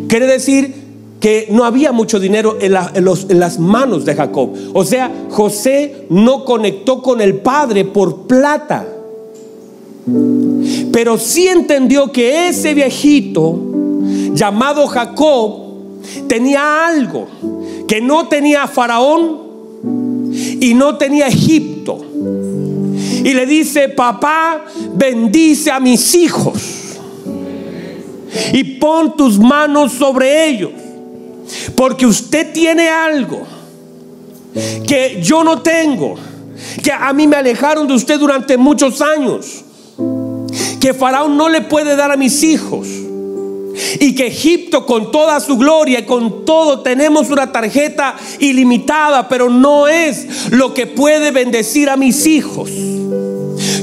Quiere 0.09 0.27
decir 0.27 0.78
que 1.19 1.47
no 1.51 1.65
había 1.65 1.91
mucho 1.91 2.19
dinero 2.19 2.57
en, 2.61 2.73
las 3.39 3.59
manos 3.59 4.05
de 4.05 4.15
Jacob. 4.15 4.53
O 4.73 4.85
sea, 4.85 5.11
José 5.29 6.05
no 6.09 6.45
conectó 6.45 7.01
con 7.01 7.19
el 7.21 7.35
padre 7.35 7.85
por 7.85 8.27
plata. 8.27 8.87
Pero 10.91 11.17
sí 11.17 11.47
entendió 11.47 12.11
que 12.11 12.47
ese 12.47 12.73
viejito 12.73 13.59
llamado 14.33 14.87
Jacob 14.87 15.69
tenía 16.27 16.87
algo 16.87 17.27
que 17.87 18.01
no 18.01 18.27
tenía 18.27 18.67
Faraón 18.67 19.49
y 20.61 20.73
no 20.73 20.97
tenía 20.97 21.27
Egipto. 21.27 21.99
Y 23.23 23.33
le 23.33 23.45
dice, 23.45 23.89
papá, 23.89 24.63
bendice 24.95 25.69
a 25.69 25.79
mis 25.81 26.15
hijos 26.15 26.97
y 28.53 28.63
pon 28.63 29.17
tus 29.17 29.37
manos 29.37 29.91
sobre 29.91 30.47
ellos 30.47 30.71
porque 31.79 32.05
usted 32.05 32.51
tiene 32.51 32.89
algo 32.89 33.47
que 34.85 35.21
yo 35.23 35.45
no 35.45 35.61
tengo, 35.61 36.15
que 36.83 36.91
a 36.91 37.13
mí 37.13 37.25
me 37.25 37.37
alejaron 37.37 37.87
de 37.87 37.93
usted 37.93 38.19
durante 38.19 38.57
muchos 38.57 39.01
años, 39.01 39.63
que 40.81 40.93
Faraón 40.93 41.37
no 41.37 41.47
le 41.47 41.61
puede 41.61 41.95
dar 41.95 42.11
a 42.11 42.17
mis 42.17 42.43
hijos. 42.43 42.85
Y 44.01 44.13
que 44.13 44.27
Egipto 44.27 44.85
con 44.85 45.09
toda 45.09 45.39
su 45.39 45.57
gloria 45.57 45.99
y 45.99 46.05
con 46.05 46.43
todo 46.43 46.81
tenemos 46.81 47.29
una 47.29 47.49
tarjeta 47.49 48.17
ilimitada, 48.39 49.29
pero 49.29 49.49
no 49.49 49.87
es 49.87 50.51
lo 50.51 50.73
que 50.73 50.85
puede 50.85 51.31
bendecir 51.31 51.89
a 51.89 51.95
mis 51.95 52.27
hijos. 52.27 52.69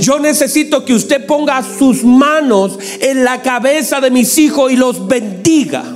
Yo 0.01 0.19
necesito 0.19 0.85
que 0.85 0.93
usted 0.93 1.25
ponga 1.25 1.63
sus 1.63 2.05
manos 2.05 2.79
en 3.01 3.25
la 3.25 3.41
cabeza 3.41 4.03
de 4.03 4.11
mis 4.11 4.37
hijos 4.37 4.71
y 4.71 4.77
los 4.77 5.09
bendiga 5.09 5.96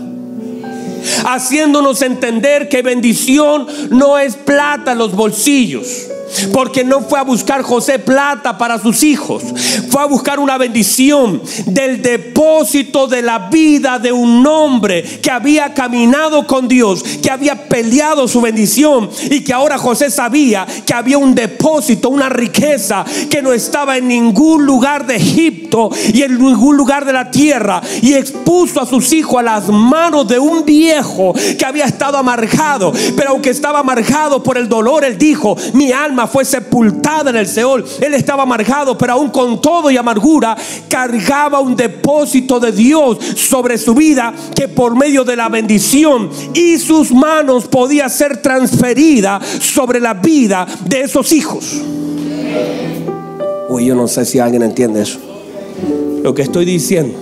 haciéndonos 1.25 2.03
entender 2.03 2.69
que 2.69 2.83
bendición 2.83 3.67
no 3.91 4.19
es 4.19 4.37
plata 4.37 4.93
en 4.93 4.99
los 4.99 5.15
bolsillos. 5.15 6.09
Porque 6.53 6.85
no 6.85 7.01
fue 7.03 7.19
a 7.19 7.23
buscar 7.23 7.63
José 7.63 7.99
plata 7.99 8.59
para 8.59 8.79
sus 8.79 9.03
hijos. 9.03 9.43
Fue 9.89 10.03
a 10.03 10.07
buscar 10.07 10.39
una 10.39 10.59
bendición 10.59 11.43
del 11.67 12.03
depósito 12.03 13.07
de 13.07 13.23
la 13.23 13.51
vida 13.51 13.99
de 13.99 14.13
un 14.13 14.47
hombre 14.47 15.03
que 15.03 15.31
había 15.31 15.75
caminado 15.75 16.47
con 16.47 16.69
Dios, 16.69 17.03
que 17.23 17.31
había 17.31 17.69
peleado 17.69 18.29
su 18.29 18.41
bendición 18.41 19.11
y 19.31 19.43
que 19.43 19.53
ahora 19.53 19.79
José 19.79 20.11
sabía 20.11 20.67
que 20.87 20.95
había 20.95 21.19
un 21.19 21.35
depósito, 21.35 22.09
una 22.09 22.29
riqueza 22.29 23.05
que 23.29 23.43
no 23.43 23.53
estaba 23.53 23.97
en 23.97 24.09
ningún 24.09 24.65
lugar 24.65 25.07
de 25.07 25.17
Egipto 25.17 25.91
y 26.13 26.23
en 26.23 26.39
ningún 26.39 26.77
lugar 26.77 27.05
de 27.05 27.13
la 27.13 27.31
tierra. 27.31 27.81
Y 28.03 28.15
expuso 28.15 28.81
a 28.81 28.87
sus 28.87 29.13
hijos 29.13 29.41
a 29.41 29.43
las 29.43 29.69
manos 29.69 30.29
de 30.29 30.39
un 30.39 30.65
viejo 30.65 31.35
que 31.59 31.65
había 31.65 31.85
estado 31.85 32.19
amargado. 32.19 32.93
Pero 33.17 33.31
aunque 33.31 33.51
estaba 33.51 33.81
amargado 33.81 34.43
por 34.43 34.59
el 34.59 34.69
dolor, 34.69 35.05
él 35.05 35.19
dijo, 35.19 35.57
mi 35.75 35.93
alma 35.93 36.20
fue 36.27 36.45
sepultada 36.45 37.31
en 37.31 37.37
el 37.37 37.47
Seol. 37.47 37.85
Él 38.01 38.15
estaba 38.15 38.43
amargado, 38.43 38.97
pero 38.97 39.15
aún 39.15 39.31
con 39.31 39.61
todo 39.61 39.91
y 39.91 39.97
amargura 39.97 40.57
cargaba 40.89 41.61
un 41.61 41.77
depósito 41.77 42.61
de 42.61 42.73
Dios 42.73 43.19
sobre 43.37 43.79
su 43.79 43.95
vida 43.95 44.33
que 44.55 44.69
por 44.69 44.97
medio 44.97 45.25
de 45.25 45.37
la 45.37 45.49
bendición 45.49 46.31
y 46.55 46.79
sus 46.79 47.13
manos 47.13 47.67
podía 47.67 48.09
ser 48.09 48.43
transferida 48.43 49.41
sobre 49.61 50.01
la 50.01 50.15
vida 50.15 50.67
de 50.87 51.03
esos 51.03 51.33
hijos. 51.33 51.81
Uy, 53.69 53.87
yo 53.87 53.95
no 53.95 54.09
sé 54.09 54.25
si 54.25 54.39
alguien 54.39 54.63
entiende 54.63 55.03
eso. 55.03 55.19
Lo 56.23 56.35
que 56.35 56.43
estoy 56.43 56.65
diciendo 56.65 57.17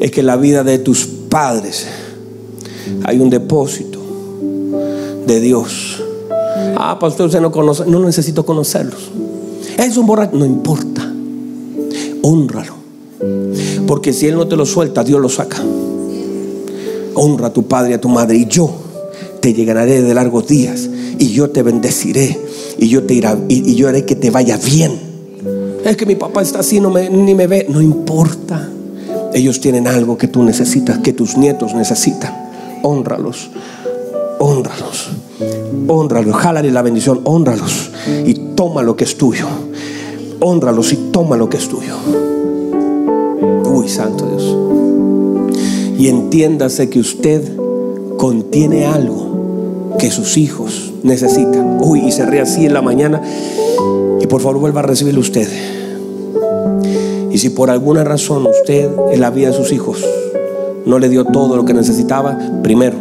es 0.00 0.10
que 0.10 0.22
la 0.22 0.36
vida 0.36 0.62
de 0.62 0.78
tus 0.78 1.06
padres 1.06 1.86
hay 3.04 3.18
un 3.18 3.30
depósito 3.30 4.00
de 5.26 5.40
Dios. 5.40 6.02
Ah, 6.84 6.98
pastor, 6.98 7.26
usted 7.26 7.40
no 7.40 7.52
conoce, 7.52 7.86
no 7.86 8.00
necesito 8.00 8.44
conocerlos. 8.44 9.12
Es 9.78 9.96
un 9.96 10.04
borracho, 10.04 10.36
no 10.36 10.44
importa. 10.44 11.08
Honralo. 12.22 12.74
Porque 13.86 14.12
si 14.12 14.26
Él 14.26 14.34
no 14.34 14.48
te 14.48 14.56
lo 14.56 14.66
suelta, 14.66 15.04
Dios 15.04 15.20
lo 15.20 15.28
saca. 15.28 15.58
Honra 17.14 17.46
a 17.46 17.52
tu 17.52 17.68
padre 17.68 17.92
y 17.92 17.94
a 17.94 18.00
tu 18.00 18.08
madre. 18.08 18.36
Y 18.36 18.46
yo 18.46 18.68
te 19.38 19.54
llegaré 19.54 20.02
de 20.02 20.12
largos 20.12 20.48
días. 20.48 20.90
Y 21.20 21.28
yo 21.28 21.50
te 21.50 21.62
bendeciré. 21.62 22.36
Y 22.78 22.88
yo 22.88 23.04
te 23.04 23.14
irá, 23.14 23.38
y, 23.46 23.76
yo 23.76 23.86
haré 23.88 24.04
que 24.04 24.16
te 24.16 24.30
vaya 24.30 24.56
bien. 24.56 24.98
Es 25.84 25.96
que 25.96 26.04
mi 26.04 26.16
papá 26.16 26.42
está 26.42 26.58
así, 26.58 26.80
no 26.80 26.90
me, 26.90 27.08
ni 27.08 27.36
me 27.36 27.46
ve. 27.46 27.64
No 27.68 27.80
importa. 27.80 28.68
Ellos 29.32 29.60
tienen 29.60 29.86
algo 29.86 30.18
que 30.18 30.26
tú 30.26 30.42
necesitas, 30.42 30.98
que 30.98 31.12
tus 31.12 31.36
nietos 31.36 31.76
necesitan. 31.76 32.34
Honralos. 32.82 33.52
Honralos. 34.40 35.10
Honralos. 35.88 36.36
Jálale 36.36 36.70
la 36.70 36.82
bendición. 36.82 37.20
Honralos. 37.24 37.90
Y 38.26 38.34
toma 38.54 38.82
lo 38.82 38.96
que 38.96 39.04
es 39.04 39.16
tuyo. 39.16 39.46
Honralos 40.40 40.92
y 40.92 40.96
toma 41.12 41.36
lo 41.36 41.48
que 41.48 41.56
es 41.56 41.68
tuyo. 41.68 41.94
Uy, 43.64 43.88
santo 43.88 44.26
Dios. 44.26 44.56
Y 45.98 46.08
entiéndase 46.08 46.90
que 46.90 47.00
usted 47.00 47.56
contiene 48.16 48.86
algo 48.86 49.92
que 49.98 50.10
sus 50.10 50.36
hijos 50.36 50.92
necesitan. 51.02 51.78
Uy, 51.80 52.00
y 52.00 52.12
se 52.12 52.26
ríe 52.26 52.40
así 52.40 52.66
en 52.66 52.74
la 52.74 52.82
mañana. 52.82 53.22
Y 54.20 54.26
por 54.26 54.40
favor 54.40 54.58
vuelva 54.58 54.80
a 54.80 54.84
recibirlo 54.84 55.20
usted. 55.20 55.48
Y 57.30 57.38
si 57.38 57.50
por 57.50 57.70
alguna 57.70 58.04
razón 58.04 58.46
usted 58.46 58.90
en 59.10 59.20
la 59.20 59.30
vida 59.30 59.48
de 59.48 59.54
sus 59.54 59.72
hijos 59.72 60.04
no 60.84 60.98
le 60.98 61.08
dio 61.08 61.24
todo 61.24 61.56
lo 61.56 61.64
que 61.64 61.72
necesitaba, 61.72 62.38
primero, 62.62 62.96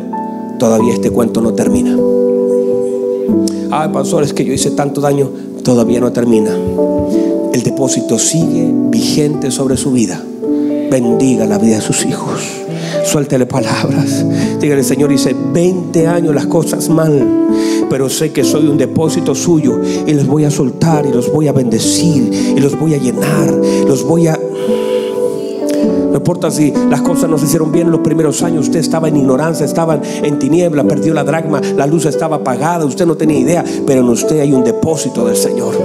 todavía 0.59 0.93
este 0.93 1.11
cuento 1.11 1.41
no 1.41 1.53
termina. 1.53 1.97
Ay, 3.73 3.87
pastor, 3.93 4.23
es 4.23 4.33
que 4.33 4.43
yo 4.43 4.51
hice 4.51 4.71
tanto 4.71 4.99
daño, 4.99 5.29
todavía 5.63 6.01
no 6.01 6.11
termina. 6.11 6.51
El 7.53 7.63
depósito 7.63 8.19
sigue 8.19 8.69
vigente 8.89 9.49
sobre 9.49 9.77
su 9.77 9.91
vida. 9.91 10.21
Bendiga 10.89 11.45
la 11.45 11.57
vida 11.57 11.75
de 11.77 11.81
sus 11.81 12.05
hijos. 12.05 12.41
Suéltele 13.05 13.45
palabras. 13.45 14.25
Dígale, 14.59 14.83
Señor, 14.83 15.11
hice 15.13 15.33
20 15.53 16.05
años 16.05 16.35
las 16.35 16.47
cosas 16.47 16.89
mal, 16.89 17.47
pero 17.89 18.09
sé 18.09 18.33
que 18.33 18.43
soy 18.43 18.67
un 18.67 18.77
depósito 18.77 19.33
suyo 19.35 19.79
y 20.05 20.13
les 20.13 20.27
voy 20.27 20.43
a 20.43 20.51
soltar 20.51 21.05
y 21.05 21.13
los 21.13 21.31
voy 21.31 21.47
a 21.47 21.53
bendecir 21.53 22.29
y 22.55 22.59
los 22.59 22.77
voy 22.77 22.93
a 22.93 22.97
llenar, 22.97 23.53
los 23.87 24.03
voy 24.03 24.27
a... 24.27 24.37
No 26.11 26.17
importa 26.17 26.51
si 26.51 26.73
las 26.89 27.01
cosas 27.01 27.29
no 27.29 27.37
se 27.37 27.45
hicieron 27.45 27.71
bien 27.71 27.87
en 27.87 27.93
los 27.93 28.01
primeros 28.01 28.43
años, 28.43 28.67
usted 28.67 28.79
estaba 28.79 29.07
en 29.07 29.15
ignorancia, 29.15 29.65
estaba 29.65 29.99
en 30.21 30.39
tiniebla, 30.39 30.83
perdió 30.83 31.13
la 31.13 31.23
dragma, 31.23 31.61
la 31.61 31.87
luz 31.87 32.05
estaba 32.05 32.37
apagada, 32.37 32.85
usted 32.85 33.05
no 33.05 33.15
tenía 33.15 33.39
idea, 33.39 33.63
pero 33.87 34.01
en 34.01 34.09
usted 34.09 34.39
hay 34.41 34.51
un 34.51 34.63
depósito 34.63 35.25
del 35.25 35.37
Señor. 35.37 35.75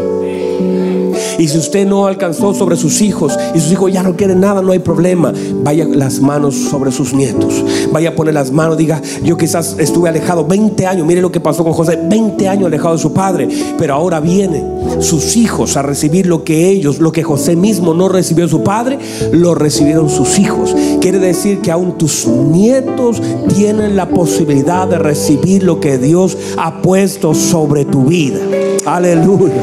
Y 1.39 1.49
si 1.49 1.59
usted 1.59 1.87
no 1.87 2.07
alcanzó 2.07 2.55
sobre 2.55 2.77
sus 2.77 3.01
hijos 3.03 3.39
y 3.55 3.61
sus 3.61 3.71
hijos 3.71 3.93
ya 3.93 4.03
no 4.03 4.17
quieren 4.17 4.41
nada, 4.41 4.63
no 4.63 4.73
hay 4.73 4.79
problema. 4.79 5.33
Vaya 5.63 5.85
las 5.85 6.21
manos 6.21 6.55
sobre 6.55 6.91
sus 6.91 7.13
nietos. 7.13 7.63
Vaya 7.93 8.11
a 8.11 8.15
poner 8.15 8.35
las 8.35 8.51
manos, 8.51 8.77
diga, 8.77 9.03
yo 9.23 9.37
quizás 9.37 9.77
estuve 9.79 10.09
alejado 10.09 10.45
20 10.45 10.87
años. 10.87 11.07
Mire 11.07 11.21
lo 11.21 11.31
que 11.31 11.41
pasó 11.41 11.63
con 11.63 11.73
José, 11.73 11.99
20 12.03 12.49
años 12.49 12.67
alejado 12.67 12.97
de 12.97 13.03
su 13.03 13.13
padre. 13.13 13.49
Pero 13.79 13.95
ahora 13.95 14.19
vienen 14.21 14.76
sus 15.01 15.37
hijos 15.37 15.77
a 15.77 15.83
recibir 15.83 16.27
lo 16.27 16.45
que 16.45 16.69
ellos, 16.69 16.99
lo 16.99 17.13
que 17.13 17.23
José 17.23 17.57
mismo 17.57 17.95
no 17.95 18.09
recibió 18.09 18.49
su 18.49 18.63
padre, 18.63 18.99
lo 19.33 19.55
recibieron 19.55 20.09
sus 20.09 20.39
hijos. 20.39 20.75
Quiere 21.01 21.19
decir 21.19 21.61
que 21.61 21.71
aún 21.71 21.99
tus 21.99 22.27
nietos 22.27 23.23
tienen 23.55 23.97
la 23.97 24.09
posibilidad 24.09 24.87
de 24.89 24.99
recibir 24.99 25.63
lo 25.63 25.81
que 25.81 25.99
Dios 25.99 26.37
ha 26.57 26.83
puesto 26.83 27.35
sobre 27.35 27.85
tu 27.85 28.05
vida. 28.05 28.39
Aleluya. 28.85 29.55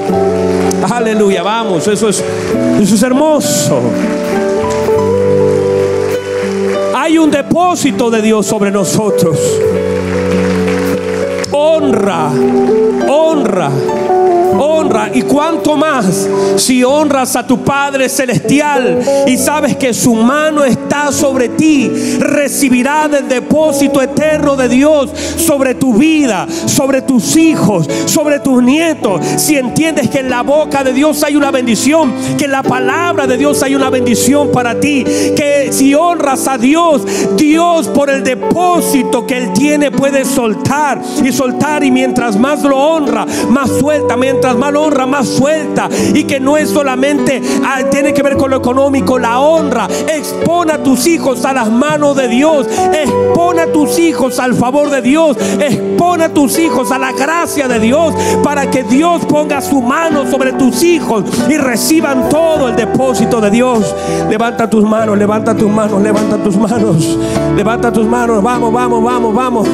Aleluya, 0.90 1.44
vamos, 1.44 1.88
eso 1.88 2.10
es, 2.10 2.24
eso 2.82 2.96
es 2.96 3.04
hermoso. 3.04 3.80
Hay 6.96 7.18
un 7.18 7.32
depósito 7.32 8.10
de 8.10 8.22
Dios 8.22 8.46
sobre 8.46 8.72
nosotros. 8.72 9.38
Honra, 11.52 12.32
honra 13.10 13.72
honra. 14.58 15.10
Y 15.14 15.22
cuanto 15.24 15.76
más 15.76 16.28
si 16.58 16.84
honras 16.84 17.36
a 17.36 17.46
tu 17.46 17.64
Padre 17.64 18.10
Celestial 18.10 19.00
y 19.28 19.38
sabes 19.38 19.76
que 19.76 19.94
su 19.94 20.14
mano 20.14 20.64
está 20.64 21.12
sobre 21.12 21.50
ti, 21.50 21.90
recibirá 22.20 23.08
del 23.08 23.28
depósito 23.28 24.02
eterno 24.02 24.56
de 24.56 24.70
Dios 24.70 25.12
sobre 25.38 25.76
tu 25.76 25.96
vida, 25.96 26.48
sobre 26.66 27.02
tus 27.02 27.36
hijos, 27.36 27.90
sobre 28.06 28.40
tus 28.40 28.62
nietos. 28.62 29.22
Si 29.38 29.56
entiendes 29.56 30.10
que 30.10 30.20
en 30.20 30.30
la 30.30 30.44
boca 30.44 30.84
de 30.84 30.94
Dios 30.94 31.24
hay 31.24 31.36
una 31.36 31.52
bendición, 31.52 32.14
que 32.38 32.46
en 32.46 32.52
la 32.52 32.64
palabra 32.64 33.28
de 33.28 33.38
Dios 33.38 33.62
hay 33.64 33.76
una 33.76 33.90
bendición 33.90 34.52
para 34.52 34.80
ti, 34.80 35.04
que 35.04 35.70
si 35.72 35.94
honras 35.94 36.48
a 36.48 36.58
Dios, 36.58 37.04
Dios 37.36 37.88
por 37.88 38.10
el 38.10 38.24
depósito 38.24 39.26
que 39.26 39.38
Él 39.38 39.54
tiene 39.54 39.92
puede 39.92 40.26
soltar 40.26 41.02
y 41.24 41.32
soltar 41.32 41.84
y 41.84 41.92
mientras 41.92 42.38
más 42.38 42.64
lo 42.64 42.78
honra, 42.78 43.26
más 43.50 43.70
suelta, 43.80 44.18
mientras 44.18 44.43
más 44.52 44.76
honra, 44.76 45.06
más 45.06 45.28
suelta. 45.28 45.90
Y 46.14 46.26
que 46.26 46.40
no 46.40 46.58
es 46.58 46.70
solamente, 46.70 47.42
ah, 47.64 47.84
tiene 47.90 48.14
que 48.14 48.22
ver 48.22 48.36
con 48.36 48.52
lo 48.52 48.58
económico, 48.58 49.18
la 49.18 49.40
honra. 49.40 49.88
Expone 50.08 50.74
a 50.74 50.84
tus 50.84 51.08
hijos 51.08 51.46
a 51.46 51.54
las 51.54 51.72
manos 51.72 52.18
de 52.18 52.28
Dios. 52.28 52.68
Expone 52.68 53.62
a 53.62 53.72
tus 53.72 53.98
hijos 54.00 54.40
al 54.40 54.54
favor 54.54 54.90
de 54.90 55.02
Dios. 55.02 55.38
Expone 55.60 56.26
a 56.26 56.34
tus 56.34 56.60
hijos 56.60 56.92
a 56.92 57.00
la 57.00 57.12
gracia 57.14 57.68
de 57.68 57.80
Dios 57.80 58.14
para 58.44 58.70
que 58.70 58.84
Dios 58.84 59.26
ponga 59.26 59.62
su 59.62 59.82
mano 59.82 60.30
sobre 60.30 60.54
tus 60.54 60.84
hijos 60.84 61.24
y 61.50 61.58
reciban 61.58 62.30
todo 62.30 62.70
el 62.70 62.76
depósito 62.76 63.40
de 63.40 63.50
Dios. 63.50 63.96
Levanta 64.30 64.70
tus 64.70 64.84
manos, 64.84 65.18
levanta 65.18 65.56
tus 65.56 65.72
manos, 65.72 66.02
levanta 66.02 66.38
tus 66.38 66.58
manos. 66.58 67.18
Levanta 67.56 67.92
tus 67.92 68.06
manos, 68.06 68.42
vamos, 68.42 68.74
vamos, 68.74 69.04
vamos, 69.04 69.34
vamos. 69.34 69.68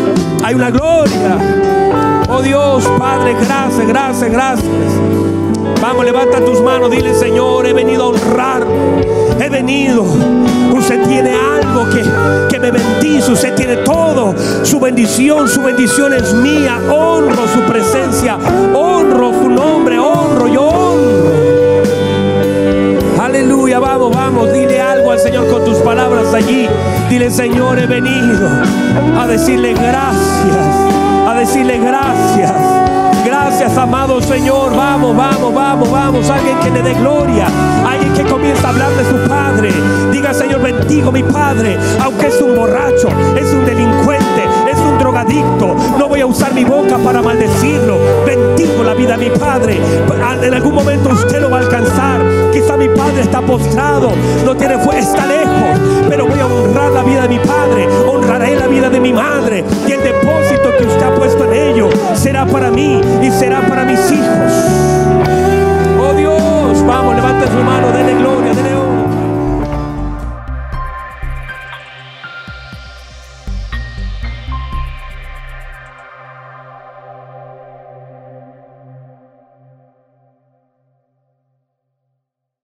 Hay 0.43 0.53
una 0.53 0.69
gloria. 0.69 1.88
Oh 2.31 2.43
Dios, 2.43 2.83
Padre, 2.99 3.33
gracias, 3.33 3.87
gracias, 3.87 4.31
gracias. 4.31 4.69
Vamos, 5.81 6.05
levanta 6.05 6.43
tus 6.45 6.61
manos, 6.61 6.91
dile 6.91 7.15
Señor, 7.15 7.65
he 7.65 7.73
venido 7.73 8.03
a 8.03 8.07
honrar. 8.09 8.67
He 9.39 9.49
venido. 9.49 10.03
Usted 10.71 11.07
tiene 11.07 11.31
algo 11.31 11.89
que, 11.89 12.03
que 12.49 12.59
me 12.59 12.69
bendice. 12.69 13.31
Usted 13.31 13.55
tiene 13.55 13.77
todo. 13.77 14.35
Su 14.63 14.79
bendición, 14.79 15.47
su 15.47 15.63
bendición 15.63 16.13
es 16.13 16.31
mía. 16.33 16.79
Honro 16.91 17.47
su 17.47 17.61
presencia. 17.61 18.37
Honro 18.75 19.31
su 19.33 19.49
nombre. 19.49 19.97
Honro, 19.97 20.47
yo 20.47 20.63
honro. 20.67 21.31
Aleluya, 23.19 23.79
vamos, 23.79 24.13
vamos. 24.13 24.53
Dile 24.53 24.79
algo 24.79 25.11
al 25.11 25.19
Señor 25.19 25.47
con 25.49 25.65
tus 25.65 25.77
palabras 25.77 26.33
allí. 26.33 26.67
Dile, 27.09 27.31
Señor, 27.31 27.79
he 27.79 27.87
venido 27.87 28.49
a 29.17 29.25
decirle 29.25 29.73
gracias 29.73 30.98
decirle 31.39 31.79
gracias. 31.79 32.51
Gracias, 33.25 33.77
amado 33.77 34.21
Señor. 34.21 34.75
Vamos, 34.75 35.15
vamos, 35.15 35.53
vamos, 35.53 35.91
vamos. 35.91 36.29
Alguien 36.29 36.59
que 36.59 36.69
le 36.69 36.81
dé 36.81 36.93
gloria. 36.95 37.47
Alguien 37.87 38.13
que 38.13 38.23
comienza 38.23 38.67
a 38.67 38.71
hablar 38.71 38.91
de 38.91 39.05
su 39.05 39.29
Padre. 39.29 39.71
Diga, 40.11 40.33
Señor, 40.33 40.61
bendigo 40.61 41.11
mi 41.11 41.23
Padre. 41.23 41.77
Aunque 42.03 42.27
es 42.27 42.41
un 42.41 42.55
borracho, 42.55 43.07
es 43.37 43.53
un 43.53 43.65
delincuente, 43.65 44.43
es 44.69 44.77
un 44.79 44.97
drogadicto. 44.97 45.75
No 45.97 46.09
voy 46.09 46.21
a 46.21 46.25
usar 46.25 46.53
mi 46.53 46.65
boca 46.65 46.97
para 46.97 47.21
maldecirlo. 47.21 47.97
Bendigo 48.25 48.83
la 48.83 48.93
vida 48.93 49.17
de 49.17 49.29
mi 49.29 49.37
Padre. 49.37 49.79
En 50.41 50.53
algún 50.53 50.75
momento 50.75 51.09
usted 51.09 51.41
lo 51.41 51.49
va 51.49 51.57
a 51.57 51.61
alcanzar. 51.61 52.21
Quizá 52.51 52.75
mi 52.75 52.89
Padre 52.89 53.21
está 53.21 53.41
postrado. 53.41 54.11
No 54.45 54.55
tiene 54.55 54.77
fuerza, 54.77 55.17
está 55.17 55.25
lejos. 55.25 55.79
Pero 56.09 56.27
voy 56.27 56.39
a 56.39 56.45
honrar 56.45 56.91
la 56.91 57.03
vida 57.03 57.21
de 57.23 57.29
mi 57.29 57.39
Padre. 57.39 57.87
Honraré 58.07 58.55
de 58.89 58.99
mi 58.99 59.13
madre. 59.13 59.63
Y 59.87 59.91
el 59.91 60.03
depósito 60.03 60.75
que 60.77 60.85
usted 60.85 61.03
ha 61.03 61.15
puesto 61.15 61.45
en 61.45 61.53
ello 61.53 61.89
será 62.13 62.45
para 62.45 62.71
mí 62.71 63.01
y 63.21 63.31
será 63.31 63.61
para 63.61 63.85
mis 63.85 63.99
hijos. 64.11 64.53
Oh 65.99 66.13
Dios, 66.13 66.85
vamos, 66.85 67.15
levante 67.15 67.47
su 67.47 67.63
mano. 67.63 67.89